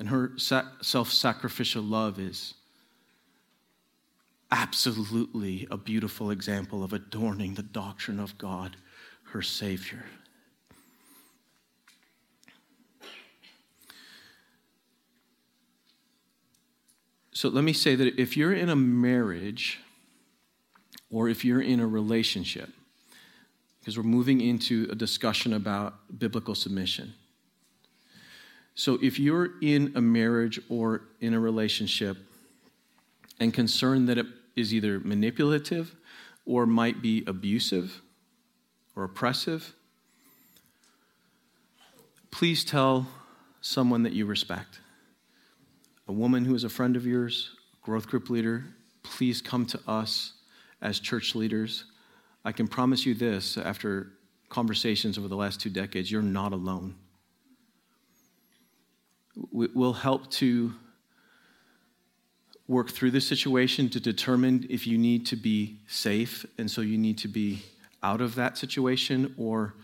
And 0.00 0.08
her 0.08 0.32
self 0.36 1.12
sacrificial 1.12 1.84
love 1.84 2.18
is 2.18 2.54
absolutely 4.50 5.68
a 5.70 5.76
beautiful 5.76 6.32
example 6.32 6.82
of 6.82 6.92
adorning 6.92 7.54
the 7.54 7.62
doctrine 7.62 8.18
of 8.18 8.36
God, 8.36 8.76
her 9.30 9.42
Savior. 9.42 10.04
So 17.34 17.48
let 17.48 17.64
me 17.64 17.72
say 17.72 17.96
that 17.96 18.18
if 18.18 18.36
you're 18.36 18.54
in 18.54 18.68
a 18.68 18.76
marriage 18.76 19.80
or 21.10 21.28
if 21.28 21.44
you're 21.44 21.60
in 21.60 21.80
a 21.80 21.86
relationship, 21.86 22.70
because 23.80 23.98
we're 23.98 24.04
moving 24.04 24.40
into 24.40 24.88
a 24.90 24.94
discussion 24.94 25.52
about 25.52 25.94
biblical 26.18 26.54
submission. 26.54 27.12
So 28.76 28.98
if 29.02 29.18
you're 29.18 29.50
in 29.60 29.92
a 29.96 30.00
marriage 30.00 30.60
or 30.68 31.02
in 31.20 31.34
a 31.34 31.40
relationship 31.40 32.16
and 33.40 33.52
concerned 33.52 34.08
that 34.08 34.16
it 34.16 34.26
is 34.54 34.72
either 34.72 35.00
manipulative 35.00 35.94
or 36.46 36.66
might 36.66 37.02
be 37.02 37.24
abusive 37.26 38.00
or 38.94 39.04
oppressive, 39.04 39.74
please 42.30 42.64
tell 42.64 43.08
someone 43.60 44.04
that 44.04 44.12
you 44.12 44.24
respect 44.24 44.78
a 46.06 46.12
woman 46.12 46.44
who 46.44 46.54
is 46.54 46.64
a 46.64 46.68
friend 46.68 46.96
of 46.96 47.06
yours, 47.06 47.50
growth 47.82 48.06
group 48.06 48.30
leader, 48.30 48.64
please 49.02 49.40
come 49.40 49.66
to 49.66 49.80
us 49.86 50.34
as 50.82 51.00
church 51.00 51.34
leaders, 51.34 51.84
I 52.44 52.52
can 52.52 52.68
promise 52.68 53.06
you 53.06 53.14
this 53.14 53.56
after 53.56 54.12
conversations 54.50 55.16
over 55.16 55.28
the 55.28 55.36
last 55.36 55.60
two 55.60 55.70
decades 55.70 56.10
you're 56.10 56.22
not 56.22 56.52
alone. 56.52 56.94
We'll 59.50 59.94
help 59.94 60.30
to 60.32 60.74
work 62.68 62.90
through 62.90 63.10
the 63.10 63.20
situation 63.20 63.88
to 63.90 64.00
determine 64.00 64.66
if 64.70 64.86
you 64.86 64.96
need 64.96 65.26
to 65.26 65.36
be 65.36 65.78
safe 65.86 66.46
and 66.58 66.70
so 66.70 66.82
you 66.82 66.96
need 66.96 67.18
to 67.18 67.28
be 67.28 67.62
out 68.02 68.20
of 68.20 68.34
that 68.36 68.56
situation 68.56 69.34
or 69.36 69.74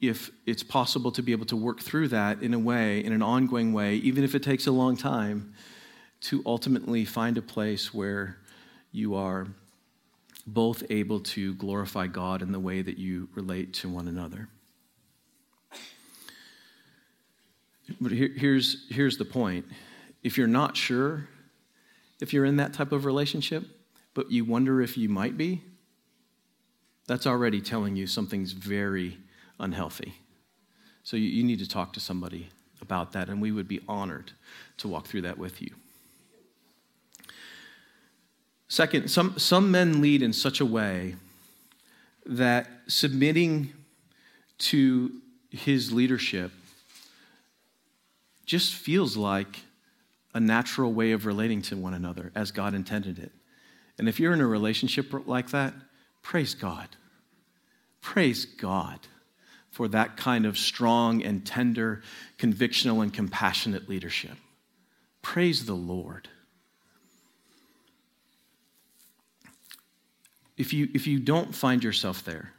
if 0.00 0.30
it's 0.46 0.62
possible 0.62 1.12
to 1.12 1.22
be 1.22 1.32
able 1.32 1.46
to 1.46 1.56
work 1.56 1.80
through 1.80 2.08
that 2.08 2.42
in 2.42 2.54
a 2.54 2.58
way, 2.58 3.04
in 3.04 3.12
an 3.12 3.22
ongoing 3.22 3.72
way, 3.72 3.96
even 3.96 4.24
if 4.24 4.34
it 4.34 4.42
takes 4.42 4.66
a 4.66 4.72
long 4.72 4.96
time, 4.96 5.52
to 6.22 6.42
ultimately 6.46 7.04
find 7.04 7.36
a 7.36 7.42
place 7.42 7.92
where 7.92 8.38
you 8.92 9.14
are 9.14 9.46
both 10.46 10.82
able 10.90 11.20
to 11.20 11.54
glorify 11.54 12.06
God 12.06 12.42
in 12.42 12.52
the 12.52 12.60
way 12.60 12.82
that 12.82 12.98
you 12.98 13.28
relate 13.34 13.74
to 13.74 13.88
one 13.88 14.08
another. 14.08 14.48
But 18.00 18.12
here, 18.12 18.30
here's, 18.34 18.86
here's 18.88 19.18
the 19.18 19.24
point 19.24 19.66
if 20.22 20.38
you're 20.38 20.46
not 20.46 20.76
sure 20.76 21.28
if 22.20 22.32
you're 22.32 22.44
in 22.44 22.56
that 22.56 22.72
type 22.72 22.92
of 22.92 23.04
relationship, 23.04 23.64
but 24.14 24.30
you 24.30 24.44
wonder 24.44 24.82
if 24.82 24.98
you 24.98 25.08
might 25.08 25.36
be, 25.36 25.62
that's 27.06 27.26
already 27.26 27.60
telling 27.60 27.96
you 27.96 28.06
something's 28.06 28.52
very 28.52 29.18
unhealthy. 29.60 30.14
So 31.02 31.16
you, 31.16 31.28
you 31.28 31.44
need 31.44 31.58
to 31.60 31.68
talk 31.68 31.92
to 31.94 32.00
somebody 32.00 32.48
about 32.80 33.12
that, 33.12 33.28
and 33.28 33.40
we 33.40 33.52
would 33.52 33.68
be 33.68 33.80
honored 33.88 34.32
to 34.78 34.88
walk 34.88 35.06
through 35.06 35.22
that 35.22 35.38
with 35.38 35.60
you. 35.62 35.70
Second, 38.68 39.10
some, 39.10 39.38
some 39.38 39.70
men 39.70 40.00
lead 40.00 40.22
in 40.22 40.32
such 40.32 40.60
a 40.60 40.66
way 40.66 41.16
that 42.24 42.68
submitting 42.86 43.72
to 44.58 45.10
his 45.50 45.92
leadership 45.92 46.52
just 48.46 48.74
feels 48.74 49.16
like 49.16 49.60
a 50.32 50.40
natural 50.40 50.92
way 50.92 51.12
of 51.12 51.26
relating 51.26 51.60
to 51.62 51.76
one 51.76 51.94
another 51.94 52.30
as 52.34 52.52
God 52.52 52.74
intended 52.74 53.18
it. 53.18 53.32
And 53.98 54.08
if 54.08 54.20
you're 54.20 54.32
in 54.32 54.40
a 54.40 54.46
relationship 54.46 55.12
like 55.26 55.50
that, 55.50 55.74
praise 56.22 56.54
God. 56.54 56.88
Praise 58.00 58.44
God 58.44 59.00
for 59.70 59.88
that 59.88 60.16
kind 60.16 60.46
of 60.46 60.58
strong 60.58 61.22
and 61.22 61.46
tender, 61.46 62.02
convictional 62.38 63.02
and 63.02 63.12
compassionate 63.14 63.88
leadership. 63.88 64.36
Praise 65.22 65.66
the 65.66 65.74
Lord. 65.74 66.28
If 70.56 70.72
you, 70.72 70.88
if 70.92 71.06
you 71.06 71.20
don't 71.20 71.54
find 71.54 71.82
yourself 71.82 72.24
there, 72.24 72.52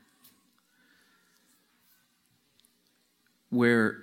where 3.49 3.97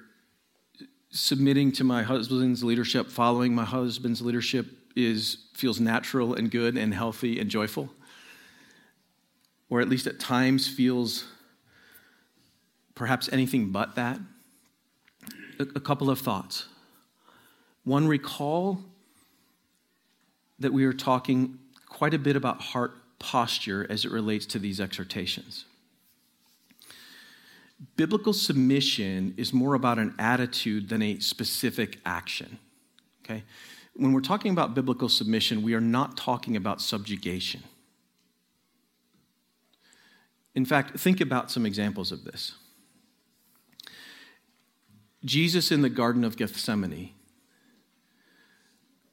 submitting 1.11 1.73
to 1.73 1.85
my 1.85 2.03
husband's 2.03 2.63
leadership, 2.63 3.11
following 3.11 3.55
my 3.55 3.65
husband's 3.65 4.21
leadership 4.21 4.67
is 4.95 5.47
feels 5.55 5.81
natural 5.81 6.35
and 6.35 6.51
good 6.51 6.77
and 6.77 6.93
healthy 6.95 7.41
and 7.41 7.51
joyful, 7.51 7.89
or 9.71 9.81
at 9.81 9.89
least 9.89 10.07
at 10.07 10.21
times 10.21 10.69
feels 10.69 11.25
perhaps 12.99 13.29
anything 13.33 13.71
but 13.71 13.95
that. 13.95 14.19
A, 15.59 15.63
a 15.77 15.81
couple 15.81 16.11
of 16.11 16.19
thoughts. 16.19 16.67
One, 17.85 18.07
recall 18.07 18.81
that 20.59 20.73
we 20.73 20.85
are 20.85 20.93
talking 20.93 21.59
quite 21.89 22.13
a 22.13 22.19
bit 22.19 22.37
about 22.37 22.61
heart 22.61 22.93
posture 23.19 23.87
as 23.89 24.05
it 24.05 24.11
relates 24.11 24.45
to 24.47 24.59
these 24.59 24.81
exhortations. 24.81 25.65
Biblical 27.97 28.33
submission 28.33 29.35
is 29.37 29.53
more 29.53 29.75
about 29.75 29.99
an 29.99 30.15
attitude 30.19 30.89
than 30.89 31.01
a 31.01 31.21
specific 31.21 31.99
action. 32.05 32.59
Okay? 33.25 33.45
When 33.95 34.13
we're 34.13 34.21
talking 34.21 34.51
about 34.51 34.75
biblical 34.75 35.09
submission, 35.09 35.63
we 35.63 35.75
are 35.75 35.81
not 35.81 36.17
talking 36.17 36.57
about 36.57 36.81
subjugation. 36.81 37.63
In 40.57 40.65
fact, 40.65 40.99
think 40.99 41.21
about 41.21 41.53
some 41.53 41.65
examples 41.65 42.11
of 42.11 42.25
this. 42.25 42.55
Jesus 45.25 45.73
in 45.73 45.83
the 45.83 45.91
Garden 45.91 46.25
of 46.25 46.37
Gethsemane 46.37 47.15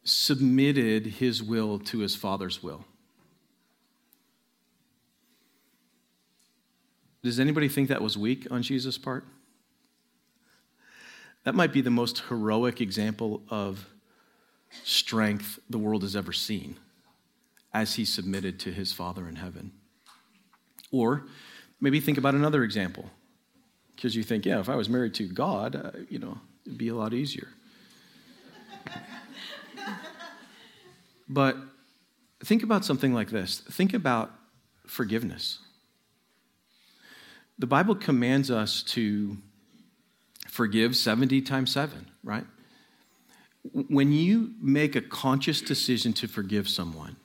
submitted 0.03 1.07
his 1.07 1.41
will 1.41 1.79
to 1.79 1.99
his 1.99 2.15
Father's 2.15 2.61
will. 2.61 2.85
Does 7.23 7.39
anybody 7.39 7.67
think 7.67 7.89
that 7.89 8.03
was 8.03 8.15
weak 8.15 8.47
on 8.51 8.61
Jesus' 8.61 8.99
part? 8.99 9.25
That 11.43 11.55
might 11.55 11.73
be 11.73 11.81
the 11.81 11.89
most 11.89 12.19
heroic 12.29 12.81
example 12.81 13.41
of 13.49 13.87
strength 14.83 15.59
the 15.69 15.79
world 15.79 16.03
has 16.03 16.15
ever 16.15 16.33
seen 16.33 16.77
as 17.73 17.95
he 17.95 18.05
submitted 18.05 18.59
to 18.59 18.71
his 18.71 18.93
Father 18.93 19.27
in 19.27 19.37
heaven. 19.37 19.71
Or 20.91 21.25
maybe 21.81 21.99
think 21.99 22.17
about 22.19 22.35
another 22.35 22.63
example, 22.63 23.09
because 23.95 24.15
you 24.15 24.23
think, 24.23 24.45
yeah, 24.45 24.59
if 24.59 24.69
I 24.69 24.75
was 24.75 24.89
married 24.89 25.13
to 25.15 25.27
God, 25.27 25.75
uh, 25.75 25.91
you 26.09 26.19
know, 26.19 26.37
it'd 26.65 26.77
be 26.77 26.89
a 26.89 26.95
lot 26.95 27.13
easier. 27.13 27.47
but 31.29 31.57
think 32.43 32.63
about 32.63 32.85
something 32.85 33.13
like 33.13 33.29
this 33.29 33.59
think 33.59 33.93
about 33.93 34.31
forgiveness. 34.85 35.59
The 37.57 37.67
Bible 37.67 37.95
commands 37.95 38.51
us 38.51 38.83
to 38.83 39.37
forgive 40.49 40.95
70 40.95 41.41
times 41.41 41.71
7, 41.71 42.11
right? 42.23 42.45
When 43.71 44.11
you 44.11 44.53
make 44.61 44.95
a 44.95 45.01
conscious 45.01 45.61
decision 45.61 46.13
to 46.13 46.27
forgive 46.27 46.67
someone, 46.67 47.15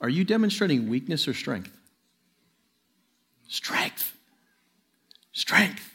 are 0.00 0.08
you 0.08 0.24
demonstrating 0.24 0.88
weakness 0.88 1.26
or 1.26 1.34
strength? 1.34 1.76
Strength. 3.48 3.97
Strength. 5.38 5.92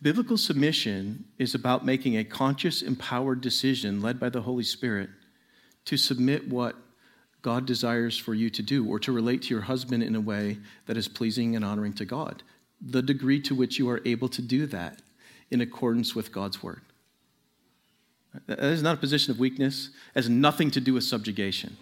Biblical 0.00 0.36
submission 0.36 1.24
is 1.36 1.52
about 1.52 1.84
making 1.84 2.16
a 2.16 2.22
conscious, 2.22 2.80
empowered 2.80 3.40
decision 3.40 4.00
led 4.00 4.20
by 4.20 4.28
the 4.28 4.42
Holy 4.42 4.62
Spirit 4.62 5.10
to 5.86 5.96
submit 5.96 6.48
what 6.48 6.76
God 7.42 7.66
desires 7.66 8.16
for 8.16 8.34
you 8.34 8.50
to 8.50 8.62
do, 8.62 8.88
or 8.88 9.00
to 9.00 9.10
relate 9.10 9.42
to 9.42 9.48
your 9.48 9.62
husband 9.62 10.04
in 10.04 10.14
a 10.14 10.20
way 10.20 10.58
that 10.86 10.96
is 10.96 11.08
pleasing 11.08 11.56
and 11.56 11.64
honoring 11.64 11.92
to 11.94 12.04
God. 12.04 12.44
The 12.80 13.02
degree 13.02 13.40
to 13.42 13.54
which 13.56 13.80
you 13.80 13.90
are 13.90 14.00
able 14.04 14.28
to 14.28 14.40
do 14.40 14.66
that 14.66 15.02
in 15.50 15.60
accordance 15.60 16.14
with 16.14 16.30
God's 16.30 16.62
word. 16.62 16.82
That 18.46 18.60
is 18.60 18.80
not 18.80 18.94
a 18.94 19.00
position 19.00 19.32
of 19.32 19.40
weakness, 19.40 19.88
it 19.88 20.20
has 20.20 20.28
nothing 20.28 20.70
to 20.70 20.80
do 20.80 20.94
with 20.94 21.02
subjugation. 21.02 21.76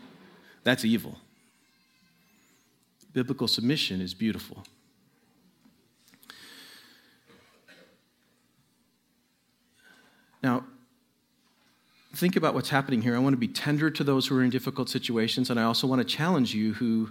That's 0.65 0.83
evil. 0.83 1.19
Biblical 3.13 3.49
submission 3.49 4.01
is 4.01 4.15
beautiful. 4.15 4.65
Now, 10.43 10.65
think 12.15 12.37
about 12.37 12.55
what's 12.55 12.71
happening 12.71 13.03
here. 13.03 13.15
I 13.15 13.19
want 13.19 13.33
to 13.35 13.39
be 13.39 13.49
tender 13.49 13.91
to 13.91 14.05
those 14.05 14.27
who 14.27 14.37
are 14.39 14.43
in 14.43 14.51
difficult 14.51 14.89
situations, 14.89 15.51
and 15.51 15.59
I 15.59 15.65
also 15.65 15.87
want 15.87 16.01
to 16.01 16.05
challenge 16.05 16.55
you 16.55 16.75
who 16.75 17.11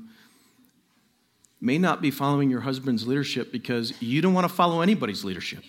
may 1.59 1.77
not 1.77 2.01
be 2.01 2.11
following 2.11 2.49
your 2.49 2.61
husband's 2.61 3.07
leadership 3.07 3.51
because 3.51 3.99
you 4.01 4.21
don't 4.21 4.33
want 4.33 4.47
to 4.47 4.53
follow 4.53 4.81
anybody's 4.81 5.23
leadership. 5.23 5.63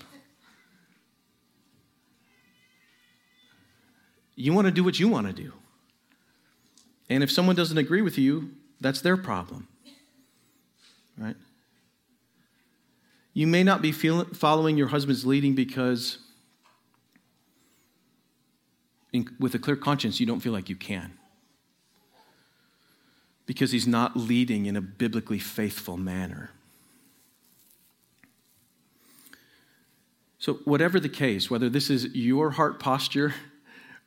You 4.37 4.53
want 4.53 4.67
to 4.67 4.71
do 4.71 4.85
what 4.85 5.01
you 5.01 5.09
want 5.09 5.27
to 5.27 5.33
do. 5.33 5.53
And 7.11 7.23
if 7.23 7.31
someone 7.31 7.57
doesn't 7.57 7.79
agree 7.79 8.03
with 8.03 8.19
you, 8.19 8.51
that's 8.81 9.01
their 9.01 9.17
problem. 9.17 9.67
Right? 11.17 11.37
You 13.33 13.47
may 13.47 13.65
not 13.65 13.83
be 13.83 13.93
following 13.93 14.77
your 14.77 14.89
husband's 14.89 15.25
leading 15.27 15.55
because 15.55 16.19
in, 19.13 19.29
with 19.39 19.55
a 19.55 19.59
clear 19.59 19.77
conscience, 19.77 20.21
you 20.21 20.27
don't 20.27 20.41
feel 20.41 20.53
like 20.53 20.69
you 20.69 20.77
can. 20.77 21.13
Because 23.47 23.71
he's 23.71 23.87
not 23.87 24.17
leading 24.17 24.67
in 24.67 24.77
a 24.77 24.81
biblically 24.81 25.39
faithful 25.39 25.97
manner. 25.97 26.51
So, 30.39 30.55
whatever 30.65 31.01
the 31.01 31.09
case, 31.09 31.51
whether 31.51 31.69
this 31.69 31.91
is 31.91 32.15
your 32.15 32.51
heart 32.51 32.79
posture 32.79 33.35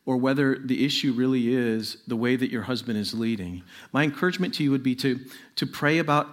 or 0.05 0.17
whether 0.17 0.57
the 0.57 0.85
issue 0.85 1.11
really 1.11 1.53
is 1.53 1.97
the 2.07 2.15
way 2.15 2.35
that 2.35 2.51
your 2.51 2.63
husband 2.63 2.97
is 2.97 3.13
leading, 3.13 3.63
my 3.91 4.03
encouragement 4.03 4.53
to 4.55 4.63
you 4.63 4.71
would 4.71 4.83
be 4.83 4.95
to, 4.95 5.19
to 5.55 5.65
pray 5.65 5.97
about 5.97 6.27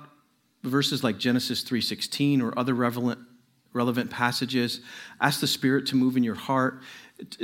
verses 0.62 1.03
like 1.03 1.19
Genesis 1.19 1.64
3:16 1.64 2.43
or 2.43 2.57
other 2.59 2.75
relevant, 2.75 3.19
relevant 3.73 4.11
passages. 4.11 4.81
Ask 5.21 5.41
the 5.41 5.47
Spirit 5.47 5.87
to 5.87 5.97
move 5.97 6.16
in 6.16 6.23
your 6.23 6.35
heart. 6.35 6.83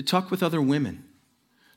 Talk 0.04 0.30
with 0.30 0.42
other 0.42 0.62
women 0.62 1.04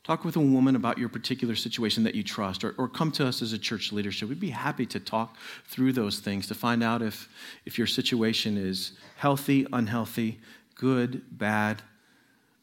Talk 0.07 0.23
with 0.23 0.37
a 0.37 0.39
woman 0.39 0.77
about 0.77 0.97
your 0.97 1.09
particular 1.09 1.53
situation 1.53 2.05
that 2.05 2.15
you 2.15 2.23
trust, 2.23 2.63
or, 2.63 2.73
or 2.77 2.87
come 2.87 3.11
to 3.11 3.27
us 3.27 3.41
as 3.41 3.51
a 3.51 3.57
church 3.57 3.91
leadership. 3.91 4.29
We'd 4.29 4.39
be 4.39 4.51
happy 4.51 4.85
to 4.85 5.01
talk 5.01 5.35
through 5.65 5.91
those 5.91 6.19
things 6.19 6.47
to 6.47 6.55
find 6.55 6.81
out 6.81 7.01
if, 7.01 7.27
if 7.65 7.77
your 7.77 7.87
situation 7.87 8.55
is 8.55 8.93
healthy, 9.17 9.67
unhealthy, 9.73 10.39
good, 10.75 11.23
bad, 11.37 11.81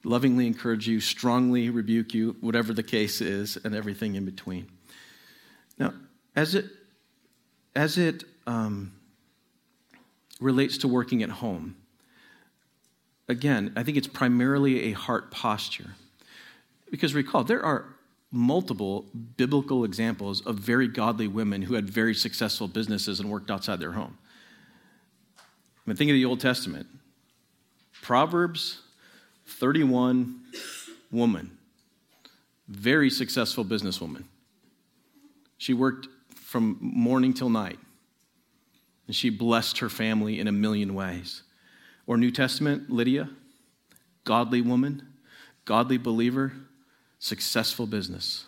lovingly 0.04 0.46
encourage 0.46 0.88
you, 0.88 1.00
strongly 1.00 1.68
rebuke 1.68 2.14
you, 2.14 2.34
whatever 2.40 2.72
the 2.72 2.82
case 2.82 3.20
is, 3.20 3.58
and 3.62 3.74
everything 3.74 4.14
in 4.14 4.24
between. 4.24 4.66
Now, 5.78 5.92
as 6.34 6.54
it, 6.54 6.64
as 7.76 7.98
it 7.98 8.24
um, 8.46 8.90
relates 10.40 10.78
to 10.78 10.88
working 10.88 11.22
at 11.22 11.28
home, 11.28 11.76
again, 13.28 13.74
I 13.76 13.82
think 13.82 13.98
it's 13.98 14.08
primarily 14.08 14.84
a 14.84 14.92
heart 14.92 15.30
posture. 15.30 15.90
Because 16.94 17.12
recall, 17.12 17.42
there 17.42 17.64
are 17.64 17.86
multiple 18.30 19.06
biblical 19.36 19.82
examples 19.82 20.46
of 20.46 20.54
very 20.60 20.86
godly 20.86 21.26
women 21.26 21.60
who 21.60 21.74
had 21.74 21.90
very 21.90 22.14
successful 22.14 22.68
businesses 22.68 23.18
and 23.18 23.28
worked 23.28 23.50
outside 23.50 23.80
their 23.80 23.90
home. 23.90 24.16
I 25.36 25.40
mean, 25.86 25.96
think 25.96 26.08
of 26.10 26.14
the 26.14 26.24
Old 26.24 26.38
Testament. 26.38 26.86
Proverbs 28.00 28.80
31 29.44 30.40
woman, 31.10 31.58
very 32.68 33.10
successful 33.10 33.64
businesswoman. 33.64 34.22
She 35.58 35.74
worked 35.74 36.06
from 36.36 36.78
morning 36.80 37.34
till 37.34 37.50
night, 37.50 37.80
and 39.08 39.16
she 39.16 39.30
blessed 39.30 39.80
her 39.80 39.88
family 39.88 40.38
in 40.38 40.46
a 40.46 40.52
million 40.52 40.94
ways. 40.94 41.42
Or 42.06 42.16
New 42.16 42.30
Testament, 42.30 42.88
Lydia, 42.88 43.30
godly 44.22 44.60
woman, 44.60 45.02
godly 45.64 45.98
believer, 45.98 46.52
successful 47.24 47.86
business. 47.86 48.44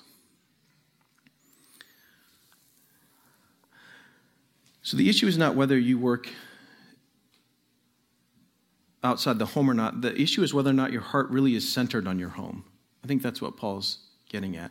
So 4.83 4.99
the 4.99 5.09
issue 5.09 5.27
is 5.27 5.39
not 5.39 5.55
whether 5.55 5.79
you 5.79 5.99
work 5.99 6.29
outside 9.03 9.39
the 9.39 9.47
home 9.47 9.70
or 9.70 9.72
not. 9.72 10.03
The 10.03 10.14
issue 10.20 10.43
is 10.43 10.53
whether 10.53 10.68
or 10.68 10.74
not 10.74 10.93
your 10.93 11.01
heart 11.01 11.31
really 11.31 11.55
is 11.55 11.66
centered 11.66 12.07
on 12.07 12.18
your 12.18 12.29
home. 12.29 12.64
I 13.03 13.07
think 13.07 13.22
that's 13.22 13.41
what 13.41 13.57
Paul's 13.57 14.01
getting 14.29 14.59
at. 14.59 14.70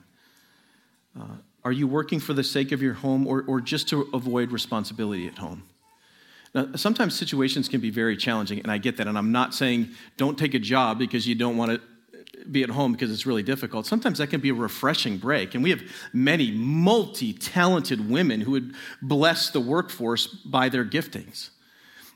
Uh, 1.20 1.38
are 1.64 1.72
you 1.72 1.88
working 1.88 2.20
for 2.20 2.34
the 2.34 2.43
sake 2.43 2.72
of 2.72 2.84
your 2.84 2.93
home 2.93 3.26
or, 3.26 3.43
or 3.47 3.60
just 3.60 3.89
to 3.89 4.08
avoid 4.14 4.51
responsibility 4.51 5.26
at 5.28 5.39
home? 5.39 5.64
Now, 6.53 6.68
sometimes 6.76 7.16
situations 7.16 7.68
can 7.68 7.82
be 7.82 7.89
very 7.89 8.18
challenging, 8.18 8.60
and 8.60 8.72
I 8.72 8.78
get 8.78 8.97
that. 8.97 9.08
And 9.08 9.18
I'm 9.18 9.32
not 9.32 9.56
saying 9.56 9.89
don't 10.16 10.38
take 10.38 10.53
a 10.53 10.60
job 10.60 10.99
because 10.99 11.28
you 11.28 11.34
don't 11.34 11.58
want 11.58 11.72
to 11.72 11.82
be 12.51 12.63
at 12.63 12.69
home 12.69 12.91
because 12.91 13.11
it's 13.11 13.25
really 13.25 13.43
difficult. 13.43 13.85
Sometimes 13.85 14.17
that 14.17 14.27
can 14.27 14.41
be 14.41 14.49
a 14.49 14.53
refreshing 14.53 15.17
break. 15.17 15.55
And 15.55 15.63
we 15.63 15.69
have 15.69 15.81
many 16.13 16.51
multi 16.51 17.33
talented 17.33 18.09
women 18.09 18.41
who 18.41 18.51
would 18.51 18.73
bless 19.01 19.49
the 19.49 19.59
workforce 19.59 20.27
by 20.27 20.69
their 20.69 20.85
giftings. 20.85 21.49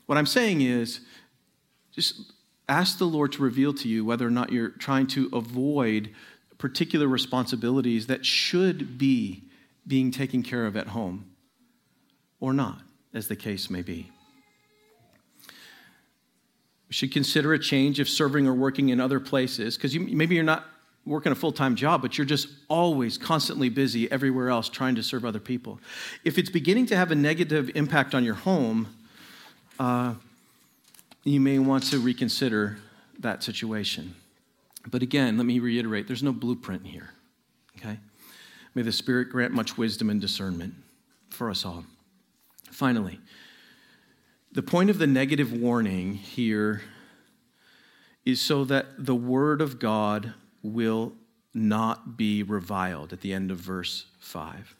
What 0.06 0.18
I'm 0.18 0.26
saying 0.26 0.62
is, 0.62 1.00
just 1.92 2.32
ask 2.68 2.98
the 2.98 3.04
Lord 3.04 3.32
to 3.32 3.42
reveal 3.42 3.74
to 3.74 3.88
you 3.88 4.04
whether 4.04 4.26
or 4.26 4.30
not 4.30 4.52
you're 4.52 4.70
trying 4.70 5.06
to 5.08 5.28
avoid 5.32 6.14
particular 6.58 7.08
responsibilities 7.08 8.06
that 8.06 8.24
should 8.24 8.98
be 8.98 9.44
being 9.86 10.10
taken 10.10 10.42
care 10.42 10.66
of 10.66 10.76
at 10.76 10.88
home 10.88 11.32
or 12.38 12.52
not, 12.52 12.82
as 13.12 13.28
the 13.28 13.36
case 13.36 13.70
may 13.70 13.82
be. 13.82 14.10
Should 16.90 17.12
consider 17.12 17.54
a 17.54 17.58
change 17.58 18.00
if 18.00 18.08
serving 18.08 18.46
or 18.46 18.54
working 18.54 18.88
in 18.88 19.00
other 19.00 19.20
places, 19.20 19.76
because 19.76 19.94
you, 19.94 20.00
maybe 20.00 20.34
you're 20.34 20.44
not 20.44 20.64
working 21.06 21.32
a 21.32 21.34
full 21.34 21.52
time 21.52 21.76
job, 21.76 22.02
but 22.02 22.18
you're 22.18 22.26
just 22.26 22.48
always 22.68 23.16
constantly 23.16 23.68
busy 23.68 24.10
everywhere 24.10 24.50
else 24.50 24.68
trying 24.68 24.94
to 24.96 25.02
serve 25.02 25.24
other 25.24 25.40
people. 25.40 25.80
If 26.24 26.38
it's 26.38 26.50
beginning 26.50 26.86
to 26.86 26.96
have 26.96 27.10
a 27.10 27.14
negative 27.14 27.70
impact 27.74 28.14
on 28.14 28.24
your 28.24 28.34
home, 28.34 28.88
uh, 29.78 30.14
you 31.24 31.40
may 31.40 31.58
want 31.58 31.84
to 31.84 31.98
reconsider 31.98 32.78
that 33.18 33.42
situation. 33.42 34.14
But 34.90 35.02
again, 35.02 35.36
let 35.36 35.46
me 35.46 35.58
reiterate 35.58 36.06
there's 36.06 36.22
no 36.22 36.32
blueprint 36.32 36.86
here. 36.86 37.10
Okay? 37.78 37.98
May 38.74 38.82
the 38.82 38.92
Spirit 38.92 39.30
grant 39.30 39.52
much 39.52 39.76
wisdom 39.76 40.10
and 40.10 40.20
discernment 40.20 40.74
for 41.30 41.50
us 41.50 41.64
all. 41.64 41.84
Finally, 42.70 43.20
the 44.52 44.62
point 44.62 44.90
of 44.90 44.98
the 44.98 45.06
negative 45.06 45.52
warning 45.52 46.14
here 46.14 46.82
is 48.24 48.40
so 48.40 48.64
that 48.64 48.86
the 48.98 49.14
Word 49.14 49.60
of 49.60 49.78
God 49.78 50.34
will 50.62 51.12
not 51.54 52.16
be 52.16 52.42
reviled 52.42 53.12
at 53.12 53.20
the 53.20 53.32
end 53.32 53.50
of 53.50 53.58
verse 53.58 54.06
5. 54.18 54.76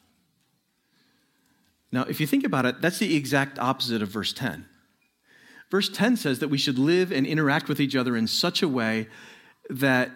Now, 1.93 2.03
if 2.03 2.21
you 2.21 2.27
think 2.27 2.45
about 2.45 2.67
it, 2.67 2.81
that's 2.81 2.99
the 2.99 3.17
exact 3.17 3.59
opposite 3.59 4.03
of 4.03 4.09
verse 4.09 4.33
10. 4.33 4.67
Verse 5.71 5.89
10 5.89 6.17
says 6.17 6.41
that 6.41 6.49
we 6.49 6.59
should 6.59 6.79
live 6.79 7.13
and 7.13 7.27
interact 7.27 7.69
with 7.69 7.81
each 7.81 7.97
other 7.97 8.17
in 8.17 8.27
such 8.27 8.63
a 8.63 8.69
way 8.69 9.09
that 9.69 10.11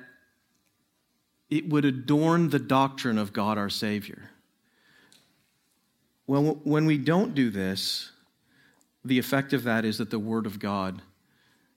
it 1.48 1.68
would 1.68 1.84
adorn 1.84 2.50
the 2.50 2.58
doctrine 2.58 3.18
of 3.18 3.32
God 3.32 3.56
our 3.56 3.70
Savior. 3.70 4.30
Well, 6.26 6.60
when 6.64 6.86
we 6.86 6.98
don't 6.98 7.34
do 7.34 7.50
this, 7.50 8.10
the 9.04 9.18
effect 9.18 9.52
of 9.52 9.64
that 9.64 9.84
is 9.84 9.98
that 9.98 10.10
the 10.10 10.18
Word 10.18 10.46
of 10.46 10.58
God 10.58 11.02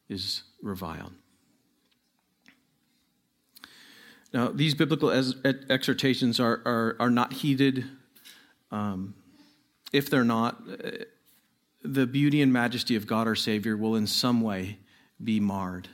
is 0.09 0.43
reviled. 0.61 1.13
Now, 4.33 4.49
these 4.49 4.75
biblical 4.75 5.09
exhortations 5.09 6.39
are, 6.39 6.61
are, 6.65 6.95
are 6.99 7.09
not 7.09 7.33
heeded. 7.33 7.85
Um, 8.71 9.15
if 9.93 10.09
they're 10.09 10.25
not, 10.25 10.61
the 11.83 12.05
beauty 12.05 12.41
and 12.41 12.51
majesty 12.51 12.95
of 12.95 13.07
God 13.07 13.27
our 13.27 13.35
Savior 13.35 13.77
will 13.77 13.95
in 13.95 14.07
some 14.07 14.41
way 14.41 14.79
be 15.23 15.39
marred, 15.39 15.87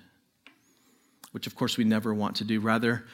which 1.32 1.48
of 1.48 1.56
course 1.56 1.78
we 1.78 1.84
never 1.84 2.14
want 2.14 2.36
to 2.38 2.44
do. 2.44 2.60
Rather, 2.60 3.06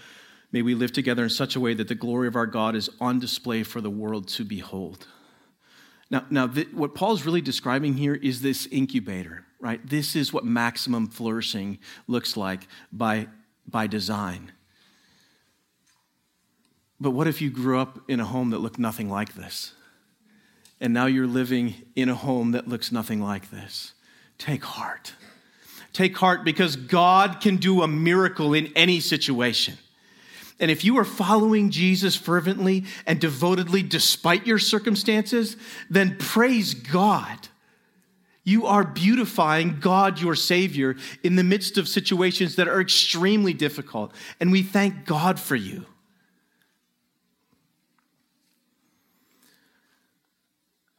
may 0.51 0.61
we 0.61 0.73
live 0.73 0.93
together 0.93 1.23
in 1.23 1.29
such 1.29 1.55
a 1.55 1.59
way 1.59 1.73
that 1.73 1.89
the 1.89 1.95
glory 1.95 2.27
of 2.27 2.35
our 2.35 2.47
God 2.47 2.75
is 2.75 2.89
on 2.99 3.19
display 3.19 3.63
for 3.63 3.81
the 3.81 3.89
world 3.89 4.27
to 4.29 4.45
behold. 4.45 5.05
Now, 6.09 6.25
now 6.29 6.47
th- 6.47 6.71
what 6.73 6.95
Paul's 6.95 7.25
really 7.25 7.41
describing 7.41 7.95
here 7.95 8.15
is 8.15 8.41
this 8.41 8.67
incubator, 8.67 9.45
right? 9.59 9.85
This 9.87 10.15
is 10.15 10.33
what 10.33 10.45
maximum 10.45 11.07
flourishing 11.07 11.79
looks 12.07 12.35
like 12.35 12.67
by, 12.91 13.27
by 13.67 13.87
design. 13.87 14.51
But 16.99 17.11
what 17.11 17.27
if 17.27 17.41
you 17.41 17.49
grew 17.49 17.79
up 17.79 17.99
in 18.09 18.19
a 18.19 18.25
home 18.25 18.49
that 18.49 18.59
looked 18.59 18.79
nothing 18.79 19.09
like 19.09 19.33
this? 19.33 19.73
and 20.81 20.93
now 20.93 21.05
you're 21.05 21.27
living 21.27 21.75
in 21.95 22.09
a 22.09 22.15
home 22.15 22.51
that 22.51 22.67
looks 22.67 22.91
nothing 22.91 23.21
like 23.21 23.49
this. 23.51 23.93
Take 24.37 24.63
heart. 24.63 25.13
Take 25.91 26.15
heart 26.17 26.45
because 26.45 26.75
God 26.75 27.41
can 27.41 27.57
do 27.57 27.81
a 27.81 27.87
miracle 27.87 28.53
in 28.53 28.71
any 28.75 28.99
situation. 28.99 29.77
And 30.59 30.69
if 30.69 30.83
you 30.83 30.97
are 30.97 31.05
following 31.05 31.69
Jesus 31.69 32.15
fervently 32.15 32.83
and 33.07 33.19
devotedly 33.19 33.81
despite 33.81 34.45
your 34.45 34.59
circumstances, 34.59 35.55
then 35.89 36.17
praise 36.17 36.73
God. 36.73 37.47
You 38.43 38.65
are 38.65 38.83
beautifying 38.83 39.79
God, 39.79 40.19
your 40.19 40.35
Savior, 40.35 40.95
in 41.23 41.35
the 41.35 41.43
midst 41.43 41.77
of 41.77 41.87
situations 41.87 42.55
that 42.55 42.67
are 42.67 42.81
extremely 42.81 43.53
difficult. 43.53 44.13
And 44.39 44.51
we 44.51 44.63
thank 44.63 45.05
God 45.05 45.39
for 45.39 45.55
you. 45.55 45.85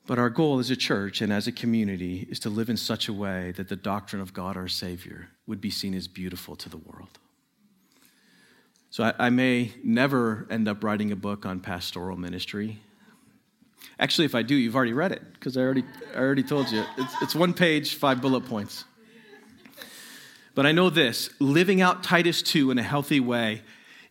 But 0.06 0.18
our 0.18 0.30
goal 0.30 0.58
as 0.58 0.70
a 0.70 0.76
church 0.76 1.20
and 1.20 1.32
as 1.32 1.46
a 1.46 1.52
community 1.52 2.26
is 2.30 2.40
to 2.40 2.50
live 2.50 2.68
in 2.68 2.76
such 2.76 3.08
a 3.08 3.12
way 3.12 3.52
that 3.56 3.68
the 3.68 3.76
doctrine 3.76 4.20
of 4.20 4.32
God 4.32 4.56
our 4.56 4.66
Savior 4.66 5.28
would 5.46 5.60
be 5.60 5.70
seen 5.70 5.94
as 5.94 6.08
beautiful 6.08 6.56
to 6.56 6.68
the 6.68 6.78
world. 6.78 7.18
So 8.90 9.04
I, 9.04 9.14
I 9.26 9.30
may 9.30 9.72
never 9.82 10.46
end 10.50 10.68
up 10.68 10.82
writing 10.82 11.12
a 11.12 11.16
book 11.16 11.46
on 11.46 11.60
pastoral 11.60 12.16
ministry. 12.16 12.80
Actually, 13.98 14.24
if 14.24 14.34
I 14.34 14.42
do, 14.42 14.54
you've 14.54 14.76
already 14.76 14.92
read 14.92 15.12
it 15.12 15.22
because 15.32 15.56
I 15.56 15.60
already, 15.60 15.84
I 16.14 16.18
already 16.18 16.42
told 16.42 16.70
you. 16.70 16.84
It's, 16.98 17.14
it's 17.22 17.34
one 17.34 17.54
page, 17.54 17.94
five 17.94 18.20
bullet 18.20 18.46
points. 18.46 18.84
But 20.54 20.66
I 20.66 20.72
know 20.72 20.90
this 20.90 21.30
living 21.38 21.80
out 21.80 22.02
Titus 22.02 22.42
2 22.42 22.70
in 22.70 22.78
a 22.78 22.82
healthy 22.82 23.20
way, 23.20 23.62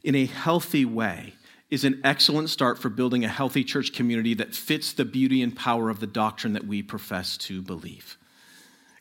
in 0.04 0.16
a 0.16 0.26
healthy 0.26 0.86
way, 0.86 1.34
is 1.70 1.84
an 1.84 2.02
excellent 2.04 2.50
start 2.50 2.80
for 2.80 2.90
building 2.90 3.24
a 3.24 3.28
healthy 3.28 3.64
church 3.64 3.94
community 3.94 4.34
that 4.36 4.56
fits 4.56 4.94
the 4.94 5.06
beauty 5.06 5.44
and 5.44 5.56
power 5.56 5.90
of 5.90 6.00
the 6.00 6.08
doctrine 6.08 6.54
that 6.54 6.66
we 6.66 6.82
profess 6.82 7.38
to 7.38 7.62
believe. 7.62 8.18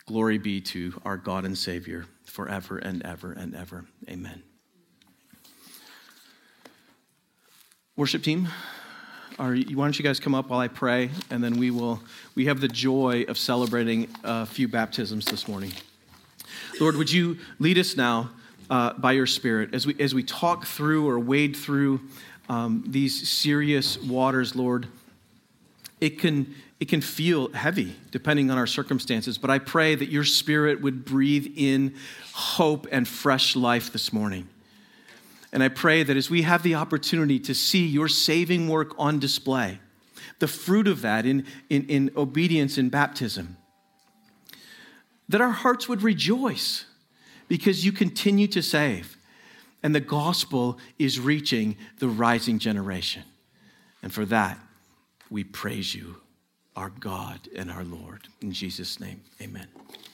Glory 0.06 0.38
be 0.38 0.60
to 0.60 1.00
our 1.04 1.16
God 1.16 1.44
and 1.44 1.56
Savior 1.56 2.06
forever 2.24 2.78
and 2.78 3.02
ever 3.04 3.32
and 3.32 3.54
ever. 3.54 3.86
Amen. 4.08 4.42
Worship 7.98 8.22
team, 8.22 8.46
are, 9.40 9.56
why 9.56 9.84
don't 9.84 9.98
you 9.98 10.04
guys 10.04 10.20
come 10.20 10.32
up 10.32 10.50
while 10.50 10.60
I 10.60 10.68
pray, 10.68 11.10
and 11.30 11.42
then 11.42 11.58
we 11.58 11.72
will. 11.72 12.00
We 12.36 12.46
have 12.46 12.60
the 12.60 12.68
joy 12.68 13.24
of 13.26 13.36
celebrating 13.36 14.06
a 14.22 14.46
few 14.46 14.68
baptisms 14.68 15.24
this 15.24 15.48
morning. 15.48 15.72
Lord, 16.80 16.94
would 16.94 17.10
you 17.10 17.38
lead 17.58 17.76
us 17.76 17.96
now 17.96 18.30
uh, 18.70 18.92
by 18.92 19.10
your 19.10 19.26
Spirit 19.26 19.74
as 19.74 19.84
we, 19.84 19.96
as 19.98 20.14
we 20.14 20.22
talk 20.22 20.64
through 20.64 21.08
or 21.08 21.18
wade 21.18 21.56
through 21.56 22.00
um, 22.48 22.84
these 22.86 23.28
serious 23.28 24.00
waters, 24.00 24.54
Lord. 24.54 24.86
It 26.00 26.20
can, 26.20 26.54
it 26.78 26.88
can 26.88 27.00
feel 27.00 27.50
heavy 27.50 27.96
depending 28.12 28.48
on 28.52 28.58
our 28.58 28.68
circumstances, 28.68 29.38
but 29.38 29.50
I 29.50 29.58
pray 29.58 29.96
that 29.96 30.08
your 30.08 30.22
Spirit 30.22 30.82
would 30.82 31.04
breathe 31.04 31.52
in 31.56 31.96
hope 32.32 32.86
and 32.92 33.08
fresh 33.08 33.56
life 33.56 33.92
this 33.92 34.12
morning. 34.12 34.48
And 35.52 35.62
I 35.62 35.68
pray 35.68 36.02
that 36.02 36.16
as 36.16 36.28
we 36.28 36.42
have 36.42 36.62
the 36.62 36.74
opportunity 36.74 37.38
to 37.40 37.54
see 37.54 37.86
your 37.86 38.08
saving 38.08 38.68
work 38.68 38.94
on 38.98 39.18
display, 39.18 39.80
the 40.38 40.48
fruit 40.48 40.86
of 40.86 41.00
that 41.02 41.26
in, 41.26 41.46
in, 41.70 41.86
in 41.86 42.10
obedience 42.16 42.78
and 42.78 42.90
baptism, 42.90 43.56
that 45.28 45.40
our 45.40 45.50
hearts 45.50 45.88
would 45.88 46.02
rejoice 46.02 46.84
because 47.48 47.84
you 47.84 47.92
continue 47.92 48.46
to 48.48 48.62
save 48.62 49.16
and 49.82 49.94
the 49.94 50.00
gospel 50.00 50.78
is 50.98 51.20
reaching 51.20 51.76
the 51.98 52.08
rising 52.08 52.58
generation. 52.58 53.22
And 54.02 54.12
for 54.12 54.24
that, 54.26 54.58
we 55.30 55.44
praise 55.44 55.94
you, 55.94 56.16
our 56.76 56.90
God 56.90 57.48
and 57.54 57.70
our 57.70 57.84
Lord. 57.84 58.28
In 58.40 58.52
Jesus' 58.52 59.00
name, 59.00 59.22
amen. 59.40 59.77